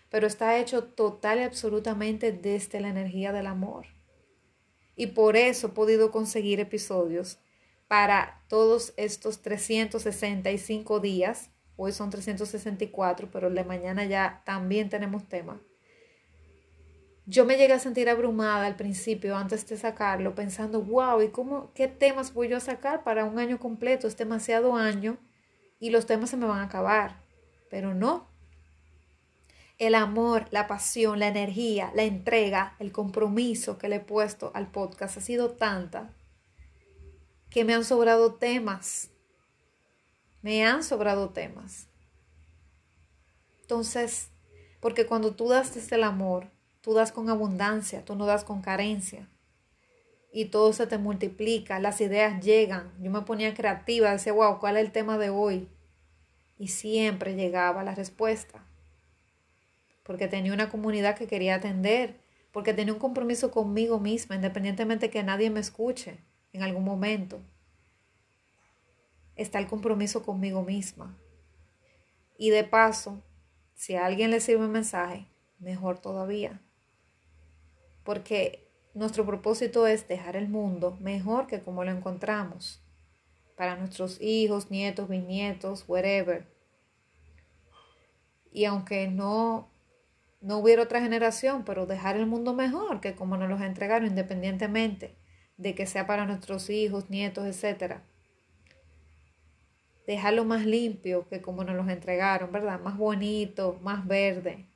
Pero 0.10 0.26
está 0.26 0.58
hecho 0.58 0.86
total 0.86 1.40
y 1.40 1.44
absolutamente 1.44 2.32
desde 2.32 2.80
la 2.80 2.88
energía 2.88 3.34
del 3.34 3.46
amor. 3.46 3.88
Y 4.96 5.08
por 5.08 5.36
eso 5.36 5.68
he 5.68 5.72
podido 5.72 6.12
conseguir 6.12 6.62
episodios 6.62 7.38
para 7.90 8.46
todos 8.48 8.94
estos 8.96 9.42
365 9.42 11.02
días. 11.02 11.50
Hoy 11.76 11.92
son 11.92 12.10
364, 12.10 13.30
pero 13.30 13.50
el 13.50 13.56
de 13.56 13.66
mañana 13.66 14.06
ya 14.06 14.44
también 14.46 14.90
tenemos 14.90 15.28
tema 15.28 15.62
yo 17.32 17.46
me 17.46 17.56
llegué 17.56 17.72
a 17.72 17.80
sentir 17.80 18.10
abrumada 18.10 18.66
al 18.66 18.76
principio 18.76 19.38
antes 19.38 19.66
de 19.66 19.78
sacarlo, 19.78 20.36
pensando, 20.36 20.82
wow, 20.82 21.22
¿y 21.22 21.30
cómo, 21.30 21.72
qué 21.74 21.88
temas 21.88 22.34
voy 22.34 22.50
yo 22.50 22.58
a 22.58 22.60
sacar 22.60 23.06
para 23.06 23.24
un 23.24 23.40
año 23.40 23.58
completo? 23.58 24.06
Es 24.06 24.18
demasiado 24.18 24.76
año 24.76 25.18
y 25.80 25.92
los 25.92 26.06
temas 26.06 26.30
se 26.30 26.36
me 26.36 26.46
van 26.46 26.60
a 26.60 26.66
acabar. 26.66 27.22
Pero 27.70 27.94
no. 27.94 28.28
El 29.78 29.96
amor, 29.96 30.48
la 30.52 30.68
pasión, 30.68 31.20
la 31.20 31.30
energía, 31.30 31.94
la 31.96 32.04
entrega, 32.04 32.76
el 32.80 32.92
compromiso 32.92 33.78
que 33.78 33.88
le 33.88 33.96
he 33.96 34.02
puesto 34.02 34.52
al 34.54 34.70
podcast 34.70 35.16
ha 35.16 35.22
sido 35.22 35.52
tanta 35.52 36.14
que 37.50 37.64
me 37.64 37.74
han 37.74 37.86
sobrado 37.86 38.34
temas. 38.34 39.10
Me 40.42 40.66
han 40.66 40.84
sobrado 40.84 41.30
temas. 41.30 41.88
Entonces, 43.62 44.32
porque 44.82 45.06
cuando 45.06 45.34
tú 45.34 45.48
das 45.48 45.74
desde 45.74 45.96
el 45.96 46.04
amor, 46.04 46.52
Tú 46.82 46.96
das 46.96 47.12
con 47.12 47.30
abundancia, 47.30 48.04
tú 48.04 48.16
no 48.16 48.26
das 48.26 48.44
con 48.44 48.62
carencia. 48.62 49.30
Y 50.34 50.46
todo 50.46 50.74
se 50.74 50.88
te 50.88 50.98
multiplica, 50.98 51.80
las 51.80 52.02
ideas 52.02 52.44
llegan. 52.44 52.92
Yo 53.00 53.12
me 53.12 53.22
ponía 53.22 53.54
creativa, 53.54 54.12
decía, 54.12 54.34
wow, 54.34 54.60
¿cuál 54.60 54.78
es 54.78 54.86
el 54.86 54.92
tema 54.92 55.20
de 55.20 55.30
hoy? 55.30 55.70
Y 56.58 56.70
siempre 56.70 57.36
llegaba 57.36 57.84
la 57.84 57.94
respuesta. 57.94 58.66
Porque 60.04 60.28
tenía 60.28 60.54
una 60.54 60.70
comunidad 60.70 61.16
que 61.16 61.28
quería 61.28 61.56
atender, 61.56 62.20
porque 62.52 62.74
tenía 62.74 62.94
un 62.94 63.00
compromiso 63.00 63.52
conmigo 63.52 64.00
misma, 64.00 64.36
independientemente 64.36 65.12
que 65.12 65.22
nadie 65.22 65.52
me 65.52 65.60
escuche 65.60 66.18
en 66.52 66.64
algún 66.64 66.84
momento. 66.84 67.40
Está 69.36 69.60
el 69.60 69.68
compromiso 69.68 70.24
conmigo 70.24 70.64
misma. 70.64 71.16
Y 72.40 72.50
de 72.50 72.64
paso, 72.64 73.22
si 73.76 73.96
a 73.96 74.08
alguien 74.08 74.32
le 74.32 74.40
sirve 74.40 74.66
un 74.66 74.72
mensaje, 74.72 75.28
mejor 75.60 76.00
todavía 76.00 76.60
porque 78.04 78.68
nuestro 78.94 79.26
propósito 79.26 79.88
es 79.88 80.08
dejar 80.08 80.36
el 80.36 80.50
mundo 80.50 80.98
mejor 81.00 81.48
que 81.48 81.62
como 81.62 81.84
lo 81.84 81.92
encontramos, 81.92 82.82
para 83.56 83.76
nuestros 83.76 84.20
hijos, 84.22 84.72
nietos, 84.72 85.08
bisnietos, 85.08 85.86
whatever. 85.88 86.48
Y 88.52 88.66
aunque 88.66 89.08
no, 89.08 89.70
no 90.42 90.58
hubiera 90.58 90.84
otra 90.84 91.02
generación, 91.02 91.64
pero 91.64 91.86
dejar 91.86 92.18
el 92.18 92.26
mundo 92.26 92.54
mejor 92.54 93.02
que 93.02 93.16
como 93.16 93.38
nos 93.38 93.50
los 93.50 93.62
entregaron, 93.62 94.08
independientemente 94.08 95.16
de 95.58 95.76
que 95.76 95.86
sea 95.86 96.08
para 96.08 96.26
nuestros 96.26 96.70
hijos, 96.70 97.10
nietos, 97.10 97.46
etc. 97.46 97.98
Dejarlo 100.08 100.44
más 100.44 100.66
limpio 100.66 101.28
que 101.30 101.42
como 101.42 101.64
nos 101.64 101.76
los 101.76 101.88
entregaron, 101.88 102.52
¿verdad? 102.52 102.80
Más 102.80 102.98
bonito, 102.98 103.80
más 103.84 104.08
verde 104.08 104.71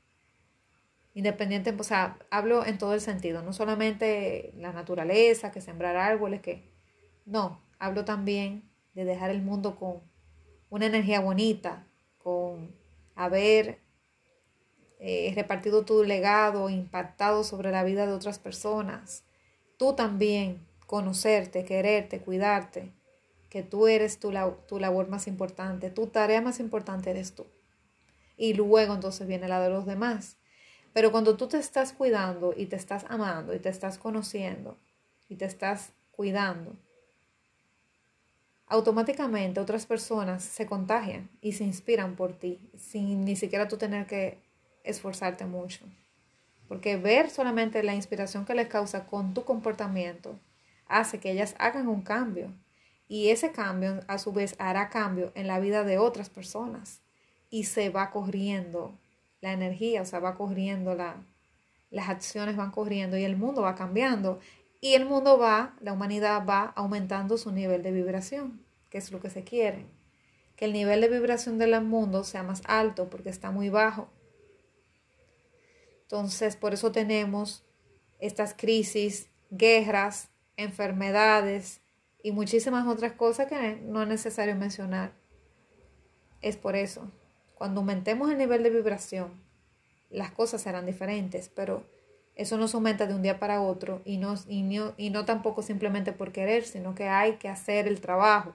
independiente, 1.15 1.73
o 1.79 1.83
sea, 1.83 2.19
hablo 2.29 2.65
en 2.65 2.77
todo 2.77 2.93
el 2.93 2.99
sentido, 2.99 3.41
no 3.41 3.53
solamente 3.53 4.51
la 4.57 4.73
naturaleza, 4.73 5.49
que 5.49 5.61
sembrar 5.61 5.95
árboles, 5.95 6.41
que 6.41 6.69
no, 7.25 7.61
hablo 7.79 8.03
también 8.03 8.69
de 8.93 9.05
dejar 9.05 9.29
el 9.29 9.41
mundo 9.41 9.77
con 9.77 10.01
una 10.69 10.87
energía 10.87 11.21
bonita, 11.21 11.87
con 12.17 12.75
haber 13.15 13.79
eh, 14.99 15.31
repartido 15.35 15.85
tu 15.85 16.03
legado, 16.03 16.69
impactado 16.69 17.45
sobre 17.45 17.71
la 17.71 17.85
vida 17.85 18.05
de 18.05 18.13
otras 18.13 18.37
personas. 18.37 19.23
Tú 19.77 19.93
también 19.93 20.67
conocerte, 20.85 21.63
quererte, 21.63 22.19
cuidarte, 22.19 22.91
que 23.49 23.63
tú 23.63 23.87
eres 23.87 24.19
tu, 24.19 24.33
tu 24.67 24.79
labor 24.79 25.07
más 25.07 25.27
importante, 25.27 25.91
tu 25.91 26.07
tarea 26.07 26.41
más 26.41 26.59
importante 26.59 27.09
eres 27.09 27.35
tú. 27.35 27.47
Y 28.35 28.53
luego 28.53 28.93
entonces 28.93 29.25
viene 29.27 29.47
la 29.47 29.61
de 29.61 29.69
los 29.69 29.85
demás 29.85 30.37
pero 30.95 31.11
cuando 31.11 31.35
tú 31.35 31.49
te 31.49 31.57
estás 31.57 31.91
cuidando 31.91 32.53
y 32.55 32.67
te 32.67 32.77
estás 32.77 33.05
amando 33.09 33.53
y 33.53 33.59
te 33.59 33.67
estás 33.67 33.97
conociendo 33.97 34.77
y 35.27 35.35
te 35.35 35.43
estás 35.43 35.91
cuidando, 36.11 36.73
automáticamente 38.67 39.59
otras 39.59 39.85
personas 39.85 40.41
se 40.41 40.65
contagian 40.65 41.29
y 41.41 41.51
se 41.51 41.65
inspiran 41.65 42.15
por 42.15 42.31
ti 42.31 42.61
sin 42.77 43.25
ni 43.25 43.35
siquiera 43.35 43.67
tú 43.67 43.75
tener 43.75 44.07
que 44.07 44.37
esforzarte 44.85 45.45
mucho. 45.45 45.83
Porque 46.69 46.95
ver 46.95 47.29
solamente 47.29 47.83
la 47.83 47.93
inspiración 47.93 48.45
que 48.45 48.55
les 48.55 48.69
causa 48.69 49.05
con 49.05 49.33
tu 49.33 49.43
comportamiento 49.43 50.39
hace 50.87 51.19
que 51.19 51.29
ellas 51.29 51.55
hagan 51.59 51.89
un 51.89 52.03
cambio. 52.03 52.53
Y 53.09 53.31
ese 53.31 53.51
cambio 53.51 53.99
a 54.07 54.17
su 54.17 54.31
vez 54.31 54.55
hará 54.59 54.87
cambio 54.87 55.33
en 55.35 55.47
la 55.47 55.59
vida 55.59 55.83
de 55.83 55.97
otras 55.97 56.29
personas. 56.29 57.01
Y 57.49 57.65
se 57.65 57.89
va 57.89 58.11
corriendo 58.11 58.97
la 59.45 59.53
energía, 59.53 60.01
o 60.01 60.05
sea, 60.05 60.19
va 60.19 60.33
corriendo, 60.33 60.95
la, 60.95 61.23
las 61.91 62.09
acciones 62.09 62.55
van 62.55 62.71
corriendo 62.71 63.15
y 63.15 63.23
el 63.23 63.37
mundo 63.37 63.61
va 63.61 63.75
cambiando. 63.75 64.39
Y 64.81 64.95
el 64.95 65.05
mundo 65.05 65.37
va, 65.37 65.75
la 65.81 65.93
humanidad 65.93 66.45
va 66.47 66.73
aumentando 66.75 67.37
su 67.37 67.51
nivel 67.51 67.83
de 67.83 67.91
vibración, 67.91 68.65
que 68.89 68.97
es 68.97 69.11
lo 69.11 69.19
que 69.19 69.29
se 69.29 69.43
quiere. 69.43 69.85
Que 70.55 70.65
el 70.65 70.73
nivel 70.73 70.99
de 71.01 71.09
vibración 71.09 71.59
del 71.59 71.79
mundo 71.83 72.23
sea 72.23 72.41
más 72.41 72.63
alto 72.65 73.07
porque 73.09 73.29
está 73.29 73.51
muy 73.51 73.69
bajo. 73.69 74.09
Entonces, 76.01 76.55
por 76.55 76.73
eso 76.73 76.91
tenemos 76.91 77.63
estas 78.19 78.55
crisis, 78.55 79.29
guerras, 79.51 80.29
enfermedades 80.57 81.81
y 82.23 82.31
muchísimas 82.31 82.87
otras 82.87 83.13
cosas 83.13 83.47
que 83.47 83.75
no 83.75 84.01
es 84.01 84.07
necesario 84.07 84.55
mencionar. 84.55 85.13
Es 86.41 86.57
por 86.57 86.75
eso. 86.75 87.11
Cuando 87.55 87.79
aumentemos 87.79 88.29
el 88.29 88.37
nivel 88.37 88.63
de 88.63 88.69
vibración, 88.69 89.31
las 90.09 90.31
cosas 90.31 90.61
serán 90.61 90.85
diferentes, 90.85 91.49
pero 91.49 91.83
eso 92.35 92.57
no 92.57 92.67
se 92.67 92.75
aumenta 92.75 93.07
de 93.07 93.15
un 93.15 93.21
día 93.21 93.39
para 93.39 93.61
otro 93.61 94.01
y 94.03 94.17
no, 94.17 94.35
y 94.47 94.61
no, 94.61 94.93
y 94.97 95.09
no 95.09 95.25
tampoco 95.25 95.61
simplemente 95.61 96.11
por 96.11 96.31
querer, 96.31 96.65
sino 96.65 96.93
que 96.93 97.07
hay 97.07 97.37
que 97.37 97.47
hacer 97.47 97.87
el 97.87 98.01
trabajo. 98.01 98.53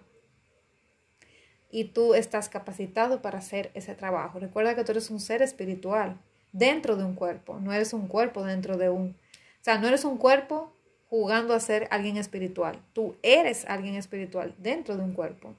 Y 1.71 1.85
tú 1.85 2.15
estás 2.15 2.49
capacitado 2.49 3.23
para 3.23 3.39
hacer 3.39 3.71
ese 3.75 3.95
trabajo. 3.95 4.39
Recuerda 4.39 4.75
que 4.75 4.85
tú 4.85 4.93
eres 4.93 5.11
un 5.11 5.21
ser 5.21 5.41
espiritual 5.41 6.21
dentro 6.53 6.97
de 6.97 7.05
un 7.05 7.15
cuerpo, 7.15 7.59
no 7.61 7.73
eres 7.73 7.93
un 7.93 8.07
cuerpo 8.07 8.45
dentro 8.45 8.77
de 8.77 8.91
un... 8.91 9.17
O 9.61 9.63
sea, 9.63 9.79
no 9.79 9.89
eres 9.89 10.05
un 10.05 10.19
cuerpo 10.19 10.73
jugando 11.09 11.55
a 11.55 11.61
ser 11.61 11.89
alguien 11.91 12.17
espiritual. 12.17 12.81
Tú 12.93 13.17
eres 13.23 13.65
alguien 13.67 13.95
espiritual 13.95 14.55
dentro 14.59 14.97
de 14.97 15.03
un 15.03 15.13
cuerpo. 15.13 15.55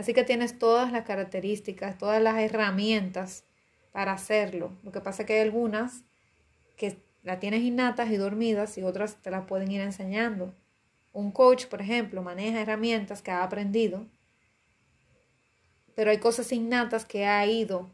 Así 0.00 0.14
que 0.14 0.24
tienes 0.24 0.58
todas 0.58 0.92
las 0.92 1.04
características, 1.04 1.98
todas 1.98 2.22
las 2.22 2.38
herramientas 2.38 3.44
para 3.92 4.12
hacerlo. 4.12 4.72
Lo 4.82 4.92
que 4.92 5.02
pasa 5.02 5.22
es 5.22 5.26
que 5.26 5.34
hay 5.34 5.40
algunas 5.40 6.04
que 6.78 6.96
la 7.22 7.38
tienes 7.38 7.60
innatas 7.60 8.10
y 8.10 8.16
dormidas 8.16 8.78
y 8.78 8.82
otras 8.82 9.20
te 9.20 9.30
las 9.30 9.44
pueden 9.44 9.70
ir 9.70 9.82
enseñando. 9.82 10.54
Un 11.12 11.30
coach, 11.32 11.66
por 11.66 11.82
ejemplo, 11.82 12.22
maneja 12.22 12.62
herramientas 12.62 13.20
que 13.20 13.30
ha 13.30 13.44
aprendido, 13.44 14.06
pero 15.94 16.12
hay 16.12 16.16
cosas 16.16 16.50
innatas 16.50 17.04
que 17.04 17.26
ha 17.26 17.44
ido 17.44 17.90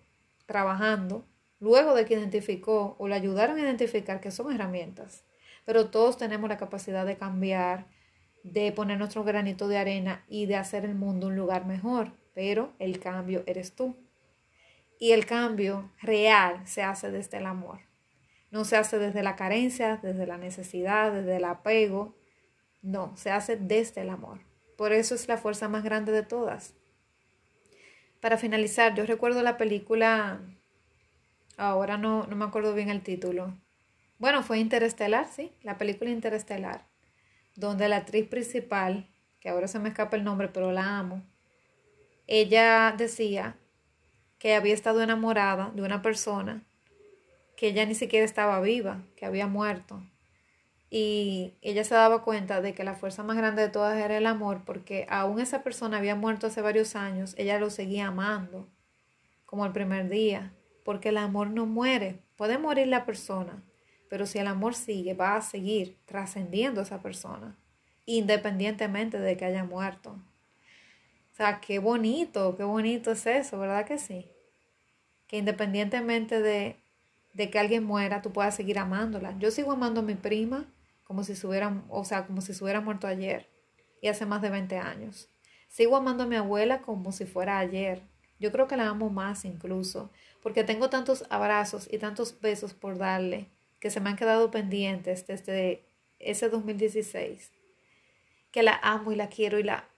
trabajando 0.47 1.27
luego 1.59 1.93
de 1.93 2.05
que 2.05 2.15
identificó 2.15 2.95
o 3.01 3.09
le 3.09 3.17
ayudaron 3.17 3.57
a 3.57 3.63
identificar 3.63 4.21
que 4.21 4.31
son 4.31 4.55
herramientas. 4.55 5.25
Pero 5.65 5.91
todos 5.91 6.19
tenemos 6.19 6.49
la 6.49 6.57
capacidad 6.57 7.05
de 7.05 7.17
cambiar, 7.17 7.89
de 8.53 8.71
poner 8.73 8.99
nuestro 8.99 9.25
granito 9.25 9.67
de 9.67 9.79
arena 9.79 10.25
y 10.29 10.47
de 10.47 10.57
hacer 10.57 10.85
el 10.85 10.95
mundo 10.95 11.27
un 11.27 11.37
lugar 11.37 11.67
mejor, 11.67 12.13
pero 12.35 12.73
el 12.79 13.01
cambio 13.01 13.43
eres 13.47 13.75
tú. 13.75 13.97
Y 14.99 15.13
el 15.13 15.27
cambio 15.27 15.91
real 16.01 16.67
se 16.67 16.83
hace 16.83 17.11
desde 17.11 17.39
el 17.39 17.47
amor. 17.47 17.81
No 18.51 18.65
se 18.65 18.77
hace 18.77 18.99
desde 18.99 19.23
la 19.23 19.37
carencia, 19.37 19.99
desde 20.03 20.27
la 20.27 20.39
necesidad, 20.39 21.13
desde 21.13 21.37
el 21.37 21.45
apego. 21.45 22.17
No, 22.83 23.17
se 23.17 23.31
hace 23.31 23.57
desde 23.57 24.03
el 24.03 24.11
amor. 24.11 24.41
Por 24.79 24.93
eso 24.93 25.15
es 25.15 25.29
la 25.29 25.37
fuerza 25.37 25.69
más 25.69 25.83
grande 25.83 26.13
de 26.13 26.23
todas. 26.23 26.75
Para 28.21 28.39
finalizar, 28.39 28.95
yo 28.95 29.05
recuerdo 29.05 29.43
la 29.43 29.57
película, 29.57 30.41
ahora 31.57 31.99
no, 31.99 32.27
no 32.27 32.37
me 32.37 32.45
acuerdo 32.45 32.75
bien 32.75 32.91
el 32.91 33.03
título. 33.03 33.59
Bueno, 34.19 34.43
fue 34.43 34.59
Interestelar, 34.59 35.27
sí, 35.27 35.53
la 35.63 35.77
película 35.77 36.11
Interestelar 36.11 36.96
donde 37.57 37.89
la 37.89 37.97
actriz 37.97 38.29
principal, 38.29 39.09
que 39.41 39.49
ahora 39.49 39.67
se 39.67 39.79
me 39.79 39.89
escapa 39.89 40.17
el 40.17 40.25
nombre, 40.25 40.49
pero 40.49 40.73
la 40.73 40.99
amo, 40.99 41.23
ella 42.27 42.95
decía 42.97 43.57
que 44.39 44.55
había 44.55 44.75
estado 44.75 45.03
enamorada 45.03 45.73
de 45.75 45.83
una 45.83 46.03
persona 46.03 46.63
que 47.57 47.69
ella 47.69 47.87
ni 47.87 47.95
siquiera 47.95 48.25
estaba 48.25 48.61
viva, 48.61 49.03
que 49.17 49.25
había 49.25 49.47
muerto. 49.47 50.03
Y 50.91 51.55
ella 51.63 51.85
se 51.85 51.95
daba 51.95 52.23
cuenta 52.23 52.61
de 52.61 52.75
que 52.75 52.85
la 52.85 52.95
fuerza 52.95 53.23
más 53.23 53.37
grande 53.37 53.63
de 53.63 53.69
todas 53.69 53.99
era 53.99 54.17
el 54.17 54.27
amor, 54.27 54.63
porque 54.65 55.07
aún 55.09 55.41
esa 55.41 55.63
persona 55.63 55.97
había 55.97 56.15
muerto 56.15 56.47
hace 56.47 56.61
varios 56.61 56.95
años, 56.95 57.35
ella 57.39 57.59
lo 57.59 57.71
seguía 57.71 58.09
amando, 58.09 58.69
como 59.47 59.67
el 59.67 59.73
primer 59.73 60.09
día, 60.09 60.53
porque 60.85 61.09
el 61.09 61.17
amor 61.17 61.51
no 61.51 61.67
muere. 61.67 62.21
Puede 62.37 62.59
morir 62.59 62.89
la 62.89 63.05
persona, 63.05 63.63
pero 64.09 64.27
si 64.27 64.39
el 64.39 64.47
amor 64.47 64.75
sigue, 64.75 65.15
va 65.15 65.37
a 65.37 65.43
seguir 65.43 65.99
trascendiendo 66.05 66.81
a 66.81 66.85
esa 66.85 67.03
persona, 67.03 67.57
independientemente 68.05 69.19
de 69.19 69.37
que 69.37 69.45
haya 69.45 69.65
muerto. 69.65 70.11
O 71.33 71.35
sea, 71.37 71.61
qué 71.61 71.79
bonito, 71.79 72.57
qué 72.57 72.65
bonito 72.65 73.11
es 73.11 73.27
eso, 73.27 73.59
¿verdad 73.59 73.85
que 73.85 73.99
sí? 73.99 74.31
Que 75.27 75.39
independientemente 75.39 76.41
de, 76.41 76.77
de 77.35 77.51
que 77.51 77.59
alguien 77.59 77.85
muera, 77.85 78.23
tú 78.23 78.33
puedas 78.33 78.55
seguir 78.55 78.79
amándola. 78.79 79.37
Yo 79.39 79.51
sigo 79.51 79.73
amando 79.73 80.01
a 80.01 80.05
mi 80.05 80.15
prima 80.15 80.67
como 81.05 81.25
si 81.25 81.35
hubiera, 81.47 81.85
o 81.89 82.05
sea, 82.05 82.27
como 82.27 82.41
si 82.41 82.55
se 82.55 82.65
hubiera 82.65 82.81
muerto 82.81 83.07
ayer 83.07 83.49
y 84.01 84.09
hace 84.09 84.25
más 84.25 84.41
de 84.41 84.51
20 84.51 84.79
años. 84.79 85.29
Sigo 85.69 85.97
amando 85.97 86.25
a 86.25 86.27
mi 86.27 86.37
abuela 86.37 86.81
como 86.81 87.13
si 87.13 87.27
fuera 87.27 87.59
ayer. 87.59 88.03
Yo 88.39 88.53
creo 88.53 88.67
que 88.67 88.77
la 88.77 88.89
amo 88.89 89.11
más 89.11 89.45
incluso, 89.45 90.11
porque 90.43 90.65
tengo 90.65 90.91
tantos 90.91 91.25
abrazos 91.29 91.89
y 91.91 91.99
tantos 91.99 92.41
besos 92.41 92.73
por 92.73 92.99
darle 92.99 93.51
que 93.81 93.91
se 93.91 94.01
me 94.01 94.11
han 94.11 94.17
quedado 94.17 94.51
pendientes 94.51 95.27
desde 95.27 95.85
ese 96.19 96.49
2016, 96.49 97.53
que 98.51 98.63
la 98.63 98.79
amo 98.83 99.13
y 99.13 99.17
la 99.17 99.29
quiero 99.29 99.59
y 99.59 99.63
la, 99.63 99.89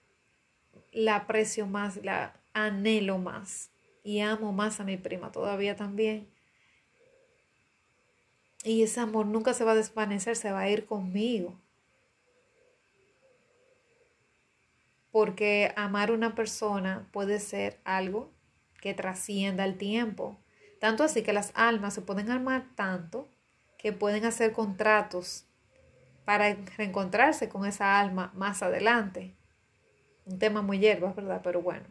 la 0.91 1.15
aprecio 1.15 1.65
más, 1.65 1.97
la 2.03 2.35
anhelo 2.53 3.17
más 3.17 3.71
y 4.03 4.19
amo 4.19 4.51
más 4.51 4.79
a 4.79 4.83
mi 4.83 4.97
prima 4.97 5.31
todavía 5.31 5.75
también. 5.75 6.27
Y 8.63 8.83
ese 8.83 8.99
amor 8.99 9.25
nunca 9.25 9.53
se 9.53 9.63
va 9.63 9.71
a 9.71 9.75
desvanecer, 9.75 10.35
se 10.35 10.51
va 10.51 10.61
a 10.61 10.69
ir 10.69 10.85
conmigo. 10.85 11.57
Porque 15.11 15.73
amar 15.75 16.09
a 16.09 16.13
una 16.13 16.35
persona 16.35 17.07
puede 17.11 17.39
ser 17.39 17.79
algo 17.83 18.31
que 18.81 18.93
trascienda 18.93 19.63
el 19.63 19.77
tiempo. 19.77 20.37
Tanto 20.79 21.03
así 21.03 21.23
que 21.23 21.33
las 21.33 21.51
almas 21.55 21.93
se 21.93 22.01
pueden 22.01 22.29
amar 22.29 22.67
tanto 22.75 23.29
que 23.79 23.91
pueden 23.91 24.25
hacer 24.25 24.51
contratos 24.51 25.47
para 26.25 26.53
reencontrarse 26.77 27.49
con 27.49 27.65
esa 27.65 27.99
alma 27.99 28.31
más 28.35 28.61
adelante. 28.61 29.33
Un 30.25 30.37
tema 30.37 30.61
muy 30.61 30.77
hierba, 30.77 31.13
¿verdad? 31.13 31.41
Pero 31.43 31.63
bueno 31.63 31.87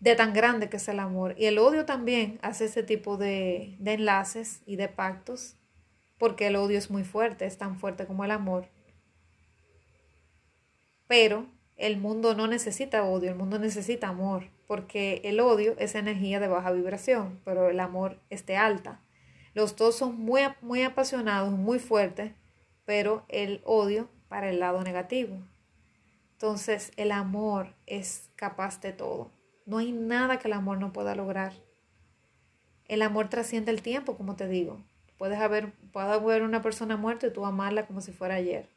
de 0.00 0.14
tan 0.14 0.32
grande 0.32 0.68
que 0.68 0.76
es 0.76 0.88
el 0.88 1.00
amor. 1.00 1.34
Y 1.38 1.46
el 1.46 1.58
odio 1.58 1.84
también 1.84 2.38
hace 2.42 2.66
ese 2.66 2.82
tipo 2.82 3.16
de, 3.16 3.76
de 3.78 3.94
enlaces 3.94 4.62
y 4.66 4.76
de 4.76 4.88
pactos, 4.88 5.56
porque 6.18 6.48
el 6.48 6.56
odio 6.56 6.78
es 6.78 6.90
muy 6.90 7.04
fuerte, 7.04 7.46
es 7.46 7.58
tan 7.58 7.78
fuerte 7.78 8.06
como 8.06 8.24
el 8.24 8.30
amor. 8.30 8.68
Pero 11.06 11.46
el 11.76 11.96
mundo 11.96 12.34
no 12.34 12.46
necesita 12.46 13.04
odio, 13.04 13.30
el 13.30 13.36
mundo 13.36 13.58
necesita 13.58 14.08
amor, 14.08 14.50
porque 14.66 15.20
el 15.24 15.40
odio 15.40 15.74
es 15.78 15.94
energía 15.94 16.40
de 16.40 16.48
baja 16.48 16.70
vibración, 16.72 17.40
pero 17.44 17.68
el 17.70 17.80
amor 17.80 18.18
es 18.30 18.44
alta. 18.50 19.00
Los 19.54 19.76
dos 19.76 19.96
son 19.96 20.18
muy, 20.18 20.42
muy 20.60 20.82
apasionados, 20.82 21.52
muy 21.52 21.78
fuertes, 21.78 22.32
pero 22.84 23.24
el 23.28 23.60
odio 23.64 24.08
para 24.28 24.50
el 24.50 24.60
lado 24.60 24.82
negativo. 24.82 25.38
Entonces 26.32 26.92
el 26.96 27.10
amor 27.10 27.74
es 27.86 28.30
capaz 28.36 28.80
de 28.80 28.92
todo. 28.92 29.30
No 29.66 29.78
hay 29.78 29.92
nada 29.92 30.38
que 30.38 30.48
el 30.48 30.54
amor 30.54 30.78
no 30.78 30.92
pueda 30.92 31.14
lograr. 31.14 31.52
El 32.86 33.02
amor 33.02 33.28
trasciende 33.28 33.70
el 33.70 33.82
tiempo, 33.82 34.16
como 34.16 34.36
te 34.36 34.48
digo. 34.48 34.80
Puedes 35.18 35.40
haber, 35.40 35.72
puede 35.92 36.12
haber 36.12 36.42
una 36.42 36.62
persona 36.62 36.96
muerta 36.96 37.26
y 37.26 37.32
tú 37.32 37.44
amarla 37.44 37.86
como 37.86 38.00
si 38.00 38.12
fuera 38.12 38.36
ayer. 38.36 38.68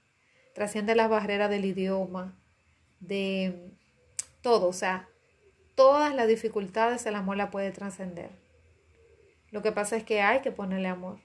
Trasciende 0.56 0.96
las 0.96 1.10
barreras 1.10 1.50
del 1.50 1.66
idioma, 1.66 2.34
de 3.00 3.72
todo. 4.42 4.68
O 4.68 4.74
sea, 4.74 5.08
todas 5.76 6.14
las 6.16 6.28
dificultades 6.28 7.06
el 7.06 7.16
amor 7.16 7.38
la 7.38 7.52
puede 7.52 7.72
trascender. 7.72 8.41
Lo 9.52 9.62
que 9.62 9.72
pasa 9.72 9.98
es 9.98 10.04
que 10.04 10.22
hay 10.22 10.42
que 10.42 10.52
ponerle 10.52 10.88
amor 10.88 11.20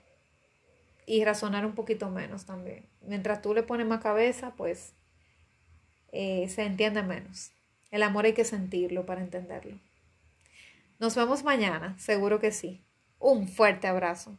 y 1.06 1.24
razonar 1.24 1.64
un 1.64 1.74
poquito 1.74 2.10
menos 2.10 2.44
también. 2.44 2.86
Mientras 3.00 3.40
tú 3.40 3.54
le 3.54 3.62
pones 3.62 3.86
más 3.86 4.02
cabeza, 4.02 4.52
pues 4.56 4.92
eh, 6.12 6.48
se 6.48 6.64
entiende 6.64 7.02
menos. 7.02 7.52
El 7.90 8.02
amor 8.02 8.24
hay 8.24 8.32
que 8.34 8.44
sentirlo 8.44 9.06
para 9.06 9.20
entenderlo. 9.20 9.78
Nos 10.98 11.14
vemos 11.14 11.44
mañana, 11.44 11.96
seguro 11.98 12.40
que 12.40 12.50
sí. 12.50 12.82
Un 13.18 13.48
fuerte 13.48 13.86
abrazo. 13.86 14.36